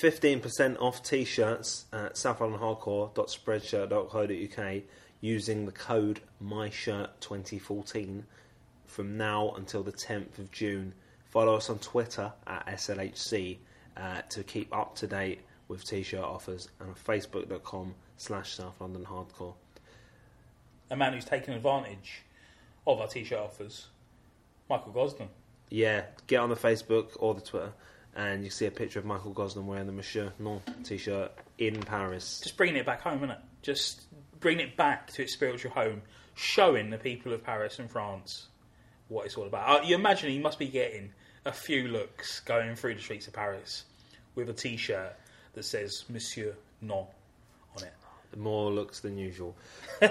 15% 0.00 0.80
off 0.80 1.02
t-shirts 1.02 1.86
at 1.92 2.14
southlondonhardcore.spreadshirt.co.uk 2.14 4.82
using 5.20 5.66
the 5.66 5.72
code 5.72 6.20
MyShirt2014 6.42 8.22
from 8.86 9.16
now 9.16 9.52
until 9.56 9.82
the 9.82 9.92
10th 9.92 10.38
of 10.38 10.50
June. 10.50 10.92
Follow 11.30 11.56
us 11.56 11.70
on 11.70 11.78
Twitter 11.78 12.32
at 12.46 12.66
SLHC 12.66 13.56
uh, 13.96 14.20
to 14.28 14.42
keep 14.42 14.76
up 14.76 14.94
to 14.96 15.06
date 15.06 15.40
with 15.68 15.84
t-shirt 15.84 16.20
offers 16.20 16.68
and 16.80 16.90
on 16.90 16.94
facebook.com 16.94 17.94
slash 18.16 18.52
South 18.52 18.80
London 18.80 19.04
Hardcore. 19.04 19.54
A 20.90 20.96
man 20.96 21.12
who's 21.12 21.24
taken 21.24 21.54
advantage 21.54 22.22
of 22.86 23.00
our 23.00 23.08
t-shirt 23.08 23.38
offers, 23.38 23.86
Michael 24.68 24.92
Gosden. 24.92 25.28
Yeah, 25.70 26.02
get 26.26 26.40
on 26.40 26.50
the 26.50 26.56
Facebook 26.56 27.16
or 27.18 27.34
the 27.34 27.40
Twitter 27.40 27.72
and 28.16 28.44
you 28.44 28.50
see 28.50 28.66
a 28.66 28.70
picture 28.70 28.98
of 28.98 29.04
Michael 29.04 29.32
Gosden 29.32 29.66
wearing 29.66 29.86
the 29.86 29.92
Monsieur 29.92 30.32
Non 30.38 30.60
t-shirt 30.84 31.32
in 31.58 31.80
Paris. 31.80 32.40
Just 32.42 32.56
bringing 32.56 32.76
it 32.76 32.86
back 32.86 33.00
home, 33.00 33.18
isn't 33.18 33.30
it? 33.30 33.38
Just 33.62 34.02
bringing 34.40 34.68
it 34.68 34.76
back 34.76 35.10
to 35.12 35.22
its 35.22 35.32
spiritual 35.32 35.72
home, 35.72 36.02
showing 36.34 36.90
the 36.90 36.98
people 36.98 37.32
of 37.32 37.42
Paris 37.42 37.78
and 37.78 37.90
France 37.90 38.48
what 39.08 39.26
it's 39.26 39.36
all 39.36 39.46
about. 39.46 39.68
Uh, 39.68 39.82
you 39.84 39.94
imagine 39.94 40.30
he 40.30 40.38
must 40.38 40.58
be 40.58 40.68
getting 40.68 41.12
a 41.44 41.52
few 41.52 41.88
looks 41.88 42.40
going 42.40 42.74
through 42.74 42.94
the 42.94 43.00
streets 43.00 43.26
of 43.26 43.32
Paris 43.32 43.84
with 44.34 44.48
a 44.48 44.52
t-shirt 44.52 45.16
that 45.54 45.64
says 45.64 46.04
Monsieur 46.08 46.54
Non 46.80 47.06
on 47.76 47.82
it. 47.84 47.92
More 48.36 48.70
looks 48.70 49.00
than 49.00 49.18
usual. 49.18 49.56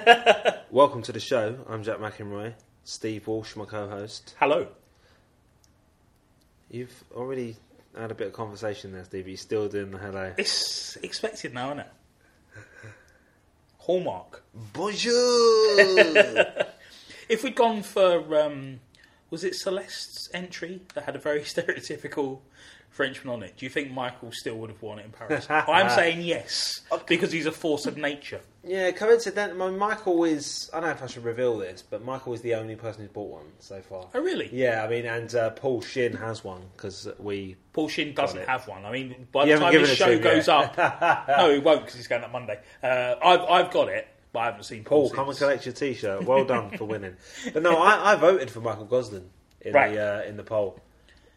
Welcome 0.72 1.02
to 1.03 1.11
the 1.11 1.20
show. 1.20 1.58
I'm 1.67 1.83
Jack 1.83 1.97
McEnroy. 1.97 2.53
Steve 2.86 3.27
Walsh, 3.27 3.55
my 3.55 3.66
co-host. 3.66 4.36
Hello. 4.39 4.67
You've 6.70 7.03
already 7.14 7.55
had 7.97 8.11
a 8.11 8.16
bit 8.16 8.27
of 8.27 8.33
conversation 8.33 8.91
there, 8.91 9.05
Steve. 9.05 9.27
You're 9.27 9.38
still 9.38 9.67
doing 9.67 9.91
the 9.91 9.97
hello. 9.97 10.33
It's 10.38 10.97
expected 10.97 11.53
now, 11.53 11.67
isn't 11.67 11.80
it? 11.80 11.91
Hallmark. 13.77 14.44
Bonjour. 14.73 15.13
If 17.30 17.44
we'd 17.44 17.55
gone 17.55 17.83
for, 17.83 18.38
um, 18.38 18.81
was 19.30 19.44
it 19.44 19.55
Celeste's 19.55 20.30
entry 20.33 20.81
that 20.94 21.05
had 21.05 21.16
a 21.16 21.19
very 21.19 21.39
stereotypical 21.44 22.39
Frenchman 22.89 23.33
on 23.33 23.44
it? 23.44 23.58
Do 23.58 23.66
you 23.66 23.69
think 23.69 23.91
Michael 23.91 24.31
still 24.31 24.58
would 24.58 24.69
have 24.69 24.81
won 24.81 24.99
it 24.99 25.05
in 25.05 25.11
Paris? 25.11 25.47
I'm 25.49 25.89
saying 25.89 26.21
yes, 26.21 26.81
because 27.08 27.31
he's 27.31 27.45
a 27.45 27.52
force 27.52 27.86
of 27.86 27.97
nature. 27.97 28.41
Yeah, 28.66 28.92
coincidentally, 28.92 29.58
my 29.58 29.69
Michael 29.69 30.23
is. 30.23 30.69
I 30.73 30.80
don't 30.80 30.89
know 30.89 30.95
if 30.95 31.03
I 31.03 31.08
should 31.08 31.23
reveal 31.25 31.58
this, 31.58 31.81
but 31.88 32.03
Michael 32.03 32.33
is 32.33 32.42
the 32.42 32.56
only 32.56 32.75
person 32.75 33.02
who's 33.02 33.11
bought 33.11 33.30
one 33.30 33.45
so 33.59 33.81
far. 33.81 34.08
Oh, 34.14 34.22
really? 34.22 34.50
Yeah, 34.53 34.83
I 34.83 34.88
mean, 34.89 35.05
and 35.05 35.33
uh, 35.36 35.50
Paul 35.52 35.81
Shin 35.81 36.14
has 36.14 36.44
one 36.44 36.61
because 36.75 37.08
we. 37.20 37.58
Paul 37.73 37.89
Shin 37.89 38.14
doesn't 38.14 38.47
have 38.47 38.67
one. 38.67 38.86
I 38.86 38.92
mean, 38.92 39.28
by 39.31 39.42
You 39.45 39.47
the 39.47 39.52
haven't 39.53 39.64
time 39.66 39.72
given 39.73 39.88
this 39.89 40.00
it 40.00 40.03
to 40.03 40.03
show 40.05 40.11
him 40.11 40.22
goes 40.22 40.47
yet. 40.47 40.80
up, 40.80 41.28
no, 41.38 41.52
he 41.53 41.59
won't 41.59 41.81
because 41.81 41.95
he's 41.95 42.08
going 42.08 42.23
up 42.23 42.31
Monday. 42.31 42.59
Uh, 42.81 43.16
I've 43.23 43.42
I've 43.42 43.72
got 43.72 43.89
it, 43.89 44.08
but 44.31 44.39
I 44.39 44.45
haven't 44.45 44.64
seen 44.64 44.83
Paul. 44.83 45.09
Paul, 45.09 45.16
come 45.16 45.27
and 45.27 45.38
since. 45.38 45.39
collect 45.45 45.66
your 45.66 45.73
T-shirt. 45.73 46.23
Well 46.25 46.45
done 46.45 46.77
for 46.77 46.86
winning. 46.86 47.16
But 47.53 47.64
no, 47.64 47.77
I, 47.77 48.14
I 48.14 48.16
voted 48.16 48.50
for 48.50 48.61
Michael 48.61 48.86
Gosden 48.88 49.23
in 49.61 49.73
Right. 49.73 49.94
the 49.94 50.22
uh, 50.25 50.27
in 50.30 50.38
the 50.38 50.44
poll. 50.44 50.80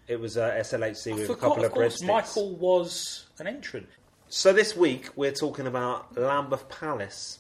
It 0.07 0.21
was 0.21 0.37
uh, 0.37 0.51
SLHC 0.61 1.11
I 1.11 1.15
with 1.15 1.25
a 1.25 1.27
forgot, 1.27 1.41
couple 1.41 1.59
of 1.65 1.65
of 1.65 1.73
course, 1.73 2.01
breadsticks. 2.01 2.07
Michael 2.07 2.55
was 2.55 3.27
an 3.41 3.49
entrant. 3.49 3.89
So 4.29 4.53
this 4.53 4.77
week 4.77 5.11
we're 5.15 5.31
talking 5.31 5.69
about 5.69 6.19
Lambeth 6.19 6.69
Palace. 6.69 7.39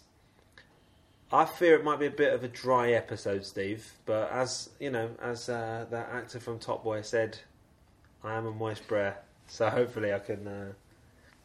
I 1.32 1.44
fear 1.44 1.74
it 1.74 1.82
might 1.82 1.98
be 1.98 2.06
a 2.06 2.12
bit 2.12 2.32
of 2.32 2.44
a 2.44 2.48
dry 2.48 2.92
episode, 2.92 3.44
Steve. 3.44 3.90
But 4.06 4.30
as 4.30 4.70
you 4.78 4.90
know, 4.90 5.10
as 5.20 5.48
uh, 5.48 5.86
that 5.90 6.10
actor 6.12 6.38
from 6.38 6.60
Top 6.60 6.84
Boy 6.84 7.02
said, 7.02 7.38
I 8.22 8.34
am 8.34 8.46
a 8.46 8.52
moist 8.52 8.86
brer, 8.86 9.16
so 9.48 9.68
hopefully 9.68 10.14
I 10.14 10.20
can 10.20 10.46
uh, 10.46 10.72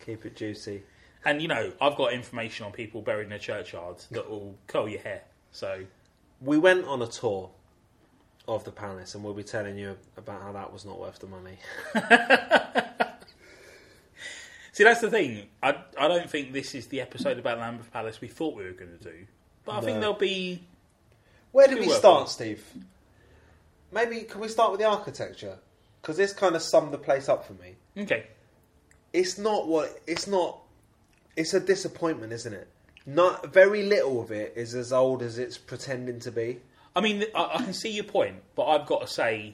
keep 0.06 0.28
it 0.28 0.36
juicy. 0.36 0.84
And 1.26 1.42
you 1.42 1.48
know, 1.48 1.72
I've 1.82 1.96
got 1.96 2.14
information 2.14 2.68
on 2.68 2.72
people 2.72 3.02
buried 3.02 3.24
in 3.24 3.30
their 3.30 3.40
churchyards 3.40 4.08
that 4.12 4.30
will 4.30 4.56
curl 4.68 4.88
your 4.88 5.02
hair. 5.02 5.24
So 5.52 5.86
We 6.40 6.60
went 6.60 6.86
on 6.86 7.02
a 7.02 7.08
tour 7.08 7.50
of 8.48 8.64
the 8.64 8.72
palace, 8.72 9.16
and 9.16 9.24
we'll 9.24 9.34
be 9.34 9.44
telling 9.44 9.76
you 9.76 9.98
about 10.18 10.44
how 10.44 10.52
that 10.52 10.72
was 10.72 10.86
not 10.86 11.00
worth 11.00 11.18
the 11.18 11.28
money. 11.28 11.58
See, 14.82 14.86
that's 14.86 15.02
the 15.02 15.12
thing. 15.12 15.44
I, 15.62 15.76
I 15.96 16.08
don't 16.08 16.28
think 16.28 16.54
this 16.54 16.74
is 16.74 16.88
the 16.88 17.02
episode 17.02 17.38
about 17.38 17.60
Lambeth 17.60 17.94
Palace 17.94 18.20
we 18.20 18.28
thought 18.28 18.56
we 18.56 18.64
were 18.64 18.72
going 18.72 18.98
to 18.98 19.04
do. 19.04 19.14
But 19.64 19.74
I 19.74 19.82
think 19.82 20.00
there'll 20.00 20.16
be. 20.16 20.64
Where 21.52 21.68
do 21.68 21.76
Good 21.76 21.82
we 21.82 21.88
work, 21.90 21.98
start, 22.00 22.18
Paul. 22.22 22.26
Steve? 22.26 22.66
Maybe 23.92 24.22
can 24.22 24.42
we 24.42 24.48
start 24.48 24.72
with 24.72 24.80
the 24.80 24.88
architecture? 24.88 25.60
Because 26.02 26.18
this 26.18 26.34
kind 26.34 26.56
of 26.56 26.64
summed 26.64 26.92
the 26.92 26.98
place 26.98 27.30
up 27.30 27.46
for 27.46 27.54
me. 27.54 27.76
Okay. 27.96 28.26
It's 29.14 29.38
not 29.38 29.68
what 29.68 30.02
it's 30.08 30.26
not. 30.26 30.58
It's 31.38 31.54
a 31.54 31.60
disappointment, 31.60 32.34
isn't 32.34 32.54
it? 32.54 32.68
Not 33.06 33.54
very 33.54 33.84
little 33.84 34.20
of 34.20 34.32
it 34.32 34.54
is 34.56 34.74
as 34.74 34.92
old 34.92 35.22
as 35.22 35.38
it's 35.38 35.60
pretending 35.60 36.20
to 36.22 36.32
be. 36.32 36.60
I 36.96 37.02
mean, 37.02 37.26
I, 37.36 37.52
I 37.54 37.64
can 37.64 37.74
see 37.74 37.92
your 37.92 38.06
point, 38.06 38.38
but 38.56 38.66
I've 38.66 38.88
got 38.88 39.02
to 39.02 39.08
say, 39.08 39.54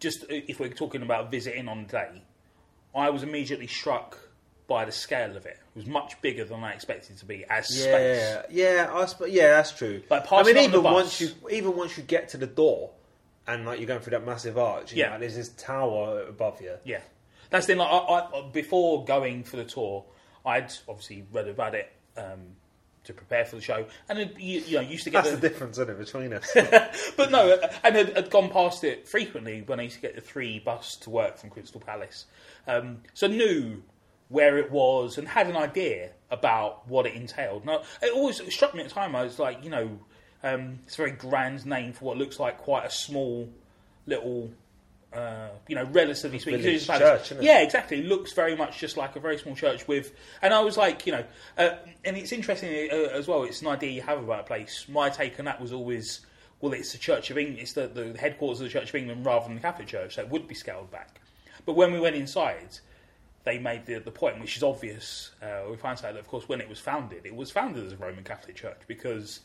just 0.00 0.24
uh, 0.24 0.26
if 0.30 0.58
we're 0.58 0.70
talking 0.70 1.02
about 1.02 1.30
visiting 1.30 1.68
on 1.68 1.84
the 1.84 1.88
day, 1.88 2.22
I 2.94 3.10
was 3.10 3.22
immediately 3.22 3.66
struck 3.66 4.18
by 4.68 4.84
the 4.84 4.92
scale 4.92 5.36
of 5.36 5.44
it. 5.46 5.58
It 5.74 5.78
was 5.78 5.86
much 5.86 6.20
bigger 6.20 6.44
than 6.44 6.62
I 6.62 6.72
expected 6.72 7.16
it 7.16 7.18
to 7.18 7.24
be 7.26 7.44
as 7.48 7.66
space. 7.68 8.20
Yeah, 8.20 8.42
yeah, 8.50 8.90
I 8.92 9.06
sp- 9.08 9.28
yeah, 9.28 9.48
that's 9.52 9.72
true. 9.72 10.02
Like, 10.10 10.30
I 10.30 10.42
mean, 10.42 10.56
even 10.58 10.82
once 10.82 11.20
you 11.20 11.30
even 11.50 11.76
once 11.76 11.96
you 11.96 12.02
get 12.02 12.28
to 12.30 12.36
the 12.36 12.46
door, 12.46 12.90
and 13.46 13.64
like 13.66 13.78
you're 13.80 13.88
going 13.88 14.00
through 14.00 14.12
that 14.12 14.24
massive 14.26 14.58
arch, 14.58 14.92
Yeah. 14.92 15.08
know, 15.08 15.14
and 15.14 15.22
there's 15.22 15.36
this 15.36 15.48
tower 15.50 16.22
above 16.28 16.60
you. 16.60 16.74
Yeah, 16.84 17.00
that's 17.50 17.66
the 17.66 17.72
thing. 17.72 17.78
Like, 17.78 17.88
I, 17.90 17.96
I, 18.34 18.42
before 18.52 19.04
going 19.04 19.44
for 19.44 19.56
the 19.56 19.64
tour, 19.64 20.04
I'd 20.44 20.72
obviously 20.88 21.24
read 21.32 21.48
about 21.48 21.74
it 21.74 21.90
um, 22.16 22.56
to 23.04 23.12
prepare 23.12 23.44
for 23.44 23.56
the 23.56 23.62
show, 23.62 23.86
and 24.08 24.18
it, 24.18 24.38
you, 24.38 24.60
you 24.60 24.76
know 24.76 24.80
used 24.80 25.04
to 25.04 25.10
get 25.10 25.24
That's 25.24 25.34
the, 25.34 25.40
the 25.40 25.48
difference, 25.48 25.78
isn't 25.78 25.90
it, 25.90 25.98
between 25.98 26.32
us? 26.32 26.50
but 27.16 27.30
no, 27.30 27.50
uh, 27.50 27.72
and 27.82 27.96
had, 27.96 28.16
had 28.16 28.30
gone 28.30 28.48
past 28.50 28.84
it 28.84 29.08
frequently 29.08 29.62
when 29.62 29.80
I 29.80 29.84
used 29.84 29.96
to 29.96 30.02
get 30.02 30.14
the 30.14 30.20
three 30.20 30.58
bus 30.58 30.96
to 30.96 31.10
work 31.10 31.38
from 31.38 31.50
Crystal 31.50 31.80
Palace. 31.80 32.26
Um, 32.66 32.98
so 33.14 33.26
knew 33.26 33.82
where 34.28 34.56
it 34.56 34.70
was 34.70 35.18
and 35.18 35.28
had 35.28 35.46
an 35.46 35.56
idea 35.56 36.10
about 36.30 36.88
what 36.88 37.06
it 37.06 37.14
entailed. 37.14 37.66
Now, 37.66 37.82
it 38.00 38.12
always 38.14 38.40
struck 38.52 38.74
me 38.74 38.80
at 38.80 38.88
the 38.88 38.94
time. 38.94 39.14
I 39.14 39.22
was 39.22 39.38
like, 39.38 39.62
you 39.62 39.68
know, 39.68 39.98
um, 40.42 40.78
it's 40.84 40.94
a 40.94 40.96
very 40.96 41.10
grand 41.12 41.66
name 41.66 41.92
for 41.92 42.06
what 42.06 42.16
looks 42.16 42.40
like 42.40 42.58
quite 42.58 42.86
a 42.86 42.90
small 42.90 43.48
little. 44.06 44.50
Uh, 45.12 45.48
you 45.68 45.74
know, 45.74 45.84
relatively 45.84 46.38
speaking, 46.38 46.64
it's 46.64 46.84
a 46.84 46.86
palace. 46.86 47.02
church, 47.02 47.32
isn't 47.32 47.38
it? 47.38 47.44
yeah, 47.44 47.60
exactly. 47.60 47.98
It 47.98 48.06
looks 48.06 48.32
very 48.32 48.56
much 48.56 48.78
just 48.78 48.96
like 48.96 49.14
a 49.14 49.20
very 49.20 49.36
small 49.36 49.54
church 49.54 49.86
with, 49.86 50.12
and 50.40 50.54
I 50.54 50.60
was 50.60 50.76
like, 50.76 51.06
you 51.06 51.12
know, 51.12 51.24
uh, 51.58 51.70
and 52.04 52.16
it's 52.16 52.32
interesting 52.32 52.88
uh, 52.90 52.94
as 53.12 53.28
well. 53.28 53.42
It's 53.42 53.60
an 53.60 53.68
idea 53.68 53.90
you 53.90 54.02
have 54.02 54.22
about 54.22 54.40
a 54.40 54.44
place. 54.44 54.86
My 54.88 55.10
take 55.10 55.38
on 55.38 55.44
that 55.44 55.60
was 55.60 55.72
always, 55.72 56.24
well, 56.60 56.72
it's 56.72 56.92
the 56.92 56.98
Church 56.98 57.30
of 57.30 57.36
England. 57.36 57.60
It's 57.60 57.74
the, 57.74 57.88
the 57.88 58.16
headquarters 58.18 58.60
of 58.60 58.68
the 58.68 58.72
Church 58.72 58.88
of 58.88 58.94
England 58.94 59.26
rather 59.26 59.46
than 59.46 59.56
the 59.56 59.60
Catholic 59.60 59.88
Church, 59.88 60.14
so 60.14 60.22
it 60.22 60.30
would 60.30 60.48
be 60.48 60.54
scaled 60.54 60.90
back. 60.90 61.20
But 61.66 61.74
when 61.74 61.92
we 61.92 62.00
went 62.00 62.16
inside, 62.16 62.78
they 63.44 63.58
made 63.58 63.86
the, 63.86 63.98
the 63.98 64.10
point, 64.10 64.40
which 64.40 64.56
is 64.56 64.62
obvious. 64.62 65.32
Uh, 65.42 65.64
we 65.70 65.76
find 65.76 65.96
out 65.98 66.14
that, 66.14 66.16
of 66.16 66.28
course, 66.28 66.48
when 66.48 66.60
it 66.60 66.68
was 66.68 66.78
founded, 66.78 67.26
it 67.26 67.34
was 67.34 67.50
founded 67.50 67.84
as 67.84 67.92
a 67.92 67.96
Roman 67.96 68.24
Catholic 68.24 68.56
Church 68.56 68.80
because 68.86 69.40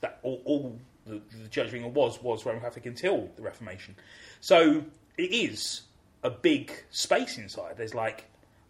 that 0.00 0.18
all, 0.22 0.42
all 0.44 0.78
the, 1.06 1.20
the 1.42 1.48
Church 1.48 1.68
of 1.68 1.74
England 1.74 1.94
was 1.94 2.22
was 2.22 2.44
Roman 2.44 2.60
Catholic 2.60 2.86
until 2.86 3.30
the 3.36 3.42
Reformation. 3.42 3.94
So 4.40 4.84
it 5.18 5.32
is 5.32 5.82
a 6.22 6.30
big 6.30 6.72
space 6.90 7.38
inside. 7.38 7.76
There's 7.76 7.94
like 7.94 8.24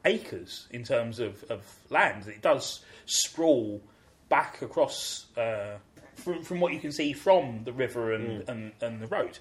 acres 0.05 0.67
in 0.70 0.84
terms 0.84 1.19
of, 1.19 1.44
of 1.44 1.62
land. 1.90 2.26
It 2.26 2.43
does 2.43 2.84
sprawl 3.06 3.81
back 4.28 4.62
across 4.62 5.26
uh, 5.37 5.76
from, 6.14 6.43
from 6.43 6.61
what 6.61 6.72
you 6.72 6.81
can 6.81 6.93
see 6.93 7.12
from 7.12 7.62
the 7.64 7.72
river 7.72 8.12
and, 8.12 8.49
and, 8.49 8.72
and 8.81 9.00
the 9.00 9.06
road. 9.06 9.38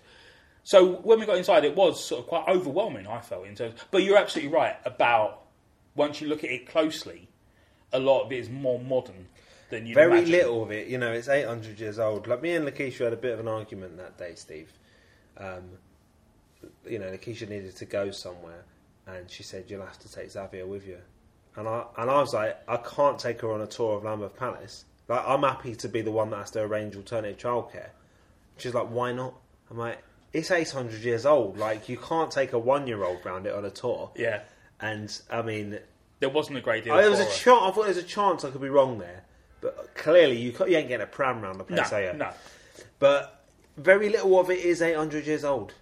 So 0.64 0.96
when 0.98 1.20
we 1.20 1.26
got 1.26 1.38
inside, 1.38 1.66
it 1.66 1.76
was 1.76 2.04
sort 2.04 2.22
of 2.22 2.28
quite 2.28 2.48
overwhelming. 2.48 3.08
I 3.08 3.20
felt 3.20 3.48
in 3.48 3.56
terms, 3.56 3.80
but 3.90 4.04
you're 4.04 4.18
absolutely 4.18 4.54
right 4.54 4.76
about 4.86 5.42
once 5.96 6.22
you 6.22 6.28
look 6.28 6.44
at 6.44 6.52
it 6.52 6.68
closely, 6.68 7.28
a 7.92 8.00
lot 8.00 8.24
of 8.24 8.32
it 8.32 8.38
is 8.38 8.50
more 8.50 8.80
modern 8.80 9.28
than 9.70 9.86
you 9.86 9.96
Very 9.96 10.12
imagine. 10.20 10.32
little 10.32 10.64
of 10.64 10.72
it, 10.72 10.88
you 10.88 10.98
know, 10.98 11.12
it's 11.12 11.28
800 11.28 11.80
years 11.80 11.98
old. 11.98 12.28
Like 12.28 12.42
me 12.42 12.54
and 12.54 12.68
Lakeisha 12.68 13.06
had 13.06 13.14
a 13.14 13.18
bit 13.18 13.34
of 13.34 13.40
an 13.40 13.48
argument 13.48 13.98
that 13.98 14.18
day, 14.18 14.34
Steve. 14.36 14.72
Um, 15.38 15.64
you 16.88 17.00
know, 17.00 17.08
Lakeisha 17.08 17.48
needed 17.50 17.76
to 17.78 17.86
go 17.86 18.12
somewhere, 18.12 18.64
and 19.08 19.30
she 19.30 19.44
said, 19.44 19.66
You'll 19.68 19.86
have 19.86 20.00
to 20.00 20.12
take 20.12 20.32
Xavier 20.32 20.66
with 20.66 20.88
you. 20.88 20.98
And 21.56 21.68
I, 21.68 21.84
and 21.98 22.10
I 22.10 22.22
was 22.22 22.34
like, 22.34 22.58
I 22.68 22.78
can't 22.78 23.20
take 23.20 23.42
her 23.42 23.52
on 23.52 23.62
a 23.62 23.68
tour 23.68 23.98
of 23.98 24.04
Lambeth 24.06 24.38
Palace. 24.38 24.86
Like, 25.10 25.22
I'm 25.28 25.42
happy 25.44 25.76
to 25.76 25.90
be 25.90 26.02
the 26.02 26.12
one 26.12 26.30
that 26.30 26.38
has 26.38 26.52
to 26.52 26.62
arrange 26.62 26.96
alternative 26.96 27.38
childcare. 27.38 27.90
She's 28.58 28.74
like, 28.74 28.88
Why 28.90 29.12
not? 29.12 29.34
I'm 29.70 29.78
like, 29.78 30.00
It's 30.34 30.52
800 30.52 31.02
years 31.02 31.26
old. 31.26 31.58
Like, 31.58 31.90
you 31.90 31.98
can't 31.98 32.32
take 32.32 32.54
a 32.54 32.60
one 32.60 32.88
year 32.88 33.04
old 33.04 33.26
round 33.26 33.46
it 33.48 33.54
on 33.54 33.66
a 33.66 33.70
tour. 33.70 34.12
Yeah, 34.16 34.42
And, 34.80 35.20
I 35.30 35.42
mean, 35.42 35.80
there 36.20 36.30
wasn't 36.30 36.58
a 36.58 36.62
great 36.62 36.84
deal. 36.86 36.94
Oh, 36.94 37.02
there 37.02 37.10
was 37.10 37.20
a 37.20 37.26
chance. 37.26 37.62
I 37.64 37.72
thought 37.72 37.76
there 37.76 37.88
was 37.88 37.98
a 37.98 38.04
chance 38.04 38.46
I 38.46 38.52
could 38.52 38.62
be 38.62 38.70
wrong 38.70 39.00
there, 39.00 39.24
but 39.60 39.94
clearly 39.96 40.38
you, 40.38 40.52
you 40.52 40.78
ain't 40.78 40.88
getting 40.88 41.02
a 41.02 41.08
pram 41.08 41.42
round 41.42 41.60
the 41.60 41.64
place, 41.64 41.92
are 41.92 42.02
you? 42.02 42.14
no. 42.14 42.30
But 43.00 43.44
very 43.78 44.10
little 44.10 44.40
of 44.40 44.50
it 44.52 44.60
is 44.60 44.82
800 44.82 45.26
years 45.26 45.44
old. 45.44 45.74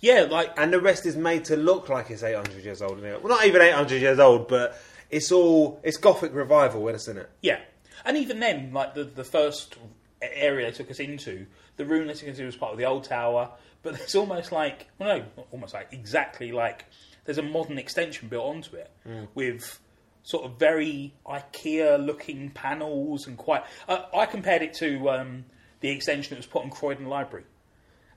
Yeah, 0.00 0.26
like 0.30 0.52
and 0.58 0.72
the 0.72 0.80
rest 0.80 1.06
is 1.06 1.16
made 1.16 1.44
to 1.46 1.56
look 1.56 1.88
like 1.88 2.10
it's 2.10 2.22
800 2.22 2.64
years 2.64 2.82
old. 2.82 2.98
Isn't 2.98 3.10
it? 3.10 3.22
Well, 3.22 3.36
not 3.36 3.46
even 3.46 3.62
800 3.62 4.00
years 4.00 4.18
old, 4.18 4.48
but 4.48 4.78
it's 5.10 5.32
all 5.32 5.80
it's 5.82 5.96
Gothic 5.96 6.34
revival, 6.34 6.88
isn't 6.88 7.16
it? 7.16 7.30
Yeah, 7.42 7.60
and 8.04 8.16
even 8.16 8.40
then, 8.40 8.72
like 8.72 8.94
the 8.94 9.04
the 9.04 9.24
first 9.24 9.76
area 10.20 10.70
they 10.70 10.76
took 10.76 10.90
us 10.90 11.00
into, 11.00 11.46
the 11.76 11.84
room 11.84 12.06
they 12.06 12.14
took 12.14 12.28
us 12.28 12.34
into 12.34 12.46
was 12.46 12.56
part 12.56 12.72
of 12.72 12.78
the 12.78 12.84
old 12.86 13.04
tower. 13.04 13.50
But 13.82 14.00
it's 14.00 14.14
almost 14.16 14.50
like, 14.50 14.88
well, 14.98 15.18
no, 15.18 15.44
almost 15.52 15.72
like 15.72 15.92
exactly 15.92 16.50
like 16.50 16.86
there's 17.24 17.38
a 17.38 17.42
modern 17.42 17.78
extension 17.78 18.28
built 18.28 18.46
onto 18.46 18.76
it 18.76 18.90
with 19.34 19.78
sort 20.22 20.44
of 20.44 20.58
very 20.58 21.14
IKEA-looking 21.24 22.50
panels 22.50 23.28
and 23.28 23.36
quite. 23.36 23.62
Uh, 23.88 24.02
I 24.14 24.26
compared 24.26 24.62
it 24.62 24.74
to 24.74 25.08
um, 25.10 25.44
the 25.80 25.90
extension 25.90 26.30
that 26.30 26.38
was 26.38 26.46
put 26.46 26.64
on 26.64 26.70
Croydon 26.70 27.06
Library, 27.06 27.44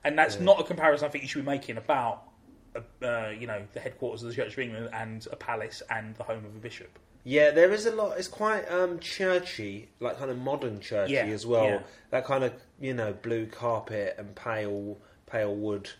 and 0.04 0.18
that's 0.18 0.40
not 0.40 0.60
a 0.60 0.64
comparison 0.64 1.06
I 1.06 1.10
think 1.10 1.22
you 1.22 1.28
should 1.28 1.44
be 1.44 1.50
making 1.50 1.76
about. 1.76 2.24
Uh, 2.76 3.04
uh, 3.04 3.30
you 3.36 3.48
know 3.48 3.60
the 3.72 3.80
headquarters 3.80 4.22
of 4.22 4.28
the 4.28 4.34
Church 4.36 4.52
of 4.52 4.58
England 4.60 4.90
and 4.92 5.26
a 5.32 5.36
palace 5.36 5.82
and 5.90 6.14
the 6.14 6.22
home 6.22 6.44
of 6.44 6.54
a 6.54 6.58
bishop. 6.60 6.98
Yeah, 7.24 7.50
there 7.50 7.72
is 7.72 7.84
a 7.84 7.90
lot. 7.90 8.16
It's 8.16 8.28
quite 8.28 8.62
um, 8.70 9.00
churchy, 9.00 9.88
like 9.98 10.18
kind 10.18 10.30
of 10.30 10.38
modern 10.38 10.80
churchy 10.80 11.14
Yeah, 11.14 11.26
as 11.26 11.44
well. 11.44 11.64
yeah. 11.64 11.80
That 12.10 12.24
kind 12.24 12.44
of 12.44 12.52
you 12.80 12.94
know 12.94 13.12
blue 13.12 13.46
carpet 13.46 14.14
and 14.18 14.34
pale 14.36 14.98
pale 15.26 15.52
wood, 15.54 15.90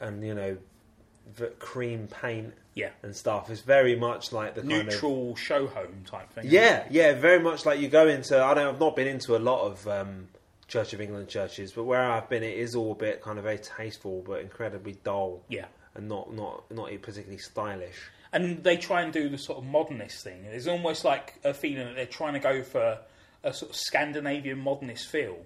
and 0.00 0.24
you 0.26 0.34
know 0.34 0.56
cream 1.58 2.08
paint 2.08 2.52
Yeah, 2.74 2.90
and 3.02 3.14
stuff. 3.14 3.48
It's 3.48 3.60
very 3.60 3.94
much 3.96 4.32
like 4.32 4.54
the 4.54 4.62
kind 4.62 4.72
of 4.72 4.86
neutral 4.86 5.36
show 5.36 5.68
home 5.68 6.02
type 6.04 6.32
thing. 6.32 6.46
Yeah, 6.48 6.84
yeah, 6.90 7.14
very 7.14 7.38
much 7.38 7.64
like 7.64 7.78
you 7.80 7.88
go 7.88 8.08
into. 8.08 8.42
I 8.42 8.54
don't. 8.54 8.66
I've 8.74 8.80
not 8.80 8.96
been 8.96 9.06
into 9.06 9.36
a 9.36 9.38
lot 9.38 9.66
of 9.66 9.86
um, 9.88 10.28
Church 10.72 10.94
of 10.94 11.00
England 11.02 11.28
churches, 11.28 11.72
but 11.72 11.84
where 11.84 12.00
I've 12.10 12.30
been, 12.30 12.42
it 12.42 12.56
is 12.56 12.74
all 12.74 12.92
a 12.92 12.94
bit 12.94 13.20
kind 13.20 13.36
of 13.36 13.44
very 13.44 13.58
tasteful, 13.58 14.22
but 14.26 14.40
incredibly 14.40 14.96
dull, 15.04 15.42
yeah. 15.48 15.66
and 15.94 16.08
not 16.08 16.32
not 16.32 16.64
not 16.70 16.86
particularly 17.02 17.36
stylish. 17.36 17.98
and 18.32 18.64
they 18.64 18.78
try 18.78 19.02
and 19.02 19.12
do 19.12 19.28
the 19.28 19.36
sort 19.36 19.58
of 19.58 19.64
modernist 19.64 20.24
thing. 20.24 20.44
There's 20.44 20.66
almost 20.68 21.04
like 21.04 21.34
a 21.44 21.52
feeling 21.52 21.84
that 21.88 21.94
they're 21.96 22.06
trying 22.06 22.32
to 22.32 22.38
go 22.38 22.62
for 22.62 22.98
a 23.44 23.52
sort 23.52 23.70
of 23.72 23.76
Scandinavian 23.76 24.58
modernist 24.60 25.08
feel, 25.08 25.36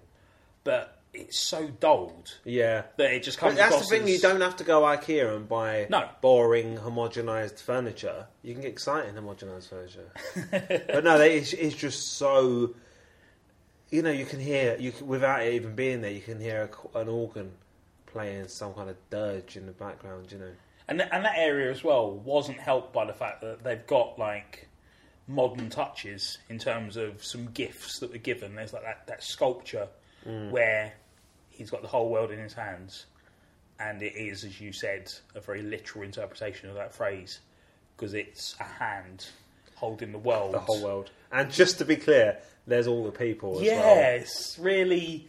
but 0.62 0.93
it's 1.12 1.38
so 1.40 1.67
dulled 1.81 2.38
Yeah, 2.44 2.82
that 2.99 3.11
it 3.12 3.25
just 3.25 3.40
but 3.40 3.46
comes 3.49 3.58
that's 3.58 3.78
the 3.81 3.84
thing. 3.96 4.02
as 4.05 4.11
You 4.11 4.19
don't 4.20 4.43
have 4.43 4.55
to 4.56 4.64
go 4.64 4.82
IKEA 4.82 5.34
and 5.34 5.49
buy 5.49 5.87
No. 5.90 6.08
boring 6.20 6.76
homogenized 6.76 7.61
furniture. 7.61 8.26
You 8.44 8.52
can 8.52 8.62
get 8.62 8.70
exciting 8.70 9.14
homogenized 9.14 9.70
furniture, 9.70 10.08
but 10.93 11.02
no, 11.02 11.19
it's, 11.20 11.52
it's 11.52 11.75
just 11.75 12.12
so. 12.12 12.75
You 13.90 14.02
know, 14.02 14.10
you 14.10 14.26
can 14.26 14.40
hear 14.40 14.76
you 14.78 14.92
can, 14.92 15.06
without 15.06 15.42
it 15.42 15.54
even 15.54 15.74
being 15.74 16.00
there. 16.00 16.10
You 16.10 16.20
can 16.20 16.40
hear 16.40 16.70
a, 16.94 16.98
an 16.98 17.08
organ 17.08 17.52
playing 18.06 18.48
some 18.48 18.74
kind 18.74 18.90
of 18.90 18.96
dirge 19.10 19.56
in 19.56 19.66
the 19.66 19.72
background. 19.72 20.32
You 20.32 20.38
know. 20.38 20.52
and 20.88 20.98
th- 20.98 21.10
and 21.12 21.24
that 21.24 21.36
area 21.36 21.70
as 21.70 21.84
well 21.84 22.10
wasn't 22.10 22.58
helped 22.58 22.92
by 22.92 23.04
the 23.04 23.12
fact 23.12 23.42
that 23.42 23.62
they've 23.62 23.86
got 23.86 24.18
like 24.18 24.68
modern 25.28 25.70
touches 25.70 26.38
in 26.48 26.58
terms 26.58 26.96
of 26.96 27.24
some 27.24 27.46
gifts 27.46 27.98
that 28.00 28.12
were 28.12 28.18
given. 28.18 28.54
There's 28.54 28.72
like 28.72 28.82
that, 28.82 29.06
that 29.06 29.22
sculpture 29.22 29.88
mm. 30.26 30.50
where 30.50 30.94
he's 31.50 31.70
got 31.70 31.82
the 31.82 31.88
whole 31.88 32.10
world 32.10 32.30
in 32.30 32.38
his 32.38 32.52
hands, 32.52 33.06
and 33.78 34.02
it 34.02 34.14
is, 34.16 34.44
as 34.44 34.60
you 34.60 34.72
said, 34.72 35.12
a 35.34 35.40
very 35.40 35.62
literal 35.62 36.04
interpretation 36.04 36.68
of 36.68 36.76
that 36.76 36.94
phrase 36.94 37.40
because 37.96 38.14
it's 38.14 38.56
a 38.60 38.64
hand 38.64 39.26
holding 39.74 40.12
the 40.12 40.18
world. 40.18 40.54
the 40.54 40.58
whole 40.58 40.82
world. 40.82 41.10
And 41.32 41.50
just 41.50 41.78
to 41.78 41.84
be 41.84 41.96
clear, 41.96 42.38
there's 42.66 42.86
all 42.86 43.04
the 43.04 43.12
people 43.12 43.52
as 43.52 43.58
well. 43.58 43.64
Yes, 43.96 44.58
really. 44.58 45.28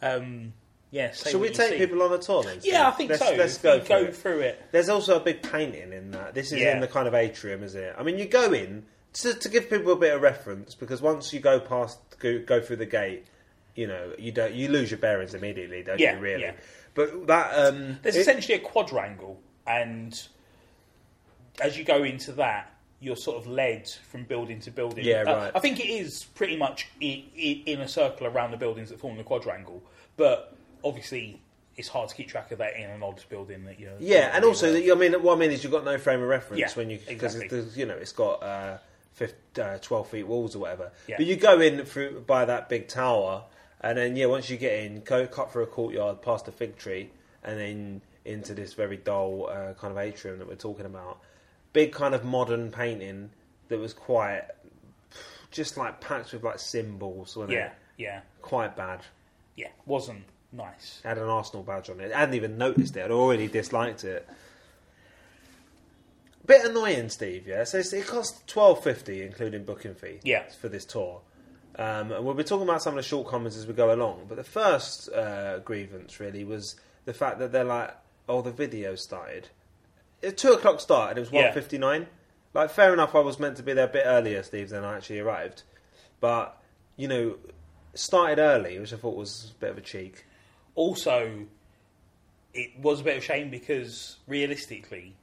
Um, 0.00 0.52
yeah. 0.90 1.10
say 1.12 1.30
Should 1.32 1.40
we 1.40 1.50
take 1.50 1.70
see. 1.72 1.78
people 1.78 2.02
on 2.02 2.12
a 2.12 2.18
tour 2.18 2.42
then? 2.44 2.60
Steve? 2.60 2.72
Yeah, 2.72 2.88
I 2.88 2.90
think 2.92 3.10
let's, 3.10 3.22
so. 3.26 3.34
Let's 3.34 3.58
go, 3.58 3.80
for 3.80 3.88
go 3.88 3.96
it. 4.04 4.16
through 4.16 4.40
it. 4.40 4.62
There's 4.72 4.88
also 4.88 5.16
a 5.16 5.20
big 5.20 5.42
painting 5.42 5.92
in 5.92 6.12
that. 6.12 6.34
This 6.34 6.52
is 6.52 6.60
Yeah. 6.60 6.74
in 6.74 6.80
the 6.80 6.88
kind 6.88 7.06
of 7.08 7.14
atrium, 7.14 7.62
is 7.62 7.74
it? 7.74 7.94
I 7.98 8.02
mean, 8.02 8.18
you 8.18 8.26
go 8.26 8.52
in 8.52 8.84
to, 9.14 9.34
to 9.34 9.48
give 9.48 9.68
people 9.68 9.92
a 9.92 9.96
bit 9.96 10.14
of 10.14 10.22
reference 10.22 10.74
because 10.74 11.02
once 11.02 11.32
you 11.32 11.40
go 11.40 11.58
past, 11.60 11.98
go, 12.20 12.38
go 12.40 12.60
through 12.60 12.76
the 12.76 12.86
gate, 12.86 13.26
you 13.74 13.86
know, 13.86 14.12
you 14.18 14.32
don't 14.32 14.54
you 14.54 14.68
lose 14.68 14.90
your 14.90 14.98
bearings 14.98 15.34
immediately, 15.34 15.82
don't 15.82 16.00
Yeah, 16.00 16.14
you? 16.14 16.20
Really. 16.20 16.42
yeah. 16.42 16.52
But 16.94 17.26
that 17.28 17.52
um, 17.58 17.98
There's 18.02 18.16
it- 18.16 18.20
essentially 18.20 18.54
a 18.54 18.60
quadrangle, 18.60 19.40
and 19.66 20.14
as 21.60 21.76
you 21.76 21.84
go 21.84 22.02
into 22.02 22.32
that, 22.32 22.72
you're 23.00 23.16
sort 23.16 23.36
of 23.36 23.46
led 23.46 23.88
from 24.10 24.24
building 24.24 24.60
to 24.60 24.70
building. 24.70 25.04
Yeah, 25.04 25.22
Uh, 25.26 25.36
right. 25.36 25.52
I 25.54 25.60
think 25.60 25.78
it 25.80 25.88
is 25.88 26.24
pretty 26.34 26.56
much 26.56 26.88
i 27.02 27.24
i 27.36 27.62
in 27.66 27.80
a 27.80 27.88
circle 27.88 28.26
around 28.26 28.50
the 28.50 28.56
buildings 28.56 28.88
that 28.90 28.98
form 28.98 29.16
the 29.16 29.22
quadrangle, 29.24 29.82
but 30.16 30.54
obviously 30.84 31.40
it's 31.76 31.88
hard 31.88 32.08
to 32.08 32.14
keep 32.16 32.26
track 32.28 32.50
of 32.50 32.58
that 32.58 32.74
in 32.76 32.90
an 32.90 33.02
odd 33.04 33.22
building 33.28 33.64
that 33.66 33.78
you're. 33.78 33.92
Yeah, 34.00 34.32
and 34.34 34.44
also, 34.44 34.74
I 34.74 34.94
mean, 34.94 35.12
what 35.22 35.36
I 35.36 35.38
mean 35.38 35.52
is 35.52 35.62
you've 35.62 35.72
got 35.72 35.84
no 35.84 35.96
frame 35.96 36.20
of 36.20 36.28
reference 36.28 36.60
Yeah, 36.60 36.68
when 36.74 36.90
you 36.90 36.98
because 37.06 37.36
exactly. 37.36 37.64
you 37.76 37.86
know 37.86 37.94
it's 37.94 38.10
got 38.12 38.42
uh, 38.42 38.78
50, 39.12 39.62
uh, 39.62 39.78
twelve 39.78 40.08
feet 40.08 40.26
walls 40.26 40.56
or 40.56 40.60
whatever. 40.60 40.90
Yeah. 41.06 41.16
But 41.18 41.26
you 41.26 41.36
go 41.36 41.60
in 41.60 41.84
through 41.84 42.24
by 42.26 42.44
that 42.46 42.68
big 42.68 42.88
tower, 42.88 43.44
and 43.80 43.96
then 43.96 44.16
yeah, 44.16 44.26
once 44.26 44.50
you 44.50 44.56
get 44.56 44.84
in, 44.84 45.02
go 45.02 45.26
cut 45.28 45.52
through 45.52 45.62
a 45.64 45.66
courtyard, 45.68 46.20
past 46.20 46.48
a 46.48 46.52
fig 46.52 46.76
tree, 46.78 47.10
and 47.44 47.58
then 47.60 48.00
into 48.24 48.54
this 48.54 48.74
very 48.74 48.96
dull 48.96 49.48
uh, 49.48 49.72
kind 49.74 49.92
of 49.92 49.98
atrium 49.98 50.38
that 50.40 50.48
we're 50.48 50.56
talking 50.56 50.84
about. 50.84 51.20
Big 51.72 51.92
kind 51.92 52.14
of 52.14 52.24
modern 52.24 52.70
painting 52.70 53.30
that 53.68 53.78
was 53.78 53.92
quite 53.92 54.42
just 55.50 55.76
like 55.76 56.00
packed 56.00 56.32
with 56.32 56.42
like 56.42 56.58
symbols, 56.58 57.36
wasn't 57.36 57.52
yeah, 57.52 57.66
it? 57.66 57.72
yeah, 57.98 58.20
Quite 58.42 58.76
bad. 58.76 59.00
yeah. 59.56 59.68
Wasn't 59.86 60.24
nice. 60.52 61.00
Had 61.04 61.18
an 61.18 61.24
Arsenal 61.28 61.62
badge 61.62 61.90
on 61.90 62.00
it. 62.00 62.12
I 62.12 62.20
hadn't 62.20 62.34
even 62.34 62.58
noticed 62.58 62.96
it. 62.96 63.04
I'd 63.04 63.10
already 63.10 63.48
disliked 63.48 64.04
it. 64.04 64.28
Bit 66.46 66.64
annoying, 66.64 67.10
Steve. 67.10 67.46
Yeah, 67.46 67.64
so 67.64 67.78
it 67.78 68.06
cost 68.06 68.46
twelve 68.46 68.82
fifty, 68.82 69.22
including 69.22 69.64
booking 69.64 69.94
fee. 69.94 70.20
Yeah. 70.24 70.44
for 70.60 70.68
this 70.70 70.86
tour. 70.86 71.20
Um, 71.76 72.10
and 72.10 72.24
we'll 72.24 72.34
be 72.34 72.42
talking 72.42 72.66
about 72.66 72.82
some 72.82 72.94
of 72.94 72.96
the 73.04 73.08
shortcomings 73.08 73.56
as 73.56 73.66
we 73.66 73.74
go 73.74 73.92
along. 73.94 74.24
But 74.28 74.36
the 74.36 74.44
first 74.44 75.10
uh, 75.12 75.58
grievance 75.60 76.18
really 76.18 76.44
was 76.44 76.74
the 77.04 77.12
fact 77.12 77.38
that 77.40 77.52
they're 77.52 77.64
like, 77.64 77.94
"Oh, 78.28 78.40
the 78.42 78.50
video 78.50 78.94
started." 78.94 79.48
It 80.22 80.36
two 80.38 80.52
o'clock 80.52 80.80
start, 80.80 81.10
and 81.10 81.18
it 81.18 81.20
was 81.22 81.30
Yeah. 81.32 81.44
one 81.46 81.54
fifty 81.54 81.78
nine. 81.78 82.06
Like, 82.54 82.70
fair 82.70 82.92
enough. 82.92 83.14
I 83.14 83.20
was 83.20 83.38
meant 83.38 83.56
to 83.58 83.62
be 83.62 83.72
there 83.72 83.84
a 83.84 83.88
bit 83.88 84.04
earlier, 84.06 84.42
Steve, 84.42 84.70
than 84.70 84.84
I 84.84 84.96
actually 84.96 85.20
arrived. 85.20 85.62
But 86.20 86.60
you 86.96 87.06
know, 87.08 87.36
started 87.94 88.38
early, 88.40 88.78
which 88.78 88.92
I 88.92 88.96
thought 88.96 89.16
was 89.16 89.52
a 89.56 89.60
bit 89.60 89.70
of 89.70 89.78
a 89.78 89.82
cheek. 89.82 90.24
Also, 90.74 91.46
it 92.54 92.70
was 92.80 93.00
a 93.00 93.04
bit 93.04 93.16
of 93.16 93.22
a 93.22 93.26
shame 93.26 93.50
because 93.50 94.16
realistically, 94.26 95.14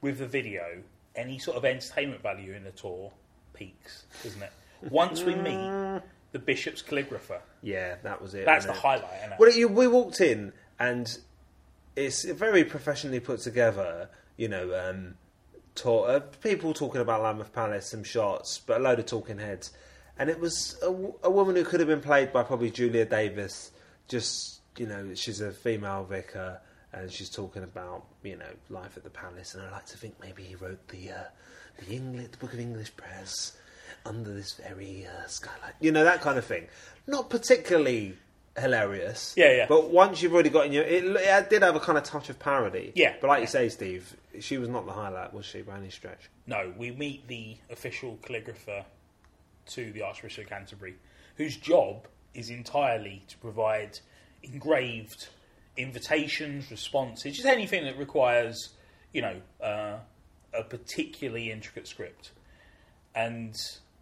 with 0.00 0.18
the 0.18 0.26
video, 0.26 0.82
any 1.16 1.38
sort 1.38 1.56
of 1.56 1.64
entertainment 1.64 2.22
value 2.22 2.52
in 2.54 2.64
the 2.64 2.70
tour 2.70 3.12
peaks, 3.54 4.04
isn't 4.24 4.42
it? 4.42 4.52
Once 4.90 5.22
we 5.22 5.34
meet 5.34 6.00
the 6.32 6.38
bishop's 6.38 6.82
calligrapher, 6.82 7.40
Yeah, 7.62 7.96
that 8.02 8.20
was 8.22 8.34
it. 8.34 8.44
that's 8.44 8.64
the 8.64 8.72
wasn't 8.72 8.84
it? 8.84 8.88
highlight. 8.88 9.18
Isn't 9.20 9.32
it? 9.32 9.38
Well, 9.38 9.52
you, 9.52 9.68
we 9.68 9.86
walked 9.88 10.20
in 10.20 10.52
and 10.78 11.18
it's 11.96 12.24
very 12.24 12.64
professionally 12.64 13.20
put 13.20 13.40
together. 13.40 14.08
You 14.36 14.48
know, 14.48 14.88
um, 14.88 15.14
talk, 15.74 16.08
uh, 16.08 16.20
people 16.40 16.74
talking 16.74 17.00
about 17.00 17.22
Lambeth 17.22 17.52
Palace, 17.52 17.86
some 17.86 18.04
shots, 18.04 18.58
but 18.58 18.80
a 18.80 18.82
load 18.82 18.98
of 18.98 19.06
talking 19.06 19.38
heads. 19.38 19.72
And 20.18 20.28
it 20.28 20.38
was 20.38 20.76
a 20.82 21.30
woman 21.30 21.56
who 21.56 21.64
could 21.64 21.80
have 21.80 21.88
been 21.88 22.02
played 22.02 22.32
by 22.32 22.42
probably 22.42 22.70
Julia 22.70 23.04
Davis. 23.04 23.70
Just 24.08 24.60
you 24.76 24.86
know, 24.86 25.14
she's 25.14 25.40
a 25.40 25.52
female 25.52 26.04
vicar, 26.04 26.60
and 26.92 27.10
she's 27.10 27.30
talking 27.30 27.62
about 27.62 28.04
you 28.22 28.36
know 28.36 28.50
life 28.68 28.96
at 28.96 29.04
the 29.04 29.10
palace. 29.10 29.54
And 29.54 29.62
I 29.64 29.70
like 29.70 29.86
to 29.86 29.96
think 29.96 30.14
maybe 30.20 30.42
he 30.42 30.54
wrote 30.54 30.86
the 30.88 31.10
uh, 31.10 31.24
the 31.78 31.94
English, 31.94 32.28
the 32.32 32.36
Book 32.38 32.52
of 32.52 32.60
English 32.60 32.94
prayers 32.96 33.56
under 34.04 34.32
this 34.32 34.54
very 34.54 35.06
uh, 35.06 35.26
skylight. 35.26 35.74
You 35.80 35.92
know 35.92 36.04
that 36.04 36.20
kind 36.20 36.38
of 36.38 36.44
thing. 36.44 36.68
Not 37.06 37.30
particularly 37.30 38.16
hilarious. 38.58 39.34
Yeah, 39.36 39.52
yeah. 39.52 39.66
But 39.68 39.90
once 39.90 40.22
you've 40.22 40.32
already 40.32 40.50
got 40.50 40.66
in 40.66 40.72
your, 40.72 40.84
it, 40.84 41.04
it 41.04 41.50
did 41.50 41.62
have 41.62 41.76
a 41.76 41.80
kind 41.80 41.98
of 41.98 42.04
touch 42.04 42.28
of 42.28 42.38
parody. 42.38 42.92
Yeah, 42.94 43.14
But 43.20 43.28
like 43.28 43.40
you 43.40 43.46
say, 43.46 43.68
Steve, 43.68 44.16
she 44.40 44.58
was 44.58 44.68
not 44.68 44.86
the 44.86 44.92
highlight, 44.92 45.32
was 45.32 45.46
she, 45.46 45.62
by 45.62 45.76
any 45.78 45.90
stretch? 45.90 46.30
No, 46.46 46.72
we 46.76 46.90
meet 46.90 47.26
the 47.28 47.56
official 47.70 48.18
calligrapher 48.22 48.84
to 49.70 49.92
the 49.92 50.02
Archbishop 50.02 50.44
of 50.44 50.50
Canterbury, 50.50 50.96
whose 51.36 51.56
job 51.56 52.06
is 52.34 52.50
entirely 52.50 53.22
to 53.28 53.38
provide 53.38 53.98
engraved 54.42 55.28
invitations, 55.76 56.70
responses, 56.70 57.34
just 57.36 57.46
anything 57.46 57.84
that 57.84 57.96
requires, 57.98 58.70
you 59.12 59.22
know, 59.22 59.36
uh, 59.62 59.96
a 60.54 60.62
particularly 60.64 61.50
intricate 61.50 61.86
script. 61.86 62.32
And 63.14 63.54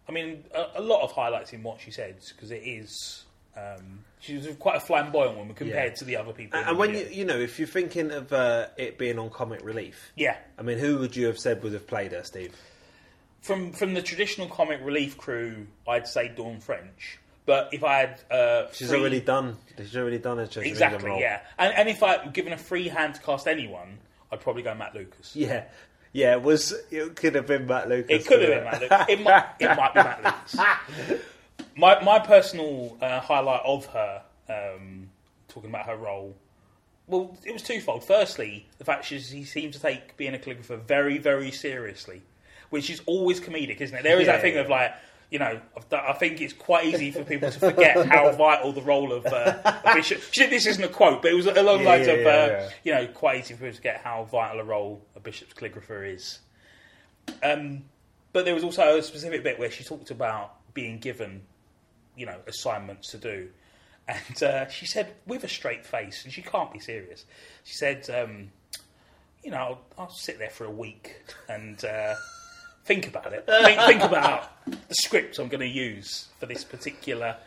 I 0.07 0.11
mean, 0.11 0.43
a, 0.53 0.79
a 0.79 0.81
lot 0.81 1.01
of 1.03 1.11
highlights 1.11 1.53
in 1.53 1.63
what 1.63 1.79
she 1.79 1.91
said 1.91 2.17
because 2.35 2.51
it 2.51 2.63
is. 2.65 3.23
Um, 3.57 4.05
she's 4.19 4.47
quite 4.59 4.77
a 4.77 4.79
flamboyant 4.79 5.37
woman 5.37 5.53
compared 5.53 5.91
Yeah. 5.91 5.95
to 5.95 6.05
the 6.05 6.15
other 6.17 6.31
people. 6.33 6.57
And, 6.59 6.69
and 6.69 6.77
when 6.77 6.93
you, 6.93 7.05
you 7.11 7.25
know, 7.25 7.37
if 7.37 7.59
you're 7.59 7.67
thinking 7.67 8.11
of 8.11 8.31
uh, 8.31 8.67
it 8.77 8.97
being 8.97 9.19
on 9.19 9.29
comic 9.29 9.63
relief, 9.63 10.11
yeah, 10.15 10.37
I 10.57 10.61
mean, 10.61 10.77
who 10.77 10.97
would 10.99 11.15
you 11.15 11.25
have 11.27 11.37
said 11.37 11.61
would 11.63 11.73
have 11.73 11.87
played 11.87 12.11
her, 12.13 12.23
Steve? 12.23 12.55
from 13.41 13.71
from 13.71 13.93
the 13.95 14.01
traditional 14.03 14.47
comic 14.47 14.79
relief 14.83 15.17
crew, 15.17 15.65
I'd 15.87 16.07
say 16.07 16.27
Dawn 16.29 16.59
French. 16.59 17.17
But 17.47 17.69
if 17.73 17.83
I 17.83 17.97
had 17.99 18.21
uh, 18.29 18.67
She's 18.71 18.89
free- 18.89 18.99
already 18.99 19.19
done. 19.19 19.57
She's 19.77 19.97
already 19.97 20.19
done 20.19 20.37
a 20.39 20.43
Church 20.45 20.57
of 20.57 20.63
England 20.63 20.73
exactly 20.93 21.09
role. 21.09 21.19
yeah, 21.19 21.41
and, 21.57 21.73
and 21.75 21.89
if 21.89 22.03
I 22.03 22.25
given 22.27 22.53
a 22.53 22.57
free 22.57 22.87
hand 22.87 23.15
to 23.15 23.21
cast 23.21 23.47
anyone, 23.47 23.97
I'd 24.31 24.39
probably 24.41 24.61
go 24.61 24.75
Matt 24.75 24.93
Lucas. 24.95 25.35
Yeah. 25.35 25.63
Yeah, 26.13 26.33
it 26.33 26.41
was 26.43 26.73
it 26.91 27.15
could 27.15 27.33
have 27.35 27.47
been 27.47 27.65
Matt 27.67 27.89
Lucas. 27.89 28.09
It 28.11 28.27
could 28.27 28.41
have 28.41 28.49
couldn't 28.49 28.63
been 28.63 28.71
Matt 28.71 28.81
Lucas. 28.81 29.05
It 29.09 29.21
might, 29.23 29.45
it 29.59 29.77
might 29.77 29.93
be 29.93 29.99
Matt 30.01 30.45
Lucas. 31.09 31.21
My 31.75 32.01
my 32.03 32.19
personal 32.19 32.97
uh, 33.01 33.19
highlight 33.19 33.61
of 33.65 33.85
her 33.87 34.23
um, 34.49 35.09
talking 35.47 35.69
about 35.69 35.85
her 35.87 35.95
role. 35.95 36.35
Well, 37.07 37.37
it 37.45 37.51
was 37.51 37.61
twofold. 37.63 38.03
Firstly, 38.03 38.67
the 38.77 38.85
fact 38.85 39.05
she, 39.05 39.19
she 39.19 39.43
seems 39.43 39.75
to 39.75 39.81
take 39.81 40.15
being 40.17 40.33
a 40.33 40.37
calligrapher 40.37 40.81
very, 40.81 41.17
very 41.17 41.51
seriously, 41.51 42.21
which 42.69 42.89
is 42.89 43.01
always 43.05 43.41
comedic, 43.41 43.81
isn't 43.81 43.97
it? 43.97 44.03
There 44.03 44.19
is 44.19 44.27
Yeah, 44.27 44.33
that 44.33 44.41
thing 44.41 44.55
yeah. 44.55 44.61
of 44.61 44.69
like, 44.69 44.93
you 45.29 45.39
know, 45.39 45.59
I've 45.75 45.89
done- 45.89 46.05
I 46.07 46.13
think 46.13 46.39
it's 46.39 46.53
quite 46.53 46.85
easy 46.85 47.11
for 47.11 47.23
people 47.25 47.49
to 47.49 47.59
forget 47.59 48.05
how 48.07 48.31
vital 48.31 48.71
the 48.71 48.81
role 48.81 49.11
of 49.11 49.25
uh, 49.33 49.57
a 49.83 49.89
bishop. 49.93 50.21
She, 50.31 50.45
this 50.47 50.65
isn't 50.67 50.83
a 50.83 50.87
quote, 50.87 51.21
but 51.21 51.31
it 51.31 51.35
was 51.35 51.47
along 51.47 51.79
the 51.79 51.83
Yeah, 51.83 51.89
lines 51.89 52.07
yeah, 52.07 52.13
of, 52.13 52.19
uh, 52.19 52.29
yeah, 52.29 52.47
yeah. 52.47 52.69
you 52.83 52.93
know, 52.93 53.07
quite 53.07 53.39
easy 53.39 53.55
for 53.55 53.61
people 53.61 53.73
to 53.73 53.77
forget 53.77 54.01
how 54.03 54.23
vital 54.25 54.59
a 54.61 54.63
role 54.63 55.01
a 55.15 55.19
bishop's 55.19 55.53
calligrapher 55.53 56.13
is. 56.15 56.39
Um, 57.43 57.83
but 58.31 58.45
there 58.45 58.53
was 58.53 58.63
also 58.63 58.97
a 58.97 59.03
specific 59.03 59.43
bit 59.43 59.59
where 59.59 59.71
she 59.71 59.83
talked 59.83 60.11
about 60.11 60.55
being 60.73 60.99
given, 60.99 61.41
you 62.15 62.25
know, 62.25 62.37
assignments 62.47 63.11
to 63.11 63.17
do. 63.17 63.49
And 64.07 64.43
uh, 64.43 64.67
she 64.67 64.85
said, 64.85 65.13
with 65.25 65.43
a 65.43 65.47
straight 65.47 65.85
face, 65.85 66.23
and 66.23 66.33
she 66.33 66.41
can't 66.41 66.73
be 66.73 66.79
serious, 66.79 67.25
she 67.63 67.75
said, 67.75 68.09
um, 68.09 68.51
you 69.43 69.51
know, 69.51 69.57
I'll, 69.57 69.81
I'll 69.97 70.09
sit 70.09 70.37
there 70.39 70.49
for 70.49 70.65
a 70.65 70.71
week 70.71 71.15
and 71.47 71.83
uh, 71.85 72.15
think 72.85 73.07
about 73.07 73.31
it. 73.31 73.45
Think, 73.45 73.79
think 73.81 74.01
about 74.01 74.65
the 74.65 74.95
script 74.95 75.39
I'm 75.39 75.47
going 75.47 75.61
to 75.61 75.67
use 75.67 76.27
for 76.39 76.45
this 76.45 76.63
particular. 76.63 77.37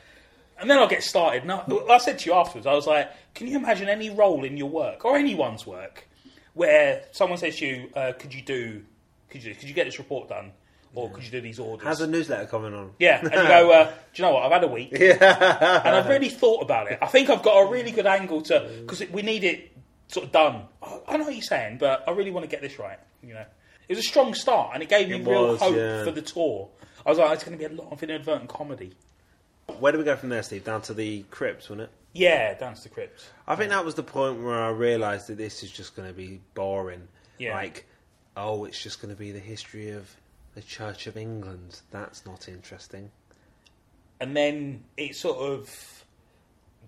And 0.58 0.70
then 0.70 0.78
I'll 0.78 0.88
get 0.88 1.02
started. 1.02 1.42
And 1.42 1.52
I, 1.52 1.64
I 1.90 1.98
said 1.98 2.20
to 2.20 2.30
you 2.30 2.34
afterwards, 2.34 2.66
I 2.66 2.72
was 2.74 2.86
like, 2.86 3.10
can 3.34 3.48
you 3.48 3.56
imagine 3.56 3.88
any 3.88 4.10
role 4.10 4.44
in 4.44 4.56
your 4.56 4.70
work, 4.70 5.04
or 5.04 5.16
anyone's 5.16 5.66
work, 5.66 6.08
where 6.54 7.04
someone 7.10 7.38
says 7.38 7.56
to 7.56 7.66
you, 7.66 7.90
uh, 7.94 8.12
could 8.18 8.32
you 8.32 8.42
do, 8.42 8.82
could 9.28 9.42
you, 9.42 9.54
could 9.54 9.68
you 9.68 9.74
get 9.74 9.86
this 9.86 9.98
report 9.98 10.28
done? 10.28 10.52
Or 10.94 11.10
could 11.10 11.24
you 11.24 11.30
do 11.30 11.40
these 11.40 11.58
orders? 11.58 11.86
How's 11.86 11.98
the 11.98 12.06
newsletter 12.06 12.46
coming 12.46 12.72
on? 12.74 12.92
Yeah, 12.98 13.20
and 13.20 13.32
you 13.32 13.48
go, 13.48 13.72
uh, 13.72 13.84
do 13.84 13.92
you 14.14 14.22
know 14.22 14.34
what? 14.34 14.44
I've 14.44 14.52
had 14.52 14.64
a 14.64 14.68
week, 14.68 14.90
yeah. 14.92 15.82
and 15.84 15.96
I've 15.96 16.08
really 16.08 16.28
thought 16.28 16.62
about 16.62 16.90
it. 16.90 16.98
I 17.02 17.06
think 17.06 17.30
I've 17.30 17.42
got 17.42 17.66
a 17.66 17.70
really 17.70 17.90
good 17.90 18.06
angle 18.06 18.42
to 18.42 18.70
because 18.82 19.02
we 19.10 19.22
need 19.22 19.44
it 19.44 19.76
sort 20.08 20.26
of 20.26 20.32
done. 20.32 20.62
I, 20.82 21.00
I 21.08 21.16
know 21.16 21.24
what 21.24 21.34
you're 21.34 21.42
saying, 21.42 21.78
but 21.78 22.04
I 22.06 22.12
really 22.12 22.30
want 22.30 22.44
to 22.44 22.50
get 22.50 22.60
this 22.60 22.78
right. 22.78 22.98
You 23.22 23.34
know, 23.34 23.44
it 23.88 23.96
was 23.96 23.98
a 23.98 24.08
strong 24.08 24.34
start, 24.34 24.70
and 24.74 24.82
it 24.82 24.88
gave 24.88 25.08
me 25.08 25.20
It 25.20 25.26
real 25.26 25.48
was, 25.48 25.60
hope 25.60 25.76
yeah. 25.76 26.04
for 26.04 26.10
the 26.10 26.22
tour. 26.22 26.68
I 27.04 27.10
was 27.10 27.18
like, 27.18 27.32
it's 27.34 27.44
going 27.44 27.58
to 27.58 27.68
be 27.68 27.74
a 27.74 27.76
lot 27.76 27.92
of 27.92 28.02
inadvertent 28.02 28.48
comedy. 28.48 28.92
Where 29.78 29.92
do 29.92 29.98
we 29.98 30.04
go 30.04 30.16
from 30.16 30.28
there, 30.28 30.42
Steve? 30.42 30.64
Down 30.64 30.82
to 30.82 30.94
the 30.94 31.22
crypts, 31.30 31.68
wasn't 31.68 31.88
it? 31.88 31.90
Yeah, 32.12 32.54
down 32.54 32.74
to 32.74 32.82
the 32.82 32.88
crypts. 32.88 33.28
I 33.46 33.56
think 33.56 33.70
that 33.70 33.84
was 33.84 33.94
the 33.94 34.02
point 34.02 34.42
where 34.42 34.62
I 34.62 34.70
realised 34.70 35.26
that 35.28 35.36
this 35.36 35.62
is 35.62 35.70
just 35.70 35.96
going 35.96 36.08
to 36.08 36.14
be 36.14 36.40
boring. 36.54 37.08
Yeah. 37.38 37.54
Like, 37.54 37.86
oh, 38.36 38.64
it's 38.64 38.80
just 38.80 39.02
going 39.02 39.12
to 39.12 39.18
be 39.18 39.32
the 39.32 39.40
history 39.40 39.90
of 39.90 40.08
the 40.54 40.62
Church 40.62 41.06
of 41.06 41.16
England. 41.16 41.80
That's 41.90 42.24
not 42.26 42.48
interesting. 42.48 43.10
and 44.20 44.36
then 44.36 44.84
it 44.96 45.16
sort 45.16 45.38
of 45.38 46.04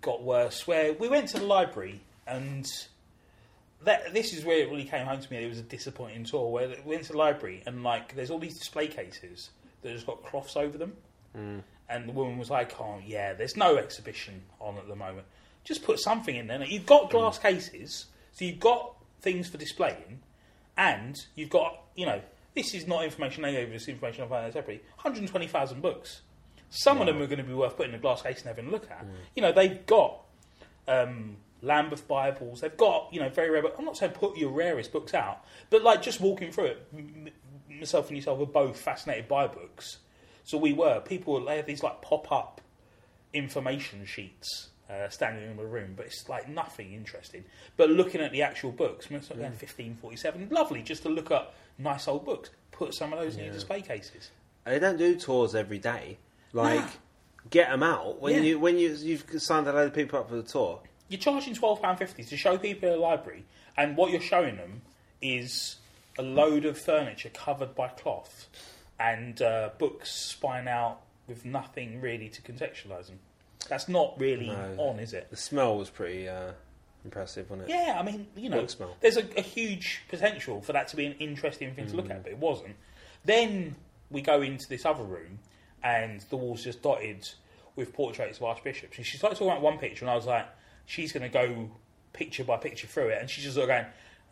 got 0.01 0.23
worse. 0.23 0.67
Where 0.67 0.93
we 0.93 1.09
went 1.09 1.29
to 1.29 1.39
the 1.41 1.47
library, 1.47 2.01
and 2.27 2.67
that 3.83 4.15
this 4.15 4.33
is 4.33 4.45
where 4.45 4.59
it 4.59 4.71
really 4.71 4.85
came 4.85 5.07
home 5.07 5.21
to 5.21 5.33
me. 5.33 5.45
It 5.45 5.49
was 5.49 5.59
a 5.59 5.63
disappointing 5.63 6.25
tour. 6.25 6.51
Where 6.51 6.69
we 6.69 6.93
went 6.93 7.05
to 7.05 7.13
the 7.13 7.19
library, 7.19 7.63
and 7.67 7.83
like 7.83 8.15
there's 8.15 8.31
all 8.31 8.39
these 8.39 8.59
display 8.59 8.89
cases 8.89 9.51
that 9.83 9.93
just 9.93 10.07
got 10.07 10.25
cloths 10.25 10.57
over 10.57 10.79
them, 10.79 10.95
mm. 11.37 11.63
and 11.89 12.09
the 12.09 12.13
woman 12.13 12.39
was 12.39 12.51
like, 12.51 12.81
"Oh 12.81 13.01
yeah, 13.05 13.35
there's 13.35 13.57
no 13.57 13.77
exhibition 13.77 14.43
on 14.61 14.77
at 14.79 14.89
the 14.89 14.97
moment. 14.97 15.27
Just 15.65 15.83
put 15.85 15.99
something 15.99 16.37
in 16.37 16.47
there. 16.47 16.65
You've 16.65 16.87
got 16.87 17.09
mm. 17.09 17.11
glass 17.11 17.39
cases, 17.39 18.07
so 18.33 18.45
you've 18.45 18.61
got 18.61 18.95
things 19.21 19.49
for 19.49 19.59
displaying, 19.59 20.21
and 20.77 21.17
you've 21.35 21.51
got 21.51 21.83
you 21.95 22.07
know." 22.07 22.21
This 22.57 22.75
is 22.75 22.87
not 22.89 23.05
information 23.05 23.43
they 23.45 23.53
gave 23.53 23.69
us. 23.69 23.83
This 23.83 23.89
information 23.89 24.25
I 24.25 24.29
found 24.29 24.47
out 24.47 24.53
separately. 24.55 24.83
120,000 24.97 25.81
books. 25.81 26.23
Some 26.71 27.01
of 27.01 27.07
them 27.07 27.23
are 27.23 27.27
going 27.27 27.39
to 27.39 27.45
be 27.45 27.55
worth 27.55 27.77
putting 27.77 27.93
in 27.93 27.99
a 27.99 28.03
glass 28.03 28.23
case 28.23 28.39
and 28.39 28.49
having 28.49 28.67
a 28.67 28.71
look 28.71 28.91
at. 28.91 29.05
You 29.37 29.43
know, 29.43 29.53
they've 29.53 29.85
got 29.87 30.23
um, 30.89 31.37
Lambeth 31.63 32.09
Bibles. 32.09 32.63
They've 32.63 32.77
got, 32.77 33.09
you 33.13 33.21
know, 33.21 33.29
very 33.29 33.51
rare. 33.51 33.63
But 33.63 33.77
I'm 33.79 33.85
not 33.85 33.97
saying 33.97 34.13
put 34.13 34.37
your 34.37 34.51
rarest 34.51 34.91
books 34.93 35.15
out, 35.15 35.45
but 35.71 35.83
like 35.85 36.03
just 36.03 36.21
walking 36.21 36.51
through 36.51 36.65
it, 36.67 36.87
m- 36.97 37.29
myself 37.69 38.09
and 38.09 38.17
yourself 38.17 38.39
were 38.39 38.47
both 38.47 38.79
fascinated 38.81 39.29
by 39.29 39.47
books. 39.47 39.99
So 40.45 40.59
we 40.59 40.73
were. 40.73 41.01
People, 41.01 41.45
they 41.45 41.57
have 41.59 41.67
these 41.67 41.83
like 41.83 42.03
pop 42.03 42.33
up 42.33 42.61
information 43.33 44.05
sheets. 44.07 44.71
Uh, 44.89 45.09
standing 45.09 45.51
in 45.51 45.57
the 45.57 45.65
room, 45.65 45.95
but 45.97 46.07
it's 46.07 46.29
like 46.29 46.49
nothing 46.49 46.93
interesting. 46.93 47.43
But 47.77 47.91
looking 47.91 48.21
at 48.21 48.31
the 48.31 48.43
actual 48.43 48.71
books, 48.71 49.07
I 49.07 49.11
mean, 49.11 49.19
it's 49.19 49.29
like 49.31 49.41
going 49.41 49.51
1547, 49.51 50.49
lovely 50.51 50.81
just 50.83 51.03
to 51.03 51.09
look 51.09 51.33
at 51.33 51.53
nice 51.77 52.07
old 52.07 52.25
books. 52.25 52.51
Put 52.71 52.95
some 52.95 53.13
of 53.13 53.19
those 53.19 53.37
in 53.37 53.45
your 53.47 53.53
display 53.53 53.83
cases. 53.83 54.31
They 54.65 54.79
don't 54.79 54.97
do 54.97 55.17
tours 55.17 55.57
every 55.57 55.79
day. 55.79 56.19
Like, 56.53 56.85
get 57.51 57.69
them 57.71 57.83
out 57.83 58.21
when 58.21 58.35
Yeah. 58.35 58.41
you 58.43 58.59
when 58.61 58.79
you 58.79 58.91
you've 58.95 59.25
signed 59.39 59.67
a 59.67 59.73
load 59.73 59.89
of 59.89 59.95
people 59.95 60.21
up 60.21 60.29
for 60.29 60.37
the 60.37 60.45
tour. 60.45 60.81
You're 61.09 61.19
charging 61.21 61.55
twelve 61.55 61.83
pound 61.83 61.99
fifty 61.99 62.23
to 62.23 62.37
show 62.37 62.57
people 62.57 62.95
a 62.95 62.97
library, 62.97 63.45
and 63.77 63.97
what 63.97 64.13
you're 64.13 64.21
showing 64.21 64.57
them 64.57 64.83
is 65.21 65.77
a 66.17 66.23
load 66.23 66.65
of 66.65 66.79
furniture 66.79 67.31
covered 67.31 67.75
by 67.75 67.89
cloth 67.89 68.47
and 69.01 69.43
uh, 69.43 69.71
books 69.79 70.13
spine 70.13 70.69
out 70.69 71.01
with 71.27 71.45
nothing 71.45 72.01
really 72.01 72.29
to 72.29 72.41
contextualise 72.41 73.07
them. 73.09 73.19
That's 73.69 73.89
not 73.89 74.19
really 74.19 74.47
No. 74.47 74.75
on, 74.79 75.01
is 75.01 75.13
it? 75.13 75.29
The 75.31 75.37
smell 75.37 75.77
was 75.77 75.91
pretty 75.91 76.29
uh, 76.29 76.53
impressive, 77.05 77.51
wasn't 77.51 77.69
it? 77.69 77.73
Yeah, 77.73 77.97
I 77.99 78.03
mean, 78.03 78.27
you 78.37 78.49
know, 78.49 78.67
smell. 78.67 78.97
there's 79.01 79.17
a, 79.17 79.25
a 79.37 79.43
huge 79.43 80.03
potential 80.09 80.61
for 80.61 80.73
that 80.73 80.89
to 80.89 80.97
be 80.97 81.07
an 81.07 81.15
interesting 81.19 81.75
thing 81.75 81.87
to 81.89 81.97
look 81.97 82.07
Mm. 82.07 82.11
at, 82.13 82.23
but 82.23 82.33
it 82.33 82.39
wasn't. 82.39 82.77
Then 83.25 83.75
we 84.11 84.21
go 84.21 84.43
into 84.43 84.69
this 84.69 84.85
other 84.85 85.03
room, 85.03 85.39
and 85.83 86.21
the 86.31 86.37
walls 86.37 86.63
just 86.65 86.83
dotted 86.83 87.29
with 87.75 87.93
portraits 87.93 88.39
of 88.39 88.45
archbishops. 88.45 88.97
And 88.97 89.07
she 89.07 89.17
started 89.19 89.37
talking 89.37 89.51
about 89.51 89.63
one 89.63 89.79
picture, 89.79 90.05
and 90.05 90.11
I 90.11 90.15
was 90.17 90.27
like, 90.27 90.47
she's 90.87 91.13
going 91.13 91.23
to 91.25 91.29
go 91.29 91.71
picture 92.13 92.45
by 92.45 92.57
picture 92.57 92.87
through 92.87 93.09
it, 93.09 93.19
and 93.21 93.29
she's 93.29 93.45
just 93.45 93.57
sort 93.57 93.69
of 93.69 93.77
going, 93.77 93.87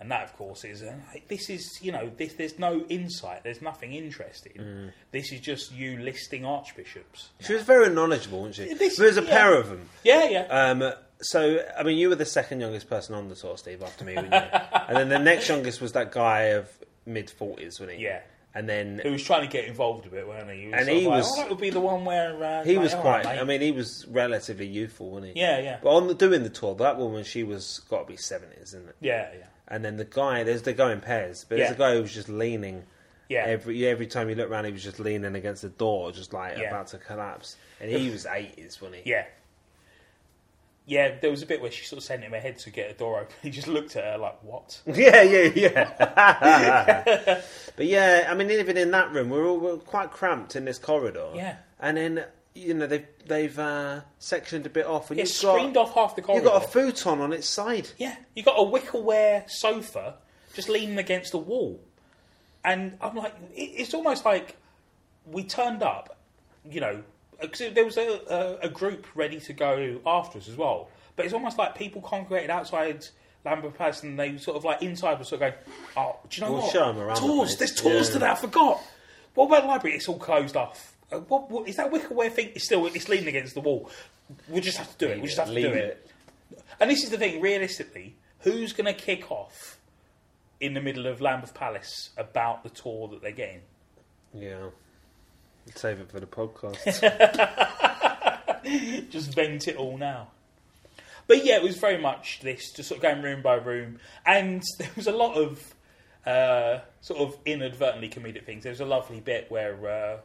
and 0.04 0.12
that, 0.12 0.22
of 0.24 0.36
course, 0.36 0.64
is 0.64 0.82
and 0.82 1.02
this 1.28 1.48
is 1.48 1.78
you 1.80 1.90
know 1.90 2.10
this, 2.18 2.34
there's 2.34 2.58
no 2.58 2.84
insight, 2.90 3.42
there's 3.42 3.62
nothing 3.62 3.94
interesting. 3.94 4.52
Mm. 4.58 4.92
This 5.12 5.32
is 5.32 5.40
just 5.40 5.72
you 5.72 5.98
listing 5.98 6.44
archbishops. 6.44 7.30
She 7.40 7.54
was 7.54 7.62
very 7.62 7.88
knowledgeable, 7.88 8.42
wasn't 8.42 8.68
she? 8.68 8.74
This- 8.74 8.98
there 8.98 9.06
was 9.06 9.16
a 9.16 9.22
yeah. 9.22 9.30
pair 9.30 9.58
of 9.58 9.70
them. 9.70 9.88
Yeah, 10.04 10.28
yeah. 10.28 10.40
Um, 10.42 10.92
so, 11.22 11.64
I 11.78 11.82
mean, 11.84 11.96
you 11.96 12.10
were 12.10 12.16
the 12.16 12.26
second 12.26 12.60
youngest 12.60 12.90
person 12.90 13.14
on 13.14 13.28
the 13.30 13.34
tour, 13.34 13.56
Steve, 13.56 13.82
after 13.82 14.04
me, 14.04 14.14
weren't 14.14 14.26
you? 14.30 14.38
and 14.88 14.94
then 14.98 15.08
the 15.08 15.18
next 15.18 15.48
youngest 15.48 15.80
was 15.80 15.92
that 15.92 16.12
guy 16.12 16.42
of 16.58 16.68
mid 17.06 17.30
forties, 17.30 17.80
wasn't 17.80 17.96
he? 17.98 18.04
Yeah. 18.04 18.20
And 18.56 18.68
then 18.68 19.00
he 19.02 19.08
was 19.08 19.22
trying 19.24 19.40
to 19.40 19.48
get 19.50 19.64
involved 19.64 20.06
a 20.06 20.10
bit, 20.10 20.28
weren't 20.28 20.50
he? 20.50 20.60
he 20.60 20.66
was 20.68 20.80
And 20.80 20.88
he 20.88 21.06
like, 21.06 21.16
was- 21.16 21.32
"Oh, 21.32 21.36
that 21.40 21.48
would 21.48 21.60
be 21.60 21.70
the 21.70 21.80
one 21.80 22.04
where 22.04 22.44
uh, 22.44 22.62
he 22.62 22.74
like, 22.74 22.82
was 22.82 22.94
quite. 22.94 23.24
right. 23.24 23.40
I 23.40 23.44
mean, 23.44 23.62
he 23.62 23.72
was 23.72 24.06
relatively 24.06 24.66
youthful, 24.66 25.08
wasn't 25.10 25.34
he? 25.34 25.40
Yeah, 25.40 25.60
yeah. 25.60 25.78
But 25.82 25.96
on 25.96 26.08
the 26.08 26.14
doing 26.14 26.42
the 26.42 26.50
tour, 26.50 26.74
that 26.74 26.98
woman, 26.98 27.24
she 27.24 27.42
was 27.42 27.80
got 27.88 28.02
to 28.02 28.06
be 28.06 28.16
seventies, 28.18 28.74
isn't 28.74 28.86
it? 28.90 28.96
Yeah, 29.00 29.30
yeah. 29.38 29.46
And 29.68 29.84
then 29.84 29.96
the 29.96 30.04
guy, 30.04 30.42
there's 30.42 30.62
the 30.62 30.72
guy 30.74 30.92
in 30.92 31.00
pairs, 31.00 31.44
but 31.48 31.58
Yeah. 31.58 31.64
there's 31.64 31.76
a 31.76 31.78
guy 31.78 31.94
who 31.94 32.02
was 32.02 32.12
just 32.14 32.28
leaning. 32.28 32.84
Yeah. 33.28 33.44
Every 33.46 33.86
every 33.86 34.06
time 34.06 34.28
you 34.28 34.34
look 34.34 34.50
around, 34.50 34.66
he 34.66 34.72
was 34.72 34.82
just 34.84 35.00
leaning 35.00 35.34
against 35.34 35.62
the 35.62 35.70
door, 35.70 36.12
just 36.12 36.32
like 36.34 36.58
Yeah. 36.58 36.68
about 36.68 36.88
to 36.88 36.98
collapse. 36.98 37.56
And 37.80 37.90
he 37.90 38.10
was 38.10 38.26
eighties, 38.26 38.80
wasn't 38.82 39.02
he? 39.04 39.10
Yeah. 39.10 39.24
Yeah, 40.86 41.14
there 41.18 41.30
was 41.30 41.40
a 41.42 41.46
bit 41.46 41.62
where 41.62 41.70
she 41.70 41.86
sort 41.86 41.96
of 41.96 42.04
sent 42.04 42.22
him 42.22 42.34
ahead 42.34 42.58
to 42.58 42.70
get 42.70 42.90
a 42.90 42.92
door 42.94 43.20
open. 43.20 43.34
He 43.42 43.48
just 43.48 43.68
looked 43.68 43.96
at 43.96 44.04
her 44.04 44.18
like, 44.18 44.42
what? 44.42 44.82
Yeah, 44.86 45.22
yeah, 45.22 45.50
yeah. 45.54 47.40
but 47.76 47.86
yeah, 47.86 48.26
I 48.28 48.34
mean, 48.34 48.50
even 48.50 48.76
in 48.76 48.90
that 48.90 49.10
room, 49.10 49.30
we're 49.30 49.46
all 49.46 49.58
we're 49.58 49.76
quite 49.78 50.10
cramped 50.10 50.56
in 50.56 50.66
this 50.66 50.78
corridor. 50.78 51.30
Yeah. 51.34 51.56
and 51.80 51.96
then 51.96 52.24
you 52.54 52.74
know 52.74 52.86
they've 52.86 53.06
they've 53.26 53.58
uh, 53.58 54.00
sectioned 54.18 54.66
a 54.66 54.70
bit 54.70 54.86
off, 54.86 55.10
and 55.10 55.18
It 55.18 55.24
you've 55.28 55.42
got 55.42 55.54
screened 55.56 55.76
off 55.76 55.94
half 55.94 56.16
the 56.16 56.22
corridor. 56.22 56.44
you've 56.44 56.52
got 56.52 56.64
a 56.64 56.68
futon 56.68 57.20
on 57.20 57.32
its 57.32 57.48
side. 57.48 57.88
yeah, 57.98 58.16
you've 58.34 58.46
got 58.46 58.56
a 58.58 58.62
wickerware 58.64 59.48
sofa 59.50 60.14
just 60.54 60.68
leaning 60.68 60.98
against 60.98 61.32
the 61.32 61.38
wall. 61.38 61.80
And 62.64 62.96
I'm 63.00 63.14
like, 63.16 63.34
it, 63.54 63.60
it's 63.62 63.92
almost 63.92 64.24
like 64.24 64.56
we 65.26 65.42
turned 65.44 65.82
up, 65.82 66.16
you 66.70 66.80
know, 66.80 67.02
because 67.40 67.74
there 67.74 67.84
was 67.84 67.96
a, 67.98 68.58
a, 68.62 68.66
a 68.66 68.68
group 68.68 69.06
ready 69.14 69.40
to 69.40 69.52
go 69.52 70.00
after 70.06 70.38
us 70.38 70.48
as 70.48 70.56
well. 70.56 70.88
But 71.16 71.26
it's 71.26 71.34
almost 71.34 71.58
like 71.58 71.74
people 71.74 72.00
congregated 72.00 72.50
outside 72.50 73.04
Lambeth 73.44 73.76
Palace 73.76 74.02
and 74.02 74.18
they 74.18 74.38
sort 74.38 74.56
of 74.56 74.64
like 74.64 74.80
inside 74.82 75.18
were 75.18 75.24
sort 75.24 75.42
of 75.42 75.50
going, 75.50 75.54
oh, 75.96 76.16
do 76.30 76.40
you 76.40 76.46
know 76.46 76.52
We'll 76.54 76.62
what? 76.62 76.72
show 76.72 76.88
'em 76.88 76.98
around 76.98 77.16
tours, 77.16 77.54
place. 77.54 77.56
there's 77.56 77.74
tours 77.74 78.06
Yeah. 78.08 78.12
to 78.14 78.18
that, 78.20 78.30
I 78.38 78.40
forgot. 78.40 78.80
What 79.34 79.46
about 79.46 79.62
the 79.62 79.68
library? 79.68 79.96
It's 79.96 80.08
all 80.08 80.18
closed 80.18 80.56
off. 80.56 80.93
Uh, 81.12 81.18
what, 81.20 81.50
what, 81.50 81.68
is 81.68 81.76
that 81.76 81.90
wickerware 81.92 82.32
thing? 82.32 82.50
It's 82.54 82.64
still 82.64 82.86
it's 82.86 83.08
leaning 83.08 83.28
against 83.28 83.54
the 83.54 83.60
wall. 83.60 83.90
We'll 84.48 84.62
just 84.62 84.78
have 84.78 84.90
to 84.96 85.06
do 85.06 85.12
it. 85.12 85.20
We 85.20 85.26
just 85.26 85.38
have 85.38 85.48
to 85.48 85.54
do 85.54 85.68
it. 85.68 86.10
And 86.80 86.90
this 86.90 87.04
is 87.04 87.10
the 87.10 87.18
thing, 87.18 87.40
realistically, 87.40 88.16
who's 88.40 88.72
going 88.72 88.92
to 88.92 88.98
kick 88.98 89.30
off 89.30 89.78
in 90.60 90.74
the 90.74 90.80
middle 90.80 91.06
of 91.06 91.20
Lambeth 91.20 91.54
Palace 91.54 92.10
about 92.16 92.62
the 92.62 92.70
tour 92.70 93.08
that 93.08 93.22
they're 93.22 93.32
getting? 93.32 93.60
Yeah, 94.32 94.70
save 95.74 96.00
it 96.00 96.10
for 96.10 96.20
the 96.20 96.26
podcast. 96.26 96.80
just 99.10 99.34
vent 99.34 99.68
it 99.68 99.76
all 99.76 99.98
now. 99.98 100.28
But 101.26 101.44
yeah, 101.44 101.56
it 101.56 101.62
was 101.62 101.76
very 101.76 101.98
much 101.98 102.40
this, 102.40 102.72
just 102.72 102.88
sort 102.88 102.98
of 102.98 103.02
going 103.02 103.22
room 103.22 103.42
by 103.42 103.54
room, 103.54 103.98
and 104.26 104.62
there 104.78 104.90
was 104.96 105.06
a 105.06 105.12
lot 105.12 105.36
of 105.36 105.74
uh, 106.26 106.80
sort 107.00 107.20
of 107.20 107.36
inadvertently 107.44 108.08
comedic 108.08 108.44
things. 108.44 108.62
There 108.64 108.72
was 108.72 108.80
a 108.80 108.86
lovely 108.86 109.20
bit 109.20 109.50
where 109.50 109.88
uh, 109.88 110.16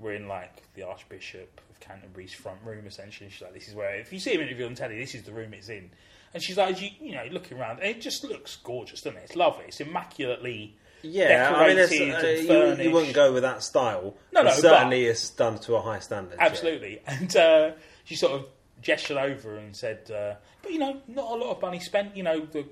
we're 0.00 0.14
in 0.14 0.28
like 0.28 0.62
the 0.74 0.82
Archbishop 0.82 1.60
of 1.70 1.80
Canterbury's 1.80 2.32
front 2.32 2.58
room, 2.64 2.86
essentially. 2.86 3.30
She's 3.30 3.42
like, 3.42 3.54
"This 3.54 3.68
is 3.68 3.74
where 3.74 3.94
if 3.96 4.12
you 4.12 4.18
see 4.18 4.34
him 4.34 4.40
interview 4.42 4.66
on 4.66 4.74
telly, 4.74 4.98
this 4.98 5.14
is 5.14 5.22
the 5.24 5.32
room 5.32 5.54
it's 5.54 5.68
in." 5.68 5.90
And 6.34 6.42
she's 6.42 6.58
like, 6.58 6.78
you, 6.82 6.90
you 7.00 7.14
know, 7.14 7.24
looking 7.30 7.58
around, 7.58 7.78
and 7.80 7.88
it 7.88 8.02
just 8.02 8.22
looks 8.22 8.56
gorgeous, 8.56 9.00
doesn't 9.00 9.18
it? 9.18 9.22
It's 9.24 9.36
lovely. 9.36 9.64
It's 9.68 9.80
immaculately 9.80 10.76
Yeah, 11.02 11.54
I 11.56 11.68
mean, 11.68 11.78
uh, 11.78 11.82
and 11.86 12.78
you, 12.78 12.84
you 12.84 12.90
wouldn't 12.90 13.14
go 13.14 13.32
with 13.32 13.44
that 13.44 13.62
style. 13.62 14.14
No, 14.32 14.42
no, 14.42 14.50
It 14.50 14.56
certainly 14.56 15.06
it's 15.06 15.30
done 15.30 15.58
to 15.60 15.76
a 15.76 15.80
high 15.80 16.00
standard. 16.00 16.36
yeah. 16.38 16.44
Absolutely. 16.44 17.00
And 17.06 17.34
uh, 17.34 17.70
she 18.04 18.14
sort 18.14 18.32
of 18.32 18.46
gestured 18.82 19.16
over 19.16 19.56
and 19.56 19.74
said, 19.74 20.10
uh, 20.10 20.34
but 20.62 20.70
you 20.72 20.78
know, 20.78 21.00
not 21.08 21.30
a 21.30 21.34
lot 21.34 21.56
of 21.56 21.62
money 21.62 21.80
spent. 21.80 22.14
You 22.14 22.24
know, 22.24 22.40
the 22.44 22.66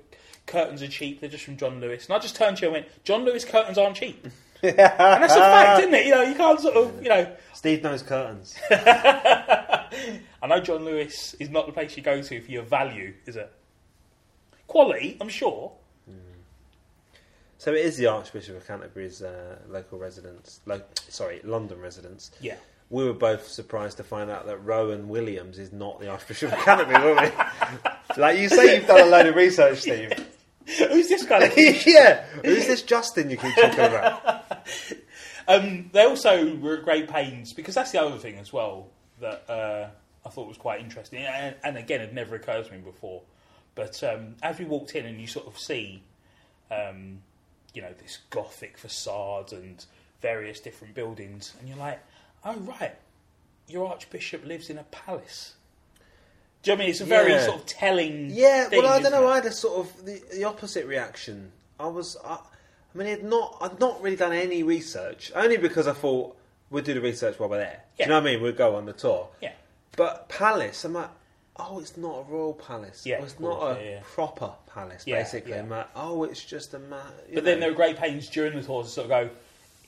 curtains 0.45 0.83
are 0.83 0.87
cheap. 0.87 1.19
They're 1.19 1.29
just 1.29 1.43
from 1.43 1.57
John 1.57 1.81
Lewis. 1.81 2.05
And 2.05 2.15
I 2.15 2.19
just 2.19 2.35
turned 2.35 2.57
to 2.57 2.61
her 2.61 2.67
and 2.67 2.73
went, 2.85 3.03
John 3.03 3.25
Lewis 3.25 3.43
curtains 3.43 3.79
aren't 3.79 3.95
cheap. 3.95 4.27
And 4.63 4.77
that's 4.77 5.33
a 5.33 5.35
fact, 5.39 5.79
isn't 5.81 5.93
it? 5.93 6.05
You 6.05 6.11
know, 6.11 6.21
you 6.23 6.35
can't 6.35 6.59
sort 6.59 6.75
of, 6.75 7.01
you 7.03 7.09
know, 7.09 7.31
Steve 7.53 7.83
knows 7.83 8.03
curtains. 8.03 8.55
I 8.71 10.47
know 10.47 10.59
John 10.59 10.85
Lewis 10.85 11.33
is 11.39 11.49
not 11.49 11.65
the 11.65 11.71
place 11.73 11.97
you 11.97 12.03
go 12.03 12.21
to 12.21 12.41
for 12.41 12.51
your 12.51 12.63
value, 12.63 13.13
is 13.25 13.35
it? 13.35 13.51
Quality, 14.67 15.17
I'm 15.21 15.29
sure. 15.29 15.71
so 17.57 17.73
it 17.73 17.85
is 17.85 17.97
the 17.97 18.07
Archbishop 18.07 18.57
of 18.57 18.67
Canterbury's 18.67 19.21
uh, 19.21 19.57
local 19.69 19.97
residence. 19.97 20.59
Lo- 20.65 20.81
sorry, 21.09 21.41
London 21.43 21.79
residence. 21.79 22.31
Yeah. 22.41 22.55
We 22.89 23.03
were 23.03 23.13
both 23.13 23.47
surprised 23.47 23.97
to 23.97 24.03
find 24.03 24.29
out 24.29 24.45
that 24.45 24.57
Rowan 24.63 25.09
Williams 25.09 25.57
is 25.59 25.73
not 25.73 25.99
the 25.99 26.09
Archbishop 26.09 26.53
of 26.53 26.59
Canterbury, 26.59 27.03
weren't 27.03 27.33
we? 27.35 28.17
like 28.21 28.37
you 28.37 28.47
say, 28.49 28.75
you've 28.77 28.87
done 28.87 29.01
a 29.01 29.11
load 29.11 29.25
of 29.25 29.35
research, 29.35 29.79
Steve. 29.79 30.11
Who's 30.89 31.07
this 31.07 31.23
guy? 31.23 31.51
yeah, 31.85 32.25
who's 32.43 32.67
this 32.67 32.81
Justin 32.81 33.29
you 33.29 33.37
keep 33.37 33.55
talking 33.55 33.79
about? 33.79 34.63
Um, 35.49 35.89
they 35.93 36.03
also 36.03 36.57
were 36.57 36.79
at 36.79 36.83
great 36.83 37.07
pains 37.07 37.53
because 37.53 37.73
that's 37.73 37.93
the 37.93 38.01
other 38.01 38.17
thing 38.17 38.35
as 38.37 38.51
well 38.51 38.89
that 39.21 39.49
uh, 39.49 39.87
I 40.25 40.29
thought 40.29 40.45
was 40.45 40.57
quite 40.57 40.81
interesting, 40.81 41.23
and, 41.23 41.55
and 41.63 41.77
again, 41.77 42.01
had 42.01 42.13
never 42.13 42.35
occurred 42.35 42.65
to 42.65 42.71
me 42.73 42.79
before. 42.79 43.21
But 43.73 44.03
um, 44.03 44.35
as 44.43 44.59
we 44.59 44.65
walked 44.65 44.93
in, 44.93 45.05
and 45.05 45.21
you 45.21 45.25
sort 45.25 45.47
of 45.47 45.57
see, 45.57 46.03
um, 46.69 47.19
you 47.73 47.81
know, 47.81 47.93
this 48.01 48.19
gothic 48.29 48.77
facade 48.77 49.53
and 49.53 49.85
various 50.21 50.59
different 50.59 50.93
buildings, 50.95 51.53
and 51.59 51.69
you're 51.69 51.77
like, 51.77 52.03
oh 52.43 52.57
right, 52.57 52.95
your 53.69 53.87
archbishop 53.87 54.45
lives 54.45 54.69
in 54.69 54.77
a 54.77 54.83
palace. 54.83 55.55
Do 56.67 56.71
you 56.73 56.77
know 56.77 56.81
what 56.81 56.83
I 56.83 56.85
mean? 56.87 56.91
It's 56.91 57.01
a 57.01 57.05
very 57.05 57.31
Yeah. 57.31 57.45
sort 57.45 57.57
of 57.59 57.65
telling. 57.65 58.29
Yeah, 58.29 58.65
thing, 58.65 58.83
well, 58.83 58.91
I 58.91 58.97
don't 58.97 59.05
isn't 59.07 59.21
know. 59.21 59.27
it? 59.29 59.31
I 59.31 59.35
had 59.35 59.45
a 59.45 59.51
sort 59.53 59.79
of 59.87 60.05
the, 60.05 60.21
the 60.33 60.43
opposite 60.43 60.85
reaction. 60.85 61.53
I 61.79 61.87
was, 61.87 62.17
I, 62.25 62.33
I 62.33 62.97
mean, 62.97 63.07
I'd 63.07 63.23
not, 63.23 63.57
I'd 63.61 63.79
not 63.79 64.01
really 64.01 64.17
done 64.17 64.33
any 64.33 64.63
research, 64.63 65.31
only 65.33 65.55
because 65.55 65.87
I 65.87 65.93
thought 65.93 66.35
we'd 66.69 66.83
do 66.83 66.93
the 66.93 66.99
research 66.99 67.39
while 67.39 67.47
we're 67.47 67.59
there. 67.59 67.83
Do 67.97 68.01
Yeah. 68.01 68.05
you 68.07 68.09
know 68.09 68.19
what 68.19 68.27
I 68.29 68.33
mean? 68.33 68.43
We'd 68.43 68.57
go 68.57 68.75
on 68.75 68.85
the 68.85 68.91
tour. 68.91 69.29
Yeah. 69.41 69.53
But 69.95 70.27
palace, 70.27 70.83
I'm 70.83 70.91
like, 70.93 71.09
oh, 71.55 71.79
it's 71.79 71.95
not 71.95 72.19
a 72.19 72.23
royal 72.23 72.53
palace. 72.53 73.05
Yeah, 73.05 73.19
Oh, 73.21 73.23
it's 73.23 73.33
of 73.35 73.39
not 73.39 73.59
course, 73.59 73.77
a 73.77 73.83
yeah, 73.83 73.89
yeah. 73.91 73.99
proper 74.03 74.51
palace, 74.73 75.03
Yeah, 75.07 75.19
basically. 75.23 75.51
yeah. 75.51 75.59
I'm 75.59 75.69
like, 75.69 75.87
oh, 75.95 76.25
it's 76.25 76.43
just 76.43 76.73
a 76.73 76.79
ma- 76.79 76.97
you 77.29 77.35
But 77.35 77.45
then 77.45 77.55
know. 77.55 77.61
there 77.61 77.69
were 77.69 77.75
great 77.77 77.97
pains 77.97 78.27
during 78.27 78.55
the 78.57 78.61
tour 78.61 78.83
to 78.83 78.89
sort 78.89 79.05
of 79.05 79.09
go, 79.09 79.29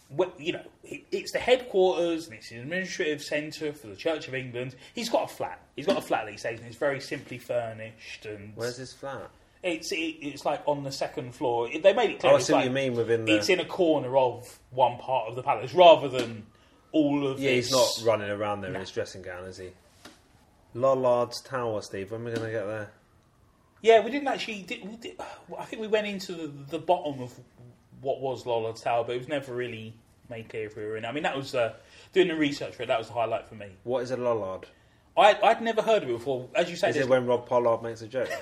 well, 0.10 0.32
you 0.38 0.54
know, 0.54 0.64
it's 0.84 1.32
the 1.32 1.40
headquarters 1.40 2.26
and 2.28 2.36
it's 2.36 2.50
the 2.50 2.58
administrative 2.58 3.22
centre 3.22 3.72
for 3.74 3.88
the 3.88 3.96
Church 3.96 4.28
of 4.28 4.34
England. 4.34 4.76
He's 4.96 5.10
got 5.10 5.26
a 5.32 5.34
flat. 5.34 5.62
He's 5.76 5.86
got 5.86 5.98
a 5.98 6.02
flat 6.02 6.28
he 6.30 6.38
stays 6.38 6.60
in. 6.60 6.66
It's 6.66 6.76
very 6.78 7.00
simply 7.00 7.38
furnished 7.38 8.26
and 8.26 8.54
Where's 8.56 8.78
his 8.78 8.92
flat? 8.94 9.30
it's 9.62 9.92
it, 9.92 9.96
it's 10.22 10.46
like 10.46 10.62
on 10.66 10.84
the 10.84 10.92
second 10.92 11.36
floor. 11.36 11.70
It- 11.70 11.84
They 11.84 11.94
made 11.94 12.10
it 12.12 12.20
clear. 12.20 12.34
Oh, 12.34 12.36
I 12.38 12.40
see 12.40 12.54
what 12.54 12.60
like- 12.60 12.66
you 12.70 12.72
mean 12.74 12.96
within 12.96 13.26
the. 13.26 13.36
It's 13.36 13.50
in 13.50 13.60
a 13.60 13.66
corner 13.66 14.18
of 14.18 14.58
one 14.72 14.98
part 14.98 15.30
of 15.30 15.36
the 15.36 15.44
palace 15.44 15.74
rather 15.74 16.08
than 16.08 16.46
all 16.92 17.28
of. 17.28 17.40
yeah, 17.40 17.52
he's 17.52 17.72
not 17.72 17.88
running 18.04 18.30
around 18.32 18.62
there 18.62 18.74
in 18.74 18.80
his 18.80 18.90
dressing 18.92 19.22
gown, 19.22 19.44
is 19.46 19.58
he? 19.58 19.70
Lollard's 20.76 21.42
Tower, 21.42 21.82
Steve. 21.82 22.12
When 22.12 22.22
are 22.22 22.26
we 22.26 22.32
going 22.32 22.46
to 22.46 22.52
get 22.52 22.66
there? 22.66 22.92
Yeah, 23.82 24.04
we 24.04 24.12
didn't 24.12 24.28
actually. 24.28 24.64
Did, 24.64 24.88
we 24.90 24.96
did, 24.98 25.20
I 25.58 25.66
think 25.66 25.82
we 25.82 25.88
went 25.88 26.08
into 26.08 26.34
the, 26.34 26.48
the 26.72 26.80
bottom 26.80 27.22
of 27.22 27.34
what 28.02 28.22
was 28.22 28.46
Lollard's 28.46 28.82
Tower, 28.82 29.04
but 29.04 29.16
it 29.16 29.20
was 29.20 29.28
never 29.28 29.54
really 29.54 29.94
made 30.30 30.50
clear 30.50 30.66
if 30.68 30.76
we 30.76 30.84
were 30.84 30.98
in. 30.98 31.06
I 31.06 31.12
mean, 31.12 31.24
that 31.24 31.36
was 31.36 31.56
uh, 31.56 31.74
doing 32.14 32.28
the 32.28 32.36
research 32.36 32.76
for 32.76 32.84
it. 32.84 32.88
That 32.88 33.00
was 33.00 33.08
the 33.08 33.14
highlight 33.14 33.48
for 33.48 33.56
me. 33.56 33.68
What 33.84 34.04
is 34.04 34.12
a 34.12 34.18
Lollard? 34.18 34.68
I, 35.18 35.38
I'd 35.44 35.62
never 35.62 35.82
heard 35.82 36.04
of 36.04 36.10
it 36.10 36.14
before. 36.14 36.48
As 36.56 36.70
you 36.70 36.76
say, 36.76 36.90
Is 36.90 36.96
there's, 36.96 37.08
it 37.08 37.10
when 37.10 37.26
Rob 37.26 37.48
Pollard 37.48 37.82
makes 37.84 38.02
a 38.02 38.08
joke? 38.08 38.30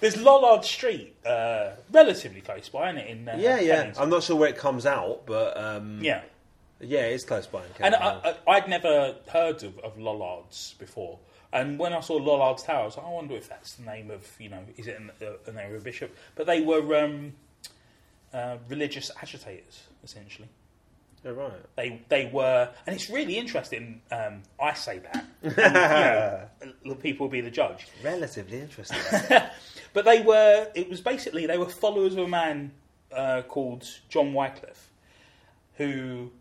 there's 0.00 0.16
Lollard 0.16 0.64
Street, 0.64 1.14
uh, 1.24 1.70
relatively 1.92 2.40
close 2.40 2.68
by, 2.68 2.90
isn't 2.90 3.00
it? 3.00 3.10
In 3.10 3.28
uh, 3.28 3.36
yeah, 3.38 3.60
yeah. 3.60 3.76
Kennington? 3.76 4.02
I'm 4.02 4.10
not 4.10 4.24
sure 4.24 4.36
where 4.36 4.48
it 4.48 4.56
comes 4.56 4.86
out, 4.86 5.26
but 5.26 5.56
um, 5.56 6.00
yeah. 6.02 6.22
yeah, 6.80 7.02
it's 7.02 7.24
close 7.24 7.46
by. 7.46 7.60
In 7.60 7.66
And. 7.80 7.94
I, 7.94 8.34
I, 8.46 8.52
I'd 8.54 8.68
never 8.68 9.14
heard 9.28 9.62
of, 9.62 9.78
of 9.80 9.98
Lollards 9.98 10.74
before. 10.78 11.18
And 11.54 11.78
when 11.78 11.92
I 11.92 12.00
saw 12.00 12.18
Lollard's 12.18 12.64
Tower, 12.64 12.82
I 12.82 12.84
was 12.86 12.96
like, 12.96 13.06
I 13.06 13.10
wonder 13.10 13.34
if 13.36 13.48
that's 13.48 13.74
the 13.74 13.84
name 13.84 14.10
of, 14.10 14.28
you 14.40 14.48
know, 14.48 14.58
is 14.76 14.88
it 14.88 14.98
an, 14.98 15.12
uh, 15.22 15.34
a 15.46 15.52
name 15.52 15.72
of 15.74 15.84
bishop? 15.84 16.14
But 16.34 16.46
they 16.46 16.60
were 16.60 17.02
um, 17.02 17.32
uh, 18.32 18.56
religious 18.68 19.12
agitators, 19.22 19.84
essentially. 20.02 20.48
Oh, 21.24 21.32
right. 21.32 21.52
They 21.76 22.02
they 22.10 22.26
were, 22.30 22.68
and 22.86 22.94
it's 22.94 23.08
really 23.08 23.38
interesting. 23.38 24.02
Um, 24.10 24.42
I 24.60 24.74
say 24.74 24.98
that, 24.98 25.24
and, 26.60 26.74
you 26.82 26.90
know, 26.90 26.96
people 26.96 27.26
will 27.26 27.30
be 27.30 27.40
the 27.40 27.50
judge. 27.50 27.86
Relatively 28.02 28.60
interesting. 28.60 28.98
But 29.94 30.04
they 30.04 30.22
were. 30.22 30.68
It 30.74 30.90
was 30.90 31.00
basically 31.00 31.46
they 31.46 31.56
were 31.56 31.68
followers 31.68 32.14
of 32.14 32.18
a 32.24 32.28
man 32.28 32.72
uh, 33.12 33.42
called 33.42 33.88
John 34.08 34.34
Wycliffe, 34.34 34.90
who 35.76 36.32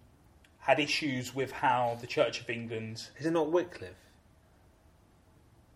had 0.58 0.80
issues 0.80 1.36
with 1.36 1.52
how 1.52 2.00
the 2.02 2.08
Church 2.08 2.42
of 2.42 2.50
England. 2.50 3.08
is 3.20 3.28
it 3.28 3.32
not 3.32 3.52
Wycliffe? 3.52 4.03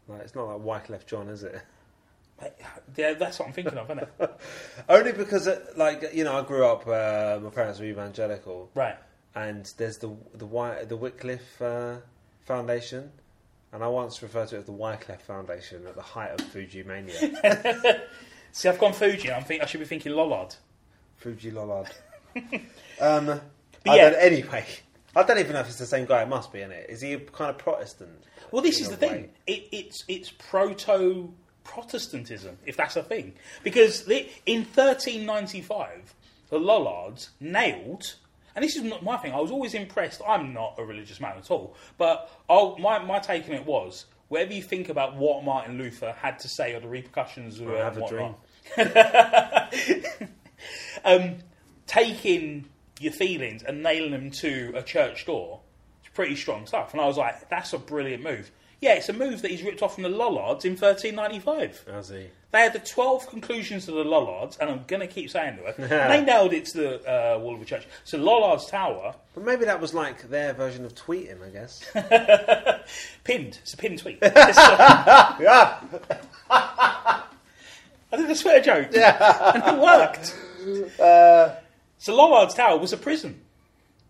Like, 0.07 0.21
it's 0.21 0.35
not 0.35 0.45
like 0.47 0.83
Wyclef 0.87 1.05
Jean, 1.05 1.27
is 1.29 1.43
it? 1.43 1.61
Yeah, 2.95 3.13
that's 3.13 3.39
what 3.39 3.47
I'm 3.47 3.53
thinking 3.53 3.77
of, 3.77 3.89
isn't 3.89 4.07
it? 4.19 4.31
Only 4.89 5.11
because, 5.11 5.47
uh, 5.47 5.59
like, 5.75 6.03
you 6.13 6.23
know, 6.23 6.37
I 6.37 6.43
grew 6.43 6.65
up. 6.65 6.87
Uh, 6.87 7.39
my 7.43 7.49
parents 7.49 7.79
were 7.79 7.85
evangelical, 7.85 8.69
Right. 8.75 8.95
and 9.35 9.65
there's 9.77 9.97
the 9.97 10.15
the 10.35 10.45
Wy- 10.45 10.83
the 10.85 10.95
Wycliffe 10.95 11.59
uh, 11.61 11.95
Foundation, 12.45 13.11
and 13.73 13.83
I 13.83 13.87
once 13.87 14.21
referred 14.21 14.49
to 14.49 14.55
it 14.55 14.59
as 14.59 14.65
the 14.65 14.71
Wycliffe 14.71 15.23
Foundation 15.23 15.87
at 15.87 15.95
the 15.95 16.01
height 16.03 16.29
of 16.31 16.37
Fugee 16.53 16.85
mania. 16.85 18.01
See, 18.51 18.69
I've 18.69 18.79
gone 18.79 18.93
Fugee. 18.93 19.35
I'm 19.35 19.43
think 19.43 19.63
I 19.63 19.65
should 19.65 19.79
be 19.79 19.85
thinking 19.87 20.13
Lollard. 20.13 20.55
Fugee 21.23 21.51
Lollard. 21.51 21.89
um, 23.01 23.25
But 23.25 23.41
I 23.87 23.95
yeah. 23.95 24.13
anyway, 24.19 24.63
I 25.17 25.23
don't 25.23 25.39
even 25.39 25.53
know 25.53 25.61
if 25.61 25.67
it's 25.67 25.79
the 25.79 25.87
same 25.87 26.05
guy. 26.05 26.21
It 26.21 26.29
must 26.29 26.53
be 26.53 26.61
in 26.61 26.71
it. 26.71 26.85
Is 26.89 27.01
he 27.01 27.13
a 27.13 27.19
kind 27.19 27.49
of 27.49 27.57
Protestant? 27.57 28.23
Well, 28.51 28.61
this 28.61 28.79
is 28.79 28.89
the 28.89 28.97
thing. 28.97 29.31
It, 29.47 29.67
it's 29.71 30.03
it's 30.07 30.31
proto 30.31 31.33
Protestantism, 31.63 32.57
if 32.65 32.77
that's 32.77 32.95
a 32.95 33.03
thing, 33.03 33.33
because 33.63 34.05
the, 34.05 34.29
in 34.45 34.59
1395 34.59 36.15
the 36.49 36.59
Lollards 36.59 37.31
nailed. 37.39 38.15
And 38.55 38.63
this 38.63 38.75
is 38.75 38.83
not 38.83 39.03
my 39.03 39.17
thing. 39.17 39.33
I 39.33 39.39
was 39.39 39.51
always 39.51 39.73
impressed. 39.73 40.21
I'm 40.25 40.53
not 40.53 40.75
a 40.77 40.85
religious 40.85 41.19
man 41.19 41.37
at 41.37 41.51
all, 41.51 41.75
but 41.97 42.31
I'll, 42.49 42.77
my 42.77 42.99
my 42.99 43.19
take 43.19 43.49
on 43.49 43.55
it 43.55 43.65
was 43.65 44.05
whatever 44.29 44.53
you 44.53 44.61
think 44.61 44.89
about 44.89 45.15
what 45.15 45.43
Martin 45.43 45.77
Luther 45.77 46.13
had 46.13 46.39
to 46.39 46.47
say 46.47 46.73
or 46.73 46.79
the 46.79 46.87
repercussions 46.87 47.59
of 47.59 47.69
have 47.69 47.97
a 47.97 48.07
dream. 48.07 48.35
um, 51.05 51.37
taking 51.85 52.67
your 52.99 53.13
feelings 53.13 53.63
and 53.63 53.83
nailing 53.83 54.11
them 54.11 54.31
to 54.31 54.73
a 54.75 54.81
church 54.83 55.25
door, 55.25 55.59
it's 56.03 56.13
pretty 56.13 56.35
strong 56.35 56.65
stuff. 56.65 56.93
And 56.93 57.01
I 57.01 57.05
was 57.05 57.17
like, 57.17 57.49
that's 57.49 57.73
a 57.73 57.77
brilliant 57.77 58.23
move. 58.23 58.51
Yeah, 58.79 58.93
it's 58.93 59.09
a 59.09 59.13
move 59.13 59.41
that 59.41 59.49
he's 59.49 59.63
ripped 59.63 59.81
off 59.81 59.95
from 59.95 60.03
the 60.03 60.09
Lollards 60.09 60.63
in 60.63 60.73
1395. 60.73 61.85
How's 61.91 62.09
he? 62.09 62.27
They 62.51 62.59
had 62.59 62.73
the 62.73 62.79
12 62.79 63.27
conclusions 63.27 63.87
of 63.89 63.95
the 63.95 64.03
Lollards, 64.03 64.55
and 64.57 64.69
I'm 64.69 64.83
going 64.85 64.99
to 64.99 65.07
keep 65.07 65.31
saying 65.31 65.57
to 65.57 65.65
it. 65.65 65.75
and 65.79 65.89
they 66.13 66.23
nailed 66.23 66.53
it 66.53 66.65
to 66.67 66.77
the 66.77 67.01
uh, 67.35 67.39
wall 67.39 67.55
of 67.55 67.59
the 67.59 67.65
church. 67.65 67.87
So 68.03 68.19
Lollards 68.19 68.67
Tower, 68.67 69.15
But 69.33 69.43
maybe 69.45 69.65
that 69.65 69.81
was 69.81 69.95
like 69.95 70.29
their 70.29 70.53
version 70.53 70.85
of 70.85 70.93
tweeting, 70.93 71.43
I 71.43 71.49
guess. 71.49 71.83
pinned. 73.23 73.57
It's 73.63 73.73
a 73.73 73.77
pinned 73.77 73.97
tweet. 73.99 74.19
It's 74.21 74.57
a- 74.59 75.37
yeah. 75.41 75.79
I 76.49 77.23
did 78.15 78.29
a 78.29 78.35
swear 78.35 78.61
joke. 78.61 78.89
Yeah. 78.91 79.51
and 79.55 79.77
it 79.77 79.81
worked. 79.81 80.35
So 81.97 82.15
Lollard's 82.15 82.53
Tower 82.53 82.77
was 82.77 82.93
a 82.93 82.97
prison. 82.97 83.41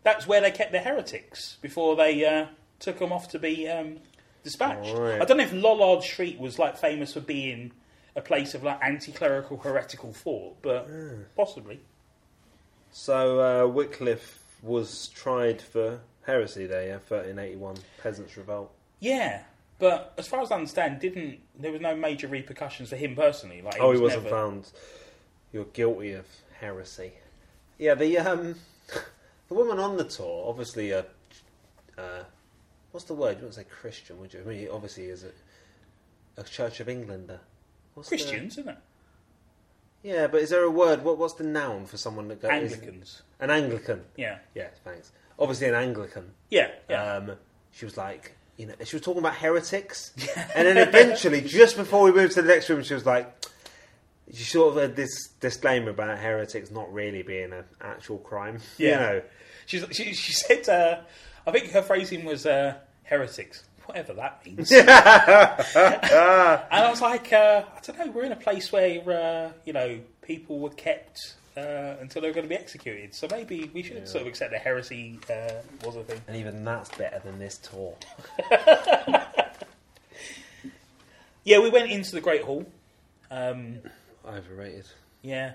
That's 0.03 0.27
where 0.27 0.41
they 0.41 0.51
kept 0.51 0.71
the 0.71 0.79
heretics 0.79 1.57
before 1.61 1.95
they 1.95 2.25
uh, 2.25 2.47
took 2.79 2.99
them 2.99 3.11
off 3.11 3.29
to 3.29 3.39
be 3.39 3.67
um, 3.67 3.97
dispatched. 4.43 4.93
Right. 4.95 5.21
I 5.21 5.25
don't 5.25 5.37
know 5.37 5.43
if 5.43 5.53
Lollard 5.53 6.03
Street 6.03 6.39
was 6.39 6.59
like 6.59 6.77
famous 6.77 7.13
for 7.13 7.21
being 7.21 7.71
a 8.15 8.21
place 8.21 8.53
of 8.53 8.63
like 8.63 8.79
anti-clerical 8.81 9.57
heretical 9.57 10.11
thought, 10.13 10.61
but 10.61 10.89
possibly. 11.35 11.79
So 12.91 13.39
uh, 13.65 13.67
Wycliffe 13.67 14.39
was 14.61 15.09
tried 15.09 15.61
for 15.61 15.99
heresy 16.25 16.65
there. 16.65 16.87
Yeah, 16.87 16.97
thirteen 16.99 17.37
eighty 17.39 17.55
one 17.55 17.75
peasants 18.01 18.35
revolt. 18.37 18.71
Yeah, 18.99 19.43
but 19.77 20.13
as 20.17 20.27
far 20.27 20.41
as 20.41 20.51
I 20.51 20.55
understand, 20.55 20.99
didn't 20.99 21.39
there 21.59 21.71
was 21.71 21.81
no 21.81 21.95
major 21.95 22.27
repercussions 22.27 22.89
for 22.89 22.95
him 22.95 23.15
personally? 23.15 23.61
Like, 23.61 23.77
oh, 23.79 23.91
he 23.91 23.99
was 23.99 24.13
wasn't 24.13 24.23
never- 24.23 24.35
found. 24.35 24.71
You're 25.53 25.65
guilty 25.65 26.13
of 26.13 26.25
heresy. 26.59 27.13
Yeah, 27.77 27.93
the 27.95 28.17
um, 28.19 28.55
the 29.47 29.53
woman 29.53 29.79
on 29.79 29.97
the 29.97 30.03
tour, 30.03 30.45
obviously 30.49 30.91
a, 30.91 31.05
uh, 31.97 32.23
what's 32.91 33.05
the 33.05 33.13
word? 33.13 33.31
You 33.37 33.45
wouldn't 33.47 33.55
say 33.55 33.65
Christian, 33.81 34.19
would 34.19 34.33
you? 34.33 34.41
I 34.45 34.49
mean, 34.49 34.67
obviously 34.71 35.05
is 35.05 35.23
a, 35.23 36.41
a 36.41 36.43
Church 36.43 36.79
of 36.79 36.89
Englander. 36.89 37.39
What's 37.93 38.09
the- 38.09 38.17
Christians, 38.17 38.57
isn't 38.57 38.69
it? 38.69 38.77
yeah, 40.03 40.27
but 40.27 40.41
is 40.41 40.49
there 40.51 40.63
a 40.63 40.69
word? 40.71 41.03
What, 41.03 41.17
what's 41.17 41.33
the 41.33 41.43
noun 41.43 41.85
for 41.85 41.97
someone 41.97 42.27
that 42.29 42.41
goes? 42.41 42.51
Anglicans. 42.51 43.21
An 43.39 43.49
Anglican. 43.49 44.01
Yeah, 44.15 44.37
Yeah, 44.55 44.67
thanks. 44.83 45.11
Obviously 45.39 45.67
an 45.67 45.75
Anglican. 45.75 46.31
yeah, 46.49 46.69
yeah. 46.89 47.13
Um, 47.15 47.31
she 47.71 47.85
was 47.85 47.95
like, 47.97 48.35
you 48.57 48.65
know, 48.65 48.73
she 48.83 48.95
was 48.95 49.03
talking 49.03 49.19
about 49.19 49.35
heretics, 49.35 50.13
and 50.55 50.67
then 50.67 50.77
eventually, 50.77 51.41
just 51.41 51.75
before 51.77 52.03
we 52.03 52.11
moved 52.11 52.33
to 52.33 52.41
the 52.41 52.47
next 52.47 52.69
room, 52.69 52.81
she 52.83 52.95
was 52.95 53.05
like, 53.05 53.31
she 54.33 54.43
sort 54.43 54.75
of 54.75 54.81
had 54.81 54.95
this 54.95 55.29
disclaimer 55.39 55.91
about 55.91 56.17
heretics 56.19 56.69
not 56.71 56.91
really 56.93 57.23
being 57.23 57.53
an 57.53 57.63
actual 57.81 58.17
crime. 58.19 58.59
You 58.77 58.89
Yeah. 58.89 58.99
know, 58.99 59.21
She's, 59.65 59.83
she, 59.91 60.13
she 60.13 60.31
said, 60.33 60.69
uh, 60.69 60.99
I 61.45 61.51
think 61.51 61.71
her 61.71 61.81
phrasing 61.81 62.23
was 62.23 62.45
uh, 62.45 62.75
heretics, 63.03 63.63
whatever 63.85 64.13
that 64.13 64.45
means. 64.45 64.71
and 64.87 64.89
I 64.89 66.87
was 66.89 67.01
like, 67.01 67.33
uh, 67.33 67.63
I 67.75 67.79
don't 67.81 67.99
know, 67.99 68.11
we're 68.11 68.23
in 68.23 68.31
a 68.31 68.35
place 68.37 68.71
where, 68.71 69.01
uh, 69.09 69.51
you 69.65 69.73
know, 69.73 69.99
people 70.21 70.59
were 70.59 70.69
kept 70.69 71.35
uh, 71.57 71.95
until 71.99 72.21
they 72.21 72.29
were 72.29 72.33
going 72.33 72.45
to 72.45 72.49
be 72.49 72.55
executed. 72.55 73.13
So 73.13 73.27
maybe 73.29 73.69
we 73.73 73.83
should 73.83 74.07
sort 74.07 74.21
of 74.21 74.27
accept 74.27 74.51
that 74.51 74.61
heresy 74.61 75.19
uh, 75.29 75.51
was 75.85 75.97
a 75.97 76.03
thing. 76.03 76.21
and 76.27 76.37
even 76.37 76.63
that's 76.63 76.89
better 76.97 77.19
than 77.25 77.37
this 77.39 77.57
tour. 77.57 77.93
Yeah, 81.43 81.59
we 81.59 81.69
went 81.69 81.91
into 81.91 82.11
the 82.13 82.21
Great 82.21 82.43
Hall. 82.43 82.65
Um, 83.31 83.79
Overrated. 84.27 84.85
yeah. 85.21 85.53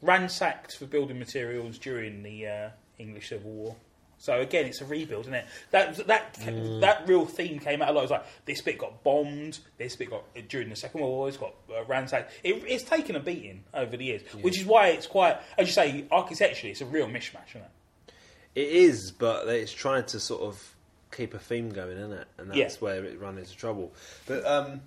Ransacked 0.00 0.76
for 0.76 0.86
building 0.86 1.18
materials 1.18 1.76
during 1.76 2.22
the 2.22 2.46
uh, 2.46 2.68
English 3.00 3.30
Civil 3.30 3.50
War. 3.50 3.76
So 4.20 4.40
again, 4.40 4.66
it's 4.66 4.80
a 4.80 4.84
rebuild, 4.84 5.24
isn't 5.24 5.34
it? 5.34 5.46
That 5.72 5.96
that 6.06 6.34
that 6.80 7.02
real 7.08 7.26
theme 7.26 7.58
came 7.58 7.82
out 7.82 7.88
a 7.88 7.92
lot. 7.92 8.00
It 8.00 8.02
was 8.02 8.10
like 8.12 8.26
this 8.44 8.60
bit 8.62 8.78
got 8.78 9.02
bombed, 9.02 9.58
this 9.76 9.96
bit 9.96 10.10
got 10.10 10.22
during 10.48 10.68
the 10.70 10.76
Second 10.76 11.00
World 11.00 11.12
War, 11.12 11.28
it's 11.28 11.36
got 11.36 11.54
uh, 11.76 11.84
ransacked. 11.84 12.30
It, 12.44 12.62
it's 12.66 12.84
taken 12.84 13.16
a 13.16 13.20
beating 13.20 13.64
over 13.74 13.96
the 13.96 14.04
years, 14.04 14.22
which 14.40 14.58
is 14.60 14.66
why 14.66 14.88
it's 14.88 15.06
quite, 15.08 15.36
as 15.56 15.66
you 15.66 15.72
say, 15.72 16.04
architecturally, 16.12 16.70
it's 16.72 16.80
a 16.80 16.86
real 16.86 17.06
mishmash, 17.08 17.50
isn't 17.50 17.62
it? 17.62 18.12
It 18.54 18.68
is, 18.68 19.10
but 19.12 19.48
it's 19.48 19.72
trying 19.72 20.04
to 20.06 20.18
sort 20.20 20.42
of 20.42 20.74
keep 21.12 21.34
a 21.34 21.38
theme 21.40 21.70
going, 21.70 21.96
isn't 21.98 22.12
it? 22.12 22.28
And 22.38 22.50
that's 22.50 22.56
Yeah. 22.74 22.78
where 22.80 23.04
it 23.04 23.20
run 23.20 23.36
into 23.38 23.56
trouble. 23.56 23.92
But 24.26 24.44
um, 24.46 24.80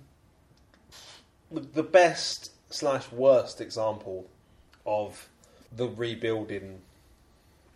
the 1.50 1.82
best 1.82 2.50
slash 2.72 3.10
worst 3.12 3.60
example 3.60 4.26
of 4.86 5.28
the 5.74 5.88
rebuilding 5.88 6.80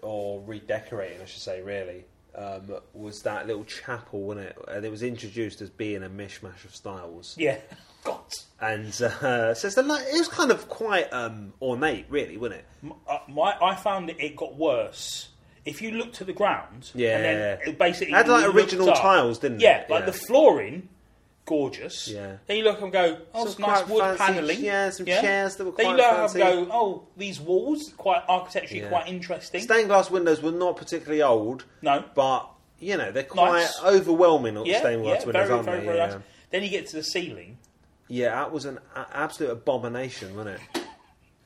or 0.02 0.42
redecorating, 0.46 1.20
I 1.22 1.24
should 1.24 1.40
say, 1.42 1.62
really, 1.62 2.04
um, 2.34 2.62
was 2.92 3.22
that 3.22 3.46
little 3.46 3.64
chapel, 3.64 4.22
wasn't 4.22 4.46
it? 4.48 4.58
And 4.68 4.84
it 4.84 4.90
was 4.90 5.02
introduced 5.02 5.60
as 5.62 5.70
being 5.70 6.02
a 6.02 6.08
mishmash 6.08 6.64
of 6.64 6.74
styles. 6.74 7.34
Yeah. 7.38 7.56
God. 8.04 8.20
And 8.60 8.88
uh, 9.02 9.54
so 9.54 9.66
it's 9.66 9.74
the, 9.74 9.82
like, 9.82 10.04
it 10.06 10.12
was 10.18 10.28
kind 10.28 10.50
of 10.50 10.68
quite 10.68 11.12
um, 11.12 11.52
ornate, 11.60 12.06
really, 12.08 12.36
wasn't 12.36 12.60
it? 12.60 12.66
M- 12.84 12.92
uh, 13.08 13.18
My, 13.28 13.56
I 13.60 13.74
found 13.74 14.10
it, 14.10 14.16
it 14.20 14.36
got 14.36 14.54
worse. 14.56 15.28
If 15.64 15.82
you 15.82 15.90
look 15.92 16.12
to 16.14 16.24
the 16.24 16.32
ground, 16.32 16.92
Yeah. 16.94 17.16
and 17.16 17.24
then 17.24 17.58
it 17.68 17.78
basically 17.78 18.12
It 18.12 18.16
had 18.18 18.28
like 18.28 18.44
looked 18.44 18.56
original 18.56 18.90
up- 18.90 19.00
tiles, 19.00 19.38
didn't 19.40 19.56
it? 19.60 19.64
Yeah, 19.64 19.84
like 19.88 20.06
the 20.06 20.12
flooring, 20.12 20.88
gorgeous. 21.46 22.08
Yeah. 22.08 22.36
Then 22.46 22.58
you 22.58 22.64
look 22.64 22.82
and 22.82 22.92
go, 22.92 23.18
oh, 23.32 23.46
Some 23.46 23.62
nice 23.62 23.86
wood 23.88 24.00
fancy- 24.02 24.18
panelling. 24.34 24.60
yeah, 24.60 24.90
some 24.90 25.06
chairs 25.06 25.56
that 25.56 25.64
were 25.64 25.72
quite 25.72 25.84
Then 25.84 25.90
you 25.92 25.96
look 25.96 26.06
fancy. 26.16 26.40
and 26.42 26.66
go, 26.66 26.72
oh, 26.72 27.02
these 27.16 27.40
walls 27.40 27.94
quite 27.96 28.22
architecturally 28.28 28.82
Yeah. 28.82 28.88
quite 28.90 29.08
interesting. 29.08 29.62
Stained 29.62 29.88
glass 29.88 30.10
windows 30.10 30.42
were 30.42 30.52
not 30.52 30.76
particularly 30.76 31.22
old, 31.22 31.64
no, 31.82 32.04
but 32.14 32.50
you 32.78 32.96
know 32.98 33.10
they're 33.12 33.22
quite 33.22 33.52
Nice. 33.62 33.82
overwhelming. 33.82 34.54
yeah, 34.66 34.80
stained 34.80 35.02
glass 35.02 35.20
yeah, 35.20 35.26
windows, 35.26 35.32
very, 35.48 35.50
aren't 35.52 35.64
very, 35.64 35.80
they? 35.80 35.86
very 35.86 35.98
yeah. 35.98 36.06
nice. 36.06 36.16
Then 36.50 36.62
you 36.62 36.68
get 36.68 36.86
to 36.88 36.96
the 36.96 37.02
ceiling. 37.02 37.58
yeah, 38.08 38.30
that 38.34 38.52
was 38.52 38.64
an 38.66 38.78
a- 38.94 39.06
absolute 39.14 39.50
abomination, 39.52 40.36
wasn't 40.36 40.60
it? 40.74 40.82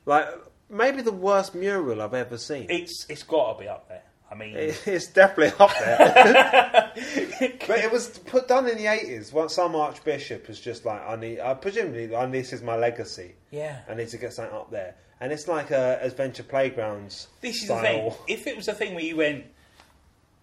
Like 0.05 0.27
maybe 0.69 1.01
the 1.01 1.11
worst 1.11 1.53
mural 1.55 2.01
I've 2.01 2.13
ever 2.13 2.37
seen. 2.37 2.65
It's 2.69 3.05
it's 3.09 3.23
got 3.23 3.53
to 3.53 3.59
be 3.61 3.67
up 3.67 3.87
there. 3.87 4.03
I 4.31 4.35
mean, 4.35 4.53
It's 4.55 5.07
definitely 5.07 5.53
up 5.59 5.71
there. 5.77 6.91
but 7.67 7.79
it 7.79 7.91
was 7.91 8.17
put 8.19 8.47
done 8.47 8.67
in 8.67 8.77
the 8.77 8.87
eighties. 8.87 9.33
Once 9.33 9.53
some 9.53 9.75
archbishop 9.75 10.47
was 10.47 10.59
just 10.59 10.85
like, 10.85 11.01
I 11.05 11.15
need, 11.17 11.39
uh, 11.39 11.55
presumably, 11.55 12.15
I, 12.15 12.25
this 12.27 12.53
is 12.53 12.61
my 12.61 12.77
legacy. 12.77 13.35
yeah. 13.51 13.79
I 13.89 13.93
need 13.95 14.07
to 14.09 14.17
get 14.17 14.33
something 14.33 14.55
up 14.55 14.71
there, 14.71 14.95
and 15.19 15.31
it's 15.33 15.47
like 15.47 15.71
a 15.71 15.99
adventure 16.01 16.43
playgrounds 16.43 17.27
This 17.41 17.61
is 17.63 17.67
the 17.67 17.75
thing. 17.81 18.13
If 18.27 18.47
it 18.47 18.55
was 18.55 18.67
a 18.67 18.73
thing 18.73 18.95
where 18.95 19.03
you 19.03 19.17
went, 19.17 19.45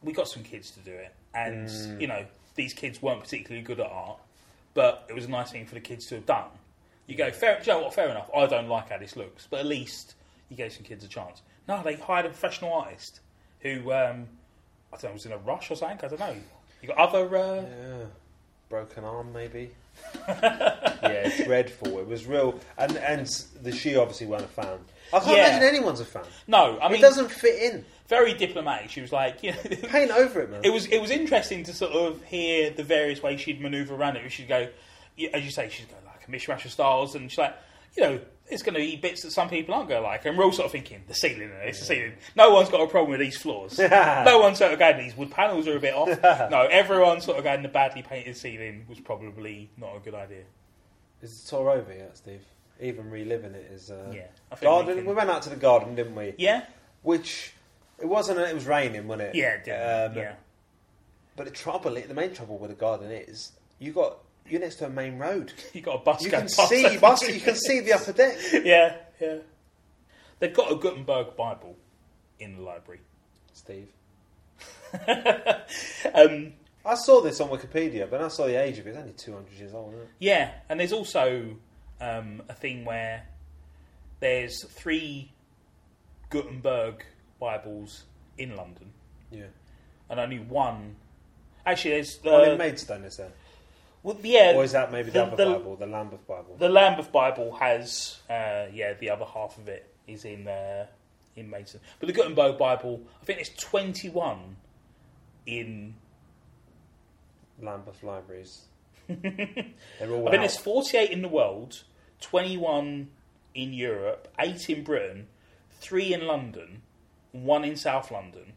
we 0.02 0.12
got 0.12 0.28
some 0.28 0.42
kids 0.42 0.70
to 0.72 0.80
do 0.80 0.92
it, 0.92 1.14
and 1.34 1.66
Mm. 1.68 2.00
you 2.00 2.06
know 2.08 2.24
these 2.56 2.74
kids 2.74 3.00
weren't 3.00 3.20
particularly 3.22 3.62
good 3.64 3.80
at 3.80 3.86
art, 3.86 4.18
but 4.74 5.06
it 5.08 5.14
was 5.14 5.24
a 5.24 5.30
nice 5.30 5.50
thing 5.52 5.64
for 5.64 5.74
the 5.74 5.80
kids 5.80 6.06
to 6.06 6.16
have 6.16 6.26
done. 6.26 6.50
You 7.06 7.16
go, 7.16 7.30
fair, 7.30 7.58
you 7.64 7.72
know 7.72 7.80
what? 7.80 7.94
Fair 7.94 8.08
enough. 8.10 8.28
I 8.36 8.44
don't 8.46 8.68
like 8.68 8.90
how 8.90 8.98
this 8.98 9.16
looks, 9.16 9.46
but 9.48 9.60
at 9.60 9.66
least 9.66 10.14
you 10.50 10.56
gave 10.58 10.72
some 10.74 10.82
kids 10.84 11.02
a 11.04 11.08
chance. 11.08 11.40
No, 11.66 11.82
they 11.82 11.94
hired 11.94 12.26
a 12.26 12.28
professional 12.28 12.72
artist 12.74 13.20
who 13.60 13.92
um, 13.92 14.26
I 14.92 14.96
don't 14.96 15.04
know 15.04 15.12
was 15.12 15.26
in 15.26 15.32
a 15.32 15.38
rush 15.38 15.70
or 15.70 15.76
something. 15.76 15.98
I 16.02 16.08
don't 16.08 16.20
know. 16.20 16.34
You 16.82 16.88
got 16.88 16.98
other. 16.98 17.36
Uh, 17.36 17.54
Yeah, 17.62 18.04
broken 18.68 19.04
arm 19.04 19.32
maybe. 19.32 19.70
yeah, 20.28 21.44
dreadful. 21.44 21.98
It 21.98 22.06
was 22.06 22.26
real, 22.26 22.58
and 22.76 22.96
and 22.96 23.26
the 23.62 23.72
she 23.72 23.96
obviously 23.96 24.26
weren't 24.26 24.44
a 24.44 24.48
fan. 24.48 24.78
I 25.12 25.18
can't 25.20 25.36
Yeah. 25.36 25.48
imagine 25.48 25.68
anyone's 25.68 26.00
a 26.00 26.04
fan. 26.04 26.24
No, 26.46 26.78
I 26.80 26.88
mean 26.88 26.98
it 26.98 27.02
doesn't 27.02 27.30
fit 27.30 27.72
in. 27.72 27.84
very 28.08 28.32
diplomatic. 28.34 28.90
She 28.90 29.00
was 29.00 29.12
like, 29.12 29.42
you 29.42 29.52
know, 29.52 29.58
Paint 29.88 30.10
over 30.10 30.40
it, 30.40 30.50
man. 30.50 30.60
it 30.64 30.70
was 30.70 30.86
it 30.86 31.00
was 31.00 31.10
interesting 31.10 31.64
to 31.64 31.72
sort 31.72 31.92
of 31.92 32.22
hear 32.24 32.70
the 32.70 32.82
various 32.84 33.22
ways 33.22 33.40
she'd 33.40 33.60
manoeuvre 33.60 33.94
around 33.96 34.16
it. 34.16 34.30
She'd 34.30 34.48
go, 34.48 34.68
as 35.34 35.44
you 35.44 35.50
say, 35.50 35.68
she'd 35.68 35.88
go 35.88 35.96
like 36.06 36.26
a 36.26 36.30
mishmash 36.30 36.64
of 36.64 36.70
styles, 36.70 37.14
and 37.14 37.30
she's 37.30 37.38
like, 37.38 37.56
you 37.96 38.02
know, 38.02 38.20
there's 38.48 38.62
going 38.62 38.74
to 38.74 38.80
be 38.80 38.96
bits 38.96 39.22
that 39.22 39.30
some 39.32 39.48
people 39.48 39.74
aren't 39.74 39.88
going 39.88 40.02
to 40.02 40.06
like, 40.06 40.24
and 40.24 40.36
we're 40.38 40.44
all 40.44 40.52
sort 40.52 40.66
of 40.66 40.72
thinking 40.72 41.02
the 41.06 41.14
ceiling, 41.14 41.50
it's 41.62 41.80
the 41.80 41.84
ceiling. 41.86 42.12
No 42.36 42.50
one's 42.50 42.68
got 42.68 42.80
a 42.80 42.86
problem 42.86 43.10
with 43.10 43.20
these 43.20 43.36
floors. 43.36 43.78
no 43.78 44.38
one's 44.42 44.58
sort 44.58 44.72
of 44.72 44.78
going 44.78 44.98
these 44.98 45.16
wood 45.16 45.30
panels 45.30 45.66
are 45.68 45.76
a 45.76 45.80
bit 45.80 45.94
off. 45.94 46.08
no, 46.50 46.66
everyone 46.70 47.20
sort 47.20 47.38
of 47.38 47.44
going 47.44 47.62
the 47.62 47.68
badly 47.68 48.02
painted 48.02 48.36
ceiling 48.36 48.84
was 48.88 48.98
probably 49.00 49.70
not 49.76 49.96
a 49.96 50.00
good 50.00 50.14
idea. 50.14 50.42
Is 51.22 51.42
the 51.42 51.50
tour 51.50 51.70
over 51.70 51.92
yet, 51.92 52.16
Steve? 52.16 52.42
Even 52.80 53.10
reliving 53.10 53.54
it 53.54 53.70
is. 53.72 53.90
Uh, 53.90 54.12
Yeah, 54.14 54.22
I 54.52 54.54
think 54.54 54.60
we 54.62 54.66
garden. 54.66 54.96
can- 54.98 55.06
We, 55.06 55.14
went 55.14 55.30
out 55.30 55.42
to 55.42 55.50
the 55.50 55.56
garden, 55.56 55.94
didn't 55.94 56.14
we? 56.14 56.34
Yeah, 56.38 56.64
Which 57.02 57.52
it 58.00 58.06
wasn't. 58.06 58.38
It 58.38 58.54
was 58.54 58.66
raining, 58.66 59.08
wasn't 59.08 59.28
it? 59.30 59.34
yeah, 59.34 59.54
it 59.54 59.64
did. 59.64 59.72
Um, 59.72 60.16
yeah. 60.16 60.34
But 61.36 61.46
the 61.46 61.50
trouble, 61.52 61.94
the 61.94 62.14
main 62.14 62.34
trouble 62.34 62.58
with 62.58 62.70
the 62.70 62.76
garden 62.76 63.10
is 63.10 63.52
you 63.78 63.92
got 63.92 64.18
you're 64.50 64.60
next 64.60 64.76
to 64.76 64.86
a 64.86 64.90
main 64.90 65.18
road. 65.18 65.52
You 65.72 65.80
got 65.82 65.96
a 66.00 66.04
bus 66.04 66.22
You 66.24 66.30
going 66.30 66.46
can 66.46 66.54
past 66.56 66.68
see 66.68 66.84
every 66.84 66.98
bus, 66.98 67.28
You 67.28 67.40
can 67.40 67.54
see 67.56 67.80
the 67.80 67.92
upper 67.92 68.12
deck. 68.12 68.36
yeah, 68.64 68.96
yeah. 69.20 69.36
They've 70.38 70.54
got 70.54 70.70
a 70.72 70.76
Gutenberg 70.76 71.36
Bible 71.36 71.76
in 72.40 72.54
the 72.56 72.62
library. 72.62 73.00
Steve. 73.52 73.88
Um, 76.14 76.54
I 76.84 76.94
saw 76.94 77.20
this 77.20 77.40
on 77.40 77.50
Wikipedia, 77.50 78.08
but 78.10 78.22
I 78.22 78.28
saw 78.28 78.46
the 78.46 78.60
age 78.60 78.78
of 78.78 78.86
it. 78.86 78.90
It's 78.90 78.98
only 78.98 79.12
200 79.12 79.52
years 79.58 79.74
old, 79.74 79.92
isn't 79.92 80.04
it? 80.04 80.08
Yeah, 80.20 80.50
and 80.68 80.80
there's 80.80 80.92
also 80.92 81.56
um, 82.00 82.42
a 82.48 82.54
thing 82.54 82.84
where 82.84 83.24
there's 84.20 84.64
three 84.64 85.32
Gutenberg 86.30 87.04
Bibles 87.38 88.04
in 88.38 88.56
London, 88.56 88.92
Yeah. 89.30 89.46
and 90.08 90.18
only 90.18 90.38
one. 90.38 90.96
Actually, 91.66 91.90
there's 91.92 92.18
the 92.18 92.30
One 92.30 92.48
in 92.50 92.58
Maidstone, 92.58 93.04
is 93.04 93.16
there? 93.18 93.32
Well, 94.02 94.16
yeah, 94.22 94.52
Or 94.54 94.64
is 94.64 94.72
that 94.72 94.90
maybe 94.92 95.10
the, 95.10 95.20
the- 95.20 95.24
other 95.32 95.36
the- 95.44 95.52
Bible, 95.58 95.76
the 95.76 95.86
Lambeth 95.86 96.26
Bible? 96.26 96.56
the 96.58 96.68
Lambeth 96.68 97.10
Bible 97.12 97.52
has 97.56 98.18
uh, 98.30 98.66
yeah 98.72 98.94
the 98.98 99.10
other 99.10 99.24
half 99.24 99.58
of 99.58 99.68
it 99.68 99.92
is 100.06 100.24
in 100.24 100.46
uh, 100.48 100.86
in 101.36 101.48
Maidstone, 101.50 101.80
but 102.00 102.06
the 102.06 102.12
Gutenberg 102.12 102.58
Bible 102.58 103.00
I 103.22 103.24
think 103.24 103.40
it's 103.40 103.50
21 103.62 104.56
in. 105.46 105.94
Lambeth 107.60 108.02
Libraries. 108.02 108.62
They're 109.08 109.22
all 110.10 110.28
I 110.28 110.30
think 110.30 110.34
out. 110.34 110.40
there's 110.40 110.56
48 110.58 111.10
in 111.10 111.22
the 111.22 111.28
world, 111.28 111.82
21 112.20 113.08
in 113.54 113.72
Europe, 113.72 114.28
8 114.38 114.70
in 114.70 114.84
Britain, 114.84 115.26
3 115.80 116.14
in 116.14 116.26
London, 116.26 116.82
1 117.32 117.64
in 117.64 117.74
South 117.76 118.10
London, 118.12 118.52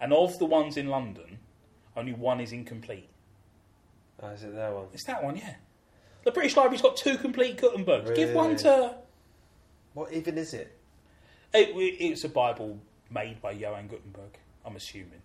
and 0.00 0.12
of 0.12 0.38
the 0.40 0.44
ones 0.44 0.76
in 0.76 0.88
London, 0.88 1.38
only 1.96 2.12
one 2.12 2.40
is 2.40 2.50
incomplete. 2.52 3.08
Oh, 4.22 4.28
is 4.28 4.42
it 4.44 4.54
that 4.54 4.72
one? 4.72 4.86
It's 4.92 5.04
that 5.04 5.22
one, 5.22 5.36
yeah. 5.36 5.54
The 6.24 6.30
British 6.30 6.56
Library's 6.56 6.82
got 6.82 6.96
two 6.96 7.16
complete 7.18 7.58
Gutenbergs. 7.60 8.14
Give 8.14 8.32
one 8.34 8.50
Really? 8.50 8.62
to. 8.62 8.94
What 9.94 10.12
even 10.12 10.38
is 10.38 10.54
it? 10.54 10.78
It, 11.52 11.70
it's 12.00 12.24
a 12.24 12.28
Bible 12.28 12.78
made 13.10 13.42
by 13.42 13.50
Johann 13.52 13.88
Gutenberg, 13.88 14.38
I'm 14.64 14.76
assuming. 14.76 15.20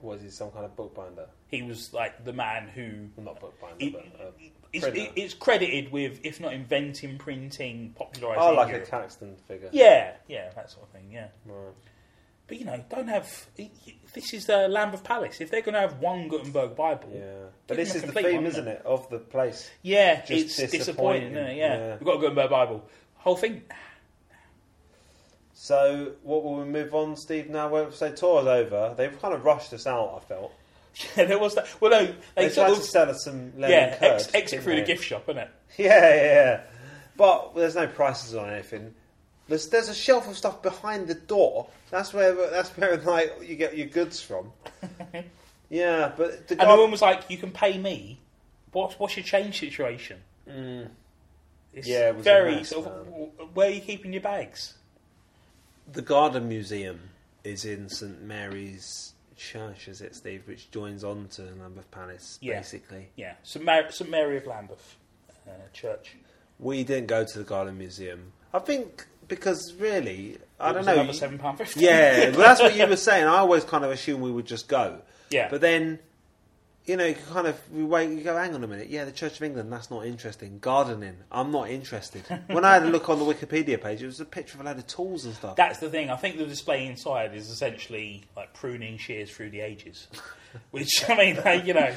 Was 0.00 0.22
he 0.22 0.30
some 0.30 0.50
kind 0.50 0.64
of 0.64 0.76
bookbinder? 0.76 1.26
He 1.48 1.62
was 1.62 1.92
like 1.92 2.24
the 2.24 2.32
man 2.32 2.68
who 2.68 3.08
Well, 3.16 3.26
not 3.34 3.40
bookbinder, 3.40 3.76
It- 3.78 3.92
but 3.92 4.20
uh, 4.26 4.30
it's, 4.72 4.84
printer. 4.84 5.00
it- 5.00 5.12
it's 5.16 5.34
credited 5.34 5.90
with, 5.90 6.20
if 6.22 6.40
not 6.40 6.52
inventing 6.52 7.18
printing, 7.18 7.94
popularising. 7.98 8.42
oh, 8.42 8.52
like 8.54 8.68
a 8.68 8.72
Europe. 8.72 8.88
Caxton 8.88 9.36
figure. 9.48 9.68
Yeah, 9.72 10.12
yeah, 10.28 10.50
that 10.54 10.70
sort 10.70 10.84
of 10.86 10.90
thing. 10.90 11.10
Yeah, 11.10 11.28
Right. 11.46 11.72
But 12.50 12.58
you 12.58 12.64
know, 12.64 12.84
don't 12.90 13.06
have. 13.06 13.46
This 14.12 14.34
is 14.34 14.46
the 14.46 14.66
Lambeth 14.66 15.04
Palace. 15.04 15.40
If 15.40 15.52
they're 15.52 15.62
going 15.62 15.74
to 15.76 15.80
have 15.82 16.00
one 16.00 16.26
Gutenberg 16.26 16.74
Bible, 16.74 17.08
Yeah, 17.14 17.44
but 17.68 17.76
this 17.76 17.94
is 17.94 18.02
the 18.02 18.10
theme, 18.10 18.34
one, 18.34 18.46
isn't 18.46 18.66
it, 18.66 18.82
of 18.84 19.08
the 19.08 19.20
place? 19.20 19.70
yeah, 19.82 20.16
Just 20.26 20.30
it's 20.30 20.56
disappointing. 20.56 20.78
disappointing, 20.80 21.32
Isn't 21.36 21.46
it? 21.46 21.56
Yeah. 21.58 21.76
yeah. 21.76 21.92
we've 21.94 22.04
got 22.04 22.16
a 22.16 22.18
Gutenberg 22.18 22.50
Bible. 22.50 22.84
Whole 23.18 23.36
thing. 23.36 23.62
So, 25.52 26.14
what 26.24 26.42
will 26.42 26.56
we 26.56 26.64
move 26.64 26.92
on, 26.92 27.14
Steve? 27.16 27.50
Now, 27.50 27.68
well, 27.68 27.92
so 27.92 28.10
tour's 28.10 28.48
over. 28.48 28.94
They've 28.96 29.16
kind 29.22 29.32
of 29.32 29.44
rushed 29.44 29.72
us 29.72 29.86
out. 29.86 30.20
I 30.20 30.26
felt 30.26 30.52
Yeah, 31.16 31.26
there 31.26 31.38
was 31.38 31.54
that. 31.54 31.68
Well, 31.80 31.92
no, 31.92 32.06
they, 32.34 32.48
they, 32.48 32.52
tried 32.54 32.74
to 32.74 32.82
sell 32.82 33.08
us 33.10 33.22
some 33.24 33.52
lemon 33.56 33.70
Yeah, 33.70 33.96
curd. 33.96 34.12
ex- 34.14 34.34
exit 34.34 34.62
through 34.64 34.74
the 34.76 34.82
gift 34.82 35.04
shop, 35.04 35.28
isn't 35.28 35.38
it? 35.38 35.50
Yeah, 35.78 36.14
yeah, 36.16 36.24
yeah. 36.24 36.60
But 37.16 37.54
there's 37.54 37.76
no 37.76 37.86
prices 37.86 38.34
on 38.34 38.50
anything. 38.50 38.92
There's 39.50 39.68
there's 39.68 39.88
a 39.90 39.94
shelf 39.94 40.26
of 40.28 40.36
stuff 40.38 40.62
behind 40.62 41.08
the 41.08 41.14
door. 41.14 41.66
That's 41.90 42.14
where 42.14 42.34
that's 42.50 42.70
where 42.76 42.96
like 42.98 43.32
you 43.46 43.56
get 43.56 43.76
your 43.76 43.88
goods 43.88 44.22
from. 44.22 44.52
yeah, 45.68 46.12
but 46.16 46.48
the 46.48 46.54
And 46.54 46.60
guy, 46.60 46.76
the 46.76 46.80
one 46.82 46.90
was 46.90 47.02
like, 47.02 47.28
"You 47.28 47.36
can 47.36 47.50
pay 47.50 47.76
me. 47.76 48.20
What's 48.72 48.98
what's 48.98 49.16
your 49.16 49.24
change 49.24 49.58
situation?" 49.60 50.20
Mm. 50.48 50.88
It's 51.74 51.86
Yeah, 51.86 52.08
it 52.10 52.16
was 52.16 52.20
a 52.22 52.24
very 52.24 52.54
mess, 52.56 52.68
sort 52.70 52.86
of. 52.86 53.06
man. 53.06 53.14
Where 53.54 53.68
are 53.68 53.72
you 53.72 53.80
keeping 53.80 54.12
your 54.12 54.22
bags? 54.22 54.74
the 55.92 56.02
Garden 56.02 56.48
Museum 56.48 57.00
is 57.42 57.64
in 57.64 57.88
St 57.88 58.22
Mary's 58.22 59.14
Church, 59.36 59.88
is 59.88 60.00
it, 60.00 60.14
Steve? 60.14 60.42
Which 60.46 60.70
joins 60.70 61.02
on 61.02 61.26
to 61.32 61.42
Lambeth 61.42 61.90
Palace, 61.90 62.38
Yeah. 62.40 62.58
basically. 62.58 63.08
Yeah, 63.16 63.34
St 63.42 63.64
Mary, 63.64 63.90
St 63.90 64.08
Mary 64.08 64.36
of 64.36 64.46
Lambeth 64.46 64.96
uh, 65.48 65.50
Church. 65.72 66.14
We 66.60 66.84
didn't 66.84 67.08
go 67.08 67.24
to 67.24 67.38
the 67.38 67.42
Garden 67.44 67.76
Museum. 67.78 68.32
I 68.54 68.60
think 68.60 69.06
because 69.30 69.72
really, 69.78 70.36
I 70.58 70.70
It 70.70 70.72
don't 70.74 70.84
know. 70.84 70.92
Another 70.92 71.14
seven 71.14 71.38
pound 71.38 71.56
fifty. 71.56 71.80
Yeah, 71.80 72.30
well, 72.30 72.40
that's 72.40 72.60
what 72.60 72.76
you 72.76 72.86
were 72.86 72.96
saying. 72.96 73.24
I 73.24 73.38
always 73.38 73.64
kind 73.64 73.82
of 73.84 73.90
assumed 73.90 74.22
we 74.22 74.30
would 74.30 74.44
just 74.46 74.68
go. 74.68 75.00
yeah. 75.30 75.48
But 75.48 75.62
then, 75.62 76.00
you 76.84 76.96
know, 76.96 77.06
you 77.06 77.14
kind 77.32 77.46
of 77.46 77.56
we 77.72 77.84
wait. 77.84 78.10
You 78.10 78.22
go, 78.22 78.36
hang 78.36 78.54
on 78.54 78.62
a 78.62 78.66
minute. 78.66 78.88
Yeah, 78.90 79.04
the 79.06 79.12
Church 79.12 79.36
of 79.36 79.42
England. 79.44 79.72
That's 79.72 79.90
not 79.90 80.04
interesting. 80.04 80.58
Gardening. 80.60 81.16
I'm 81.32 81.50
not 81.50 81.70
interested. 81.70 82.22
when 82.48 82.64
I 82.64 82.74
had 82.74 82.82
a 82.82 82.90
look 82.90 83.08
on 83.08 83.18
the 83.18 83.24
Wikipedia 83.24 83.80
page, 83.82 84.02
it 84.02 84.06
was 84.06 84.20
a 84.20 84.24
picture 84.26 84.56
of 84.58 84.60
a 84.60 84.64
load 84.64 84.76
of 84.78 84.86
tools 84.86 85.24
and 85.24 85.34
stuff. 85.34 85.56
That's 85.56 85.78
the 85.78 85.88
thing. 85.88 86.10
I 86.10 86.16
think 86.16 86.36
the 86.36 86.44
display 86.46 86.86
inside 86.86 87.34
is 87.34 87.48
essentially 87.48 88.24
like 88.36 88.52
pruning 88.52 88.98
shears 88.98 89.30
through 89.30 89.50
the 89.50 89.60
ages. 89.60 90.08
Which 90.72 91.08
I 91.08 91.14
mean, 91.16 91.36
like, 91.44 91.64
you 91.64 91.74
know, 91.74 91.94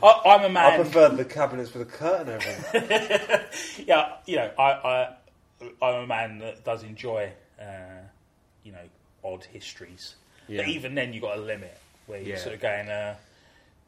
I, 0.00 0.20
I'm 0.24 0.44
a 0.44 0.48
man. 0.48 0.72
I 0.72 0.76
prefer 0.76 1.08
the 1.08 1.24
cabinets 1.24 1.74
with 1.74 1.82
a 1.82 1.90
curtain 1.90 2.28
over 2.28 2.78
them. 2.78 3.40
yeah, 3.84 4.12
you 4.24 4.36
know, 4.36 4.50
I, 4.56 4.62
I 4.62 5.16
I'm 5.82 6.04
a 6.04 6.06
man 6.06 6.38
that 6.38 6.64
does 6.64 6.82
enjoy, 6.82 7.32
uh, 7.60 8.02
you 8.64 8.72
know, 8.72 8.84
odd 9.24 9.44
histories. 9.44 10.16
Yeah. 10.46 10.62
But 10.62 10.68
even 10.68 10.94
then, 10.94 11.12
you 11.12 11.20
have 11.20 11.30
got 11.30 11.38
a 11.38 11.42
limit 11.42 11.76
where 12.06 12.20
you're 12.20 12.36
Yeah. 12.36 12.42
sort 12.42 12.54
of 12.54 12.60
going, 12.60 12.88
uh, 12.88 13.16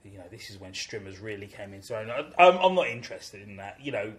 you 0.05 0.19
know, 0.19 0.25
this 0.31 0.51
is 0.51 0.59
when 0.59 0.73
Strimmers 0.73 1.23
really 1.23 1.47
came 1.47 1.75
into 1.75 1.97
own. 1.99 2.11
I'm, 2.39 2.57
I'm 2.59 2.75
not 2.75 2.89
interested 2.89 3.47
in 3.47 3.57
that, 3.57 3.79
you 3.81 3.93
know. 3.93 4.13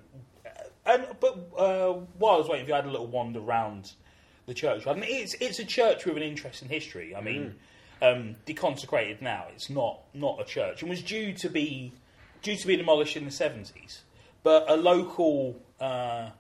And 0.85 1.05
but 1.19 1.37
uh, 1.57 1.93
while 2.17 2.35
I 2.35 2.37
was 2.37 2.47
waiting, 2.47 2.65
for 2.65 2.69
you, 2.69 2.75
had 2.75 2.85
a 2.85 2.91
little 2.91 3.07
wander 3.07 3.39
around 3.39 3.93
the 4.47 4.53
church. 4.53 4.87
I 4.87 4.93
mean, 4.93 5.05
it's 5.07 5.35
it's 5.35 5.59
a 5.59 5.65
church 5.65 6.05
with 6.05 6.17
an 6.17 6.23
interesting 6.23 6.69
history. 6.69 7.15
I 7.15 7.21
mean, 7.21 7.55
um, 8.01 8.35
deconsecrated 8.47 9.21
now. 9.21 9.45
It's 9.53 9.69
not 9.69 9.99
not 10.13 10.41
a 10.41 10.43
church, 10.43 10.81
and 10.81 10.89
was 10.89 11.03
due 11.03 11.33
to 11.33 11.49
be 11.49 11.93
due 12.41 12.55
to 12.57 12.67
be 12.67 12.75
demolished 12.75 13.15
in 13.15 13.25
the 13.25 13.31
seventies. 13.31 14.01
But 14.43 14.65
a 14.67 14.75
local 14.75 15.61
uh, 15.79 16.31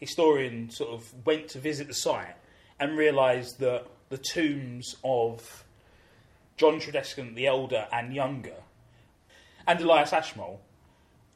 historian 0.00 0.70
sort 0.70 0.90
of 0.90 1.26
went 1.26 1.48
to 1.48 1.58
visit 1.58 1.86
the 1.86 1.94
site 1.94 2.34
and 2.78 2.96
realised 2.96 3.60
that 3.60 3.86
the 4.08 4.18
tombs 4.18 4.96
of 5.04 5.64
John 6.56 6.80
Tradescant 6.80 7.36
the 7.36 7.46
elder 7.46 7.86
and 7.92 8.12
younger, 8.12 8.56
and 9.66 9.80
Elias 9.80 10.12
Ashmole 10.12 10.60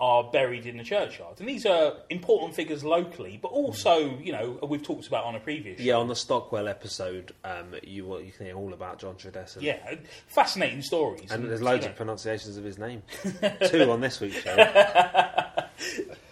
are 0.01 0.25
buried 0.25 0.67
in 0.67 0.77
the 0.77 0.83
churchyard. 0.83 1.39
And 1.39 1.49
these 1.49 1.65
are 1.65 1.95
important 2.11 2.55
figures 2.57 2.83
locally, 2.83 3.39
but 3.41 3.49
also, 3.53 4.19
you 4.19 4.33
know, 4.33 4.59
we've 4.69 4.83
talked 4.83 5.07
about 5.07 5.25
on 5.25 5.37
a 5.37 5.41
previous 5.41 5.79
yeah, 5.79 5.93
show. 5.95 6.01
on 6.01 6.09
the 6.09 6.17
Stockwell 6.17 6.67
episode, 6.67 7.33
um, 7.45 7.75
you 7.85 8.05
will- 8.05 8.21
you 8.21 8.33
can 8.33 8.47
hear 8.47 8.57
all 8.57 8.73
about 8.73 8.99
John 8.99 9.17
Tradescant. 9.17 9.65
Yeah, 9.65 9.95
fascinating 10.27 10.83
stories. 10.83 11.31
And 11.31 11.49
there's 11.49 11.61
you 11.61 11.67
loads 11.67 11.85
know. 11.85 11.91
of 11.91 11.97
pronunciations 11.97 12.57
of 12.57 12.65
his 12.65 12.77
name. 12.77 13.03
Two 13.69 13.89
on 13.91 14.01
this 14.01 14.21
week's 14.21 14.43
show. 14.43 14.57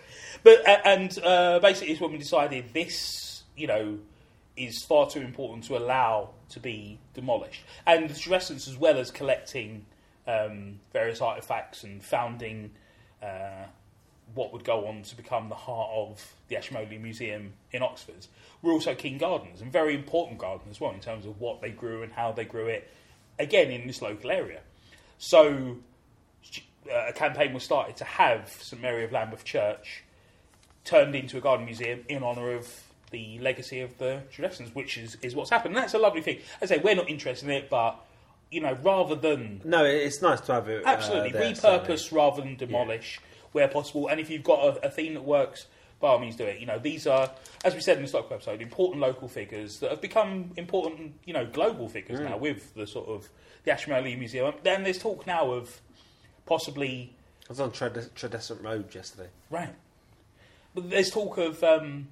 But 0.43 0.67
and 0.67 1.17
uh, 1.23 1.59
basically, 1.61 1.93
it's 1.93 2.01
when 2.01 2.13
we 2.13 2.19
decided 2.19 2.73
this, 2.73 3.43
you 3.57 3.67
know, 3.67 3.99
is 4.57 4.83
far 4.85 5.09
too 5.09 5.21
important 5.21 5.65
to 5.65 5.77
allow 5.77 6.31
to 6.51 6.61
be 6.61 6.99
demolished. 7.15 7.63
And 7.87 8.09
the 8.09 8.15
Tradescants, 8.15 8.69
as 8.69 8.77
well 8.77 8.99
as 8.99 9.11
collecting 9.11 9.87
um, 10.27 10.81
various 10.93 11.21
artifacts 11.21 11.85
and 11.85 12.03
founding 12.03 12.71
uh, 13.23 13.67
what 14.35 14.53
would 14.53 14.65
go 14.65 14.87
on 14.87 15.03
to 15.03 15.17
become 15.17 15.49
the 15.49 15.55
heart 15.55 15.91
of 15.93 16.35
the 16.49 16.57
Ashmolean 16.57 17.03
Museum 17.03 17.53
in 17.71 17.83
Oxford, 17.83 18.27
were 18.63 18.73
also 18.73 18.95
keen 18.95 19.19
gardeners 19.19 19.61
and 19.61 19.71
very 19.71 19.95
important 19.95 20.39
gardeners 20.39 20.77
as 20.77 20.81
well 20.81 20.93
in 20.93 21.01
terms 21.01 21.27
of 21.27 21.41
what 21.41 21.61
they 21.61 21.71
grew 21.71 22.03
and 22.03 22.13
how 22.13 22.33
they 22.33 22.45
grew 22.45 22.67
it. 22.67 22.91
Again, 23.39 23.71
in 23.71 23.87
this 23.87 24.03
local 24.03 24.31
area, 24.31 24.61
so 25.19 25.77
uh, 26.91 27.07
a 27.09 27.13
campaign 27.13 27.53
was 27.53 27.63
started 27.63 27.97
to 27.97 28.05
have 28.05 28.49
St 28.49 28.81
Mary 28.81 29.05
of 29.05 29.13
Lambeth 29.13 29.45
Church 29.45 30.05
turned 30.85 31.15
into 31.15 31.39
a 31.39 31.41
garden 31.41 31.65
museum 31.67 32.01
in 32.09 32.23
honour 32.23 32.53
of 32.53 32.69
the 33.11 33.39
legacy 33.41 33.81
of 33.81 33.97
the 33.99 34.21
Tradescants, 34.33 34.75
which 34.75 34.97
is, 34.99 35.17
is 35.23 35.35
what's 35.35 35.51
happened. 35.51 35.75
And 35.77 35.83
that's 35.83 35.95
a 35.95 35.99
lovely 35.99 36.23
thing. 36.23 36.39
As 36.61 36.73
I 36.73 36.77
say, 36.77 36.83
we're 36.83 36.95
not 36.95 37.09
interested 37.11 37.47
in 37.49 37.55
it, 37.55 37.69
but 37.71 37.97
you 38.51 38.61
know, 38.61 38.77
rather 38.83 39.15
than 39.15 39.61
No, 39.65 39.85
it's 39.85 40.21
nice 40.23 40.41
to 40.43 40.53
have 40.55 40.69
it. 40.69 40.85
uh, 40.85 40.89
absolutely 40.89 41.31
there, 41.33 41.53
repurpose 41.53 42.13
rather 42.13 42.43
than 42.43 42.57
demolish 42.57 43.21
where 43.53 43.69
possible. 43.69 44.09
And 44.09 44.19
if 44.21 44.29
you've 44.31 44.45
got 44.45 44.61
a, 44.79 44.87
a 44.87 44.91
theme 44.91 45.15
that 45.15 45.25
works, 45.25 45.67
by 46.01 46.09
all 46.09 46.19
means 46.19 46.37
do 46.37 46.45
it. 46.45 46.59
You 46.59 46.67
know, 46.67 46.79
these 46.79 47.07
are, 47.07 47.31
as 47.65 47.75
we 47.75 47.81
said 47.81 47.97
in 47.99 48.03
the 48.03 48.09
stock 48.09 48.31
episode, 48.33 48.61
important 48.61 49.01
local 49.01 49.29
figures 49.29 49.79
that 49.81 49.91
have 49.91 50.01
become 50.01 50.51
important, 50.57 51.15
you 51.25 51.33
know, 51.33 51.47
global 51.47 51.89
figures 51.89 52.19
Mm. 52.19 52.31
now 52.31 52.37
with 52.39 52.75
the 52.75 52.87
sort 52.87 53.09
of 53.09 53.29
the 53.65 53.71
Ashmolean 53.73 54.19
Museum. 54.19 54.53
Then 54.65 54.83
there's 54.83 54.99
talk 54.99 55.27
now 55.27 55.53
of 55.53 55.81
possibly 56.47 57.15
I 57.49 57.53
was 57.53 57.61
on 57.61 57.71
Tradescant 57.73 58.63
Road 58.63 58.95
yesterday. 58.95 59.29
Right. 59.51 59.75
But 60.75 60.89
there's 60.91 61.11
talk 61.11 61.39
of 61.39 61.63
um, 61.63 62.09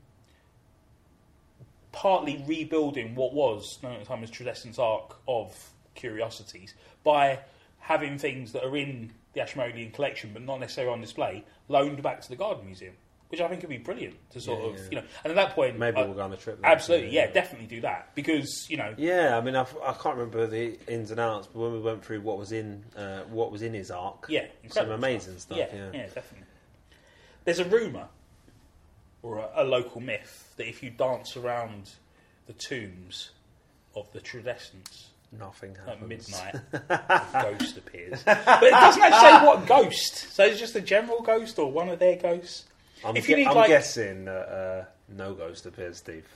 partly 1.92 2.42
rebuilding 2.46 3.14
what 3.14 3.32
was 3.32 3.78
known 3.82 3.94
at 3.94 4.00
the 4.00 4.06
time 4.06 4.22
as 4.22 4.30
Tradescant's 4.30 4.78
Ark 4.78 5.16
of 5.26 5.70
Curiosities 5.94 6.74
by 7.02 7.40
having 7.78 8.18
things 8.18 8.52
that 8.52 8.64
are 8.64 8.76
in 8.76 9.12
the 9.32 9.40
Ashmolean 9.40 9.90
collection 9.92 10.30
but 10.32 10.42
not 10.42 10.60
necessarily 10.60 10.92
on 10.92 11.00
display 11.00 11.44
loaned 11.68 12.02
back 12.02 12.20
to 12.20 12.28
the 12.28 12.36
Garden 12.36 12.66
Museum, 12.66 12.92
which 13.28 13.40
I 13.40 13.48
think 13.48 13.62
would 13.62 13.70
be 13.70 13.78
brilliant 13.78 14.16
to 14.32 14.40
sort 14.40 14.60
Yeah, 14.62 14.68
of, 14.68 14.76
yeah. 14.76 14.82
you 14.90 14.96
know. 14.98 15.04
And 15.24 15.30
at 15.30 15.36
that 15.36 15.54
point, 15.54 15.78
Maybe 15.78 15.96
uh, 15.98 16.04
we'll 16.04 16.14
go 16.14 16.22
on 16.22 16.32
a 16.32 16.36
trip. 16.36 16.60
there. 16.60 16.70
absolutely, 16.70 17.10
yeah, 17.10 17.30
definitely 17.30 17.66
do 17.66 17.80
that 17.80 18.14
because 18.14 18.66
you 18.68 18.76
know, 18.76 18.94
Yeah, 18.98 19.36
I 19.36 19.40
mean, 19.40 19.56
I've, 19.56 19.74
I 19.84 19.92
can't 19.94 20.16
remember 20.16 20.46
the 20.46 20.78
ins 20.86 21.10
and 21.10 21.18
outs, 21.20 21.46
but 21.52 21.60
when 21.60 21.72
we 21.72 21.80
went 21.80 22.04
through 22.04 22.20
what 22.20 22.38
was 22.38 22.52
in 22.52 22.84
uh, 22.96 23.20
what 23.30 23.50
was 23.50 23.62
in 23.62 23.72
his 23.74 23.90
arc, 23.90 24.26
yeah, 24.28 24.46
some 24.68 24.90
amazing 24.90 25.38
stuff. 25.38 25.58
yeah, 25.58 25.68
yeah, 25.74 25.90
yeah, 25.92 26.06
definitely. 26.06 26.46
There's 27.44 27.58
a 27.60 27.64
rumor 27.64 28.06
or 29.22 29.38
a, 29.38 29.50
a 29.56 29.64
local 29.64 30.00
myth 30.00 30.54
that 30.56 30.68
if 30.68 30.82
you 30.82 30.90
dance 30.90 31.36
around 31.36 31.90
the 32.46 32.52
tombs 32.54 33.30
of 33.94 34.10
the 34.12 34.20
Tradescants 34.20 35.08
nothing 35.38 35.76
at 35.86 36.02
midnight, 36.06 36.56
a 36.72 37.28
ghost 37.58 37.76
appears. 37.76 38.22
But 38.24 38.62
it 38.62 38.70
doesn't 38.70 39.02
actually 39.02 39.18
say 39.20 39.46
what 39.46 39.66
ghost. 39.66 40.32
So 40.32 40.44
it's 40.44 40.58
just 40.58 40.74
a 40.74 40.80
general 40.80 41.22
ghost 41.22 41.58
or 41.58 41.70
one 41.70 41.88
of 41.88 41.98
their 41.98 42.16
ghosts. 42.16 42.64
I'm, 43.04 43.16
If 43.16 43.28
you 43.28 43.36
need, 43.36 43.46
I'm 43.46 43.54
like- 43.56 43.68
guessing 43.68 44.28
uh, 44.28 44.32
uh, 44.32 44.84
no 45.08 45.34
ghost 45.34 45.66
appears, 45.66 45.98
Steve. 45.98 46.26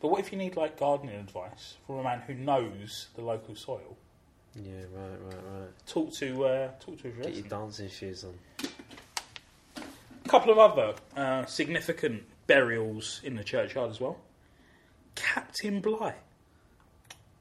But 0.00 0.08
what 0.08 0.20
if 0.20 0.32
you 0.32 0.38
need 0.38 0.56
like 0.56 0.78
gardening 0.78 1.14
advice 1.14 1.76
from 1.86 1.96
a 1.96 2.02
man 2.02 2.20
who 2.26 2.34
knows 2.34 3.08
the 3.14 3.22
local 3.22 3.54
soil? 3.54 3.96
Yeah, 4.56 4.72
right, 4.92 5.18
right, 5.24 5.34
right. 5.60 5.86
Talk 5.86 6.12
to 6.14 6.44
uh, 6.44 6.70
talk 6.80 7.00
to 7.02 7.08
a 7.08 7.10
Get 7.12 7.34
your 7.34 7.44
dancing 7.46 7.88
shoes 7.88 8.24
on. 8.24 8.34
A 10.24 10.28
couple 10.28 10.52
of 10.52 10.58
other 10.58 10.94
uh, 11.16 11.46
significant 11.46 12.22
burials 12.46 13.20
in 13.24 13.36
the 13.36 13.44
churchyard 13.44 13.90
as 13.90 14.00
well. 14.00 14.18
Captain 15.14 15.80
Bligh. 15.80 16.14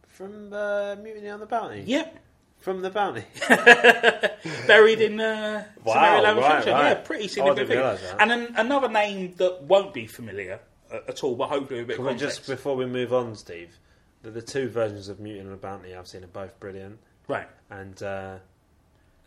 From 0.07 0.51
uh, 0.53 0.95
Mutiny 1.01 1.29
on 1.29 1.39
the 1.39 1.45
Bounty? 1.45 1.83
Yep. 1.85 2.17
From 2.59 2.81
the 2.81 2.89
Bounty? 2.91 3.23
buried 4.67 5.01
in 5.01 5.19
uh, 5.19 5.65
Wow, 5.83 6.21
Lambeth 6.21 6.43
right, 6.43 6.63
Churchyard. 6.63 6.67
right. 6.83 6.87
Yeah, 6.89 6.93
pretty 6.95 7.23
Oh, 7.25 7.27
significant. 7.55 7.99
And 8.19 8.31
an, 8.31 8.53
another 8.57 8.87
name 8.89 9.33
that 9.37 9.63
won't 9.63 9.93
be 9.93 10.05
familiar 10.05 10.59
uh, 10.91 10.99
at 11.07 11.23
all, 11.23 11.35
but 11.35 11.49
hopefully 11.49 11.79
a 11.81 11.85
bit 11.85 11.95
Can 11.95 12.05
we 12.05 12.13
just, 12.15 12.45
before 12.45 12.75
we 12.75 12.85
move 12.85 13.13
on, 13.13 13.35
Steve, 13.35 13.75
the, 14.21 14.29
the 14.31 14.41
two 14.41 14.69
versions 14.69 15.07
of 15.09 15.19
Mutiny 15.19 15.45
on 15.45 15.51
the 15.51 15.57
Bounty 15.57 15.95
I've 15.95 16.07
seen 16.07 16.23
are 16.23 16.27
both 16.27 16.59
brilliant. 16.59 16.99
Right. 17.27 17.47
And 17.71 18.01
uh, 18.03 18.37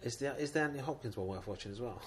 Is 0.02 0.16
the 0.16 0.36
is 0.36 0.52
the 0.52 0.60
Anthony 0.60 0.80
Hopkins 0.82 1.16
one 1.16 1.26
worth 1.26 1.46
watching 1.48 1.72
as 1.72 1.80
well? 1.80 2.00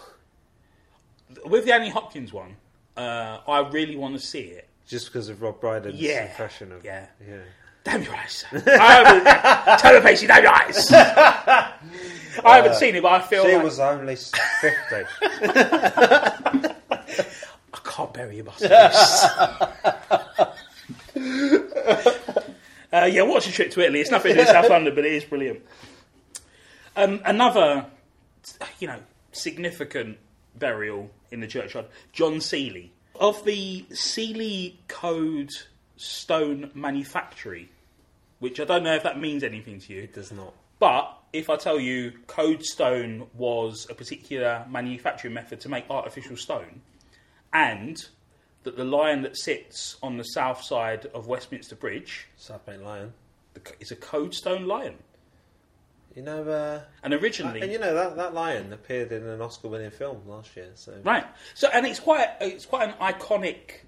With 1.45 1.65
the 1.65 1.73
Annie 1.73 1.89
Hopkins 1.89 2.31
one, 2.31 2.55
uh, 2.97 3.39
I 3.47 3.59
really 3.69 3.95
want 3.95 4.15
to 4.15 4.19
see 4.25 4.39
it. 4.41 4.67
Just 4.87 5.07
because 5.07 5.29
of 5.29 5.41
Rob 5.41 5.59
Brydon's 5.59 5.99
Yeah, 5.99 6.29
impression 6.29 6.71
of 6.71 6.83
yeah. 6.85 7.07
yeah. 7.27 7.37
Damn 7.83 8.03
your 8.03 8.15
eyes! 8.15 8.43
I 8.51 8.57
haven't, 8.93 9.79
tell 9.79 9.93
the 9.93 10.01
Pacey, 10.01 10.27
damn 10.27 10.43
your 10.43 10.51
eyes! 10.51 10.91
I 10.93 12.57
haven't 12.57 12.75
seen 12.75 12.95
it, 12.95 13.01
but 13.03 13.13
I 13.13 13.19
feel 13.21 13.45
She 13.45 13.53
like 13.55 13.63
was 13.63 13.79
only 13.79 14.15
fifty. 14.15 15.05
I 15.31 16.73
can't 17.83 18.13
bury 18.13 18.39
him 18.39 18.49
after 18.49 18.67
this. 18.67 19.23
uh, 22.93 23.09
yeah, 23.11 23.21
watch 23.23 23.47
a 23.47 23.51
trip 23.51 23.71
to 23.71 23.81
Italy. 23.81 24.01
It's 24.01 24.11
nothing 24.11 24.31
to 24.31 24.35
do 24.35 24.41
with 24.41 24.49
South 24.49 24.69
London, 24.69 24.93
but 24.95 25.05
it 25.05 25.13
is 25.13 25.23
brilliant. 25.25 25.61
Um, 26.95 27.21
another, 27.25 27.85
you 28.79 28.87
know, 28.87 28.99
significant 29.31 30.17
burial 30.59 31.09
in 31.31 31.39
the 31.39 31.47
churchyard. 31.47 31.85
John 32.13 32.41
Sealy 32.41 32.91
of 33.19 33.43
the 33.45 33.85
Sealy 33.91 34.79
Coade 34.87 35.51
Stone 35.95 36.71
Manufactory, 36.73 37.69
which 38.39 38.59
I 38.59 38.65
don't 38.65 38.83
know 38.83 38.93
if 38.95 39.03
that 39.03 39.19
means 39.19 39.43
anything 39.43 39.79
to 39.81 39.93
you. 39.93 40.03
it 40.03 40.13
does 40.13 40.31
not. 40.31 40.53
But 40.79 41.17
if 41.33 41.49
I 41.49 41.55
tell 41.55 41.79
you 41.79 42.13
Coade 42.27 42.63
Stone 42.63 43.27
was 43.33 43.87
a 43.89 43.95
particular 43.95 44.65
manufacturing 44.69 45.33
method 45.33 45.59
to 45.61 45.69
make 45.69 45.85
artificial 45.89 46.37
stone, 46.37 46.81
and 47.51 48.07
that 48.63 48.75
the 48.77 48.83
lion 48.83 49.21
that 49.23 49.37
sits 49.37 49.97
on 50.03 50.17
the 50.17 50.23
south 50.23 50.63
side 50.63 51.05
of 51.07 51.27
Westminster 51.27 51.75
Bridge 51.75 52.27
South 52.35 52.65
Bank 52.65 52.83
Lion. 52.83 53.13
the- 53.53 53.73
is 53.79 53.91
a 53.91 53.95
Coade 53.95 54.33
Stone 54.35 54.65
lion. 54.67 54.97
You 56.17 56.23
know, 56.23 56.49
uh, 56.49 56.81
And 57.03 57.13
originally, 57.13 57.61
and 57.61 57.71
you 57.71 57.77
know 57.77 57.93
that 57.93 58.15
that 58.17 58.33
lion 58.33 58.73
appeared 58.73 59.11
in 59.11 59.21
an 59.27 59.39
Oscar-winning 59.39 59.91
film 59.91 60.23
last 60.27 60.57
year. 60.57 60.71
So 60.73 60.99
right? 61.03 61.23
So, 61.53 61.67
and 61.71 61.85
it's 61.85 61.99
quite 61.99 62.27
it's 62.41 62.65
quite 62.65 62.89
an 62.89 62.95
iconic, 62.95 63.81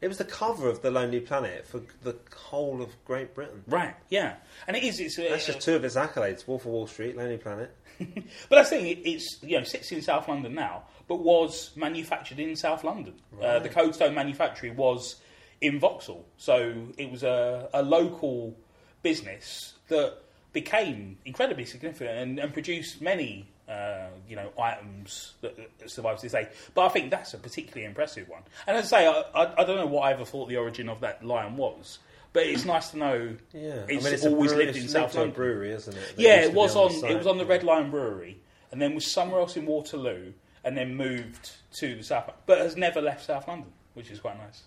it 0.00 0.06
was 0.06 0.18
the 0.18 0.24
cover 0.24 0.68
of 0.68 0.82
the 0.82 0.90
Lonely 0.92 1.18
Planet 1.18 1.66
for 1.66 1.80
the 2.04 2.14
whole 2.32 2.80
of 2.80 2.90
Great 3.04 3.34
Britain. 3.34 3.64
right? 3.66 3.96
Yeah, 4.08 4.36
and 4.68 4.76
it 4.76 4.84
is. 4.84 5.00
It's 5.00 5.16
That's 5.16 5.46
just 5.46 5.62
two 5.62 5.74
of 5.74 5.84
its 5.84 5.96
accolades: 5.96 6.46
Wolf 6.46 6.64
of 6.64 6.70
Wall 6.70 6.86
Street, 6.86 7.16
Lonely 7.16 7.38
Planet. 7.38 7.74
But 7.98 8.56
that's 8.56 8.70
the 8.70 8.76
thing, 8.76 8.86
it- 8.86 9.04
it's 9.04 9.38
you 9.42 9.58
know 9.58 9.64
sits 9.64 9.90
in 9.90 10.02
South 10.02 10.28
London 10.28 10.54
now, 10.54 10.84
but 11.08 11.16
was 11.16 11.72
manufactured 11.74 12.38
in 12.38 12.54
South 12.54 12.84
London. 12.84 13.14
Uh, 13.42 13.58
the 13.58 13.68
Coadestone 13.68 14.14
manufactory 14.14 14.70
was 14.70 15.16
in 15.60 15.80
Vauxhall, 15.80 16.24
so 16.36 16.86
it 16.96 17.10
was 17.10 17.24
a, 17.24 17.68
a 17.74 17.82
local 17.82 18.56
business 19.02 19.74
that 19.88 20.18
became 20.56 21.18
incredibly 21.26 21.66
significant 21.66 22.18
and, 22.18 22.38
and 22.38 22.50
produced 22.54 23.02
many 23.02 23.46
uh, 23.68 24.06
you 24.26 24.34
know 24.34 24.48
items 24.58 25.34
that, 25.42 25.54
that 25.78 25.90
survive 25.90 26.16
to 26.16 26.22
this 26.22 26.32
day. 26.32 26.48
But 26.74 26.86
I 26.86 26.88
think 26.88 27.10
that's 27.10 27.34
a 27.34 27.38
particularly 27.38 27.84
impressive 27.84 28.26
one. 28.26 28.40
And 28.66 28.74
as 28.74 28.90
I 28.90 29.00
say, 29.00 29.06
I, 29.06 29.42
I, 29.42 29.60
I 29.60 29.64
don't 29.64 29.76
know 29.76 29.86
what 29.86 30.04
I 30.04 30.12
ever 30.12 30.24
thought 30.24 30.48
the 30.48 30.56
origin 30.56 30.88
of 30.88 31.00
that 31.00 31.22
lion 31.22 31.58
was. 31.58 31.98
But 32.32 32.46
it's 32.46 32.64
nice 32.64 32.90
to 32.90 32.98
know 32.98 33.36
Yeah, 33.52 33.84
it's, 33.86 34.04
I 34.04 34.08
mean, 34.08 34.14
it's 34.14 34.24
always 34.24 34.52
brewery, 34.52 34.66
lived 34.66 34.78
in 34.78 34.88
South 34.88 35.00
linked 35.02 35.12
to 35.12 35.18
a 35.18 35.20
London. 35.20 35.34
brewery, 35.36 35.72
isn't 35.72 35.94
it? 35.94 36.14
Yeah, 36.16 36.40
it 36.40 36.54
was 36.54 36.74
on 36.74 37.00
the 37.00 37.08
it 37.08 37.18
was 37.18 37.26
on 37.26 37.36
the 37.36 37.44
Red 37.46 37.62
Lion 37.64 37.90
Brewery, 37.90 38.38
and 38.72 38.80
then 38.80 38.94
was 38.94 39.10
somewhere 39.10 39.40
else 39.40 39.58
in 39.58 39.66
Waterloo, 39.66 40.32
and 40.64 40.74
then 40.76 40.94
moved 40.94 41.50
to 41.80 41.96
the 41.96 42.02
South, 42.02 42.30
but 42.46 42.58
has 42.58 42.76
never 42.76 43.02
left 43.02 43.26
South 43.26 43.46
London, 43.46 43.72
which 43.92 44.10
is 44.10 44.20
quite 44.20 44.38
nice. 44.38 44.62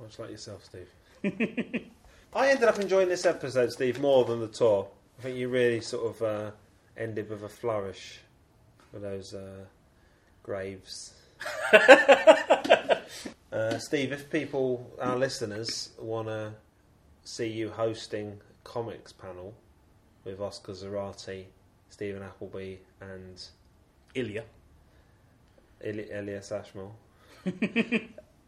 Much 0.00 0.16
like 0.20 0.30
yourself, 0.30 0.64
Steve. 0.64 0.88
I 2.34 2.50
ended 2.50 2.68
up 2.68 2.78
enjoying 2.78 3.08
this 3.08 3.24
episode, 3.26 3.72
Steve, 3.72 4.00
more 4.00 4.24
than 4.24 4.40
the 4.40 4.48
tour. 4.48 4.88
I 5.18 5.22
think 5.22 5.36
you 5.36 5.48
really 5.48 5.80
sort 5.80 6.14
of 6.14 6.22
uh, 6.22 6.50
ended 6.96 7.28
with 7.28 7.42
a 7.42 7.48
flourish 7.48 8.20
for 8.90 9.00
those 9.00 9.34
uh, 9.34 9.64
graves. 10.42 11.14
uh, 11.72 12.98
Steve, 13.78 14.12
if 14.12 14.30
people, 14.30 14.90
our 15.00 15.16
listeners, 15.16 15.90
want 15.98 16.28
to 16.28 16.52
see 17.24 17.48
you 17.48 17.70
hosting 17.70 18.40
comics 18.64 19.12
panel 19.12 19.54
with 20.24 20.40
Oscar 20.40 20.72
Zarate, 20.72 21.44
Steven 21.90 22.22
Appleby, 22.22 22.76
and 23.00 23.42
Ilya. 24.14 24.44
Eli- 25.84 26.08
Elias 26.12 26.50
Ashmore, 26.52 26.92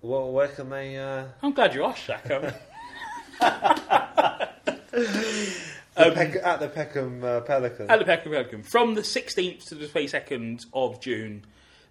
well, 0.02 0.32
where 0.32 0.48
can 0.48 0.68
they? 0.68 0.98
Uh, 0.98 1.24
I'm 1.42 1.52
glad 1.52 1.74
you 1.74 1.84
asked, 1.84 2.10
Jack. 6.04 6.08
Um, 6.08 6.14
Peck- 6.32 6.42
at 6.44 6.60
the 6.60 6.68
Peckham 6.68 7.24
uh, 7.24 7.40
Pelican. 7.40 7.90
At 7.90 7.98
the 7.98 8.04
Peckham 8.04 8.32
Pelican. 8.32 8.62
From 8.62 8.94
the 8.94 9.02
16th 9.02 9.64
to 9.68 9.74
the 9.74 9.86
22nd 9.86 10.66
of 10.72 11.00
June, 11.00 11.42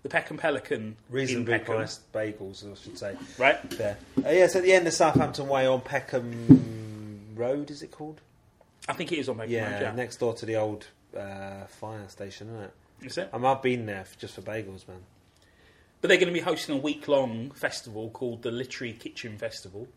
the 0.04 0.10
Peckham 0.10 0.38
Pelican 0.38 0.82
in 0.82 0.95
Reasonably 1.10 1.54
Peckham. 1.60 1.76
priced 1.76 2.12
bagels, 2.13 2.69
I 2.69 2.76
should 2.82 2.98
say. 2.98 3.15
Right? 3.38 3.69
There. 3.72 3.98
Uh, 4.17 4.30
yes, 4.30 4.56
at 4.56 4.63
the 4.63 4.74
end 4.74 4.88
of 4.88 4.93
Southampton 4.93 5.48
Way 5.48 5.65
on 5.67 5.82
Peckham 5.82 7.34
Road, 7.36 7.69
is 7.72 7.82
it 7.82 7.91
called? 7.91 8.22
I 8.88 8.93
think 8.93 9.12
it 9.12 9.19
is 9.19 9.30
on 9.30 9.38
Peckham 9.38 9.52
Yeah, 9.52 9.74
Road, 9.74 9.82
yeah. 9.82 9.91
next 9.95 10.17
door 10.17 10.34
to 10.36 10.45
the 10.45 10.56
old 10.56 10.88
uh, 11.17 11.65
fire 11.67 12.08
station, 12.08 12.48
isn't 12.50 12.62
it? 12.63 12.74
Is 13.02 13.17
it? 13.17 13.30
Um, 13.34 13.45
I've 13.45 13.62
been 13.62 13.86
there 13.86 14.00
f- 14.02 14.17
just 14.17 14.36
for 14.36 14.41
bagels, 14.41 14.88
man. 14.88 15.00
But 16.02 16.08
they're 16.08 16.17
going 16.17 16.28
to 16.28 16.34
be 16.34 16.39
hosting 16.39 16.76
a 16.76 16.80
week 16.82 17.08
long 17.10 17.52
festival 17.52 18.10
called 18.10 18.41
the 18.43 18.52
Literary 18.52 18.93
Kitchen 18.93 19.38
Festival. 19.38 19.88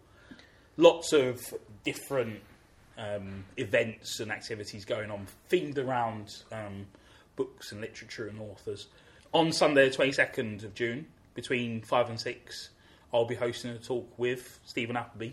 Lots 0.77 1.13
of 1.13 1.55
different 1.85 2.41
um, 3.03 3.45
events 3.57 4.21
and 4.21 4.31
activities 4.31 4.85
going 4.85 5.11
on 5.11 5.27
themed 5.51 5.79
around 5.79 6.37
um, 6.53 6.87
books 7.37 7.73
and 7.73 7.81
literature 7.81 8.29
and 8.29 8.41
authors. 8.41 8.87
On 9.33 9.53
Sunday, 9.53 9.89
the 9.89 9.97
22nd 9.97 10.65
of 10.65 10.75
June, 10.75 11.07
between 11.35 11.83
5 11.83 12.11
and 12.11 12.21
6, 12.21 12.69
I'll 13.13 13.25
be 13.25 13.35
hosting 13.35 13.73
a 13.73 13.79
talk 13.79 14.09
with 14.19 14.61
Steven 14.65 14.97
Appleby, 14.97 15.31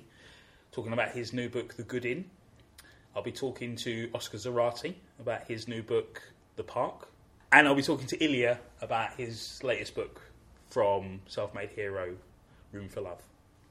talking 0.72 0.94
about 0.94 1.12
his 1.12 1.34
new 1.34 1.50
book, 1.50 1.76
The 1.76 1.84
Good 1.84 2.06
Inn. 2.06 2.26
I'll 3.16 3.24
be 3.24 3.32
talking 3.32 3.76
to 3.78 4.10
Oscar 4.14 4.38
Zarate 4.38 4.96
about 5.20 5.44
his 5.48 5.68
new 5.68 5.84
book, 5.84 6.22
The 6.56 6.64
Park. 6.64 7.10
And 7.52 7.68
I'll 7.68 7.76
be 7.76 7.82
talking 7.82 8.08
to 8.08 8.24
Ilya 8.24 8.60
about 8.82 9.14
his 9.16 9.62
latest 9.64 9.96
book, 9.96 10.22
From 10.70 11.22
Self 11.28 11.54
Made 11.54 11.72
Hero, 11.72 12.16
Room 12.72 12.88
for 12.88 13.02
Love. 13.02 13.22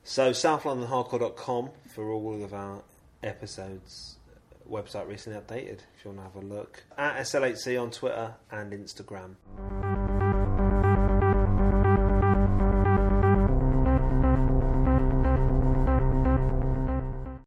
So, 0.05 0.33
southlondonhardcore.com 0.33 1.71
for 1.95 2.11
all 2.11 2.43
of 2.43 2.53
our 2.53 2.83
episodes. 3.23 4.17
Uh, 4.31 4.71
website 4.71 5.09
recently 5.09 5.39
updated 5.41 5.81
if 5.97 6.05
you 6.05 6.11
want 6.13 6.19
to 6.19 6.23
have 6.25 6.37
a 6.37 6.47
look. 6.47 6.85
At 6.97 7.17
SLHC 7.23 7.81
on 7.81 7.91
Twitter 7.91 8.35
and 8.51 8.73
Instagram. 8.73 9.37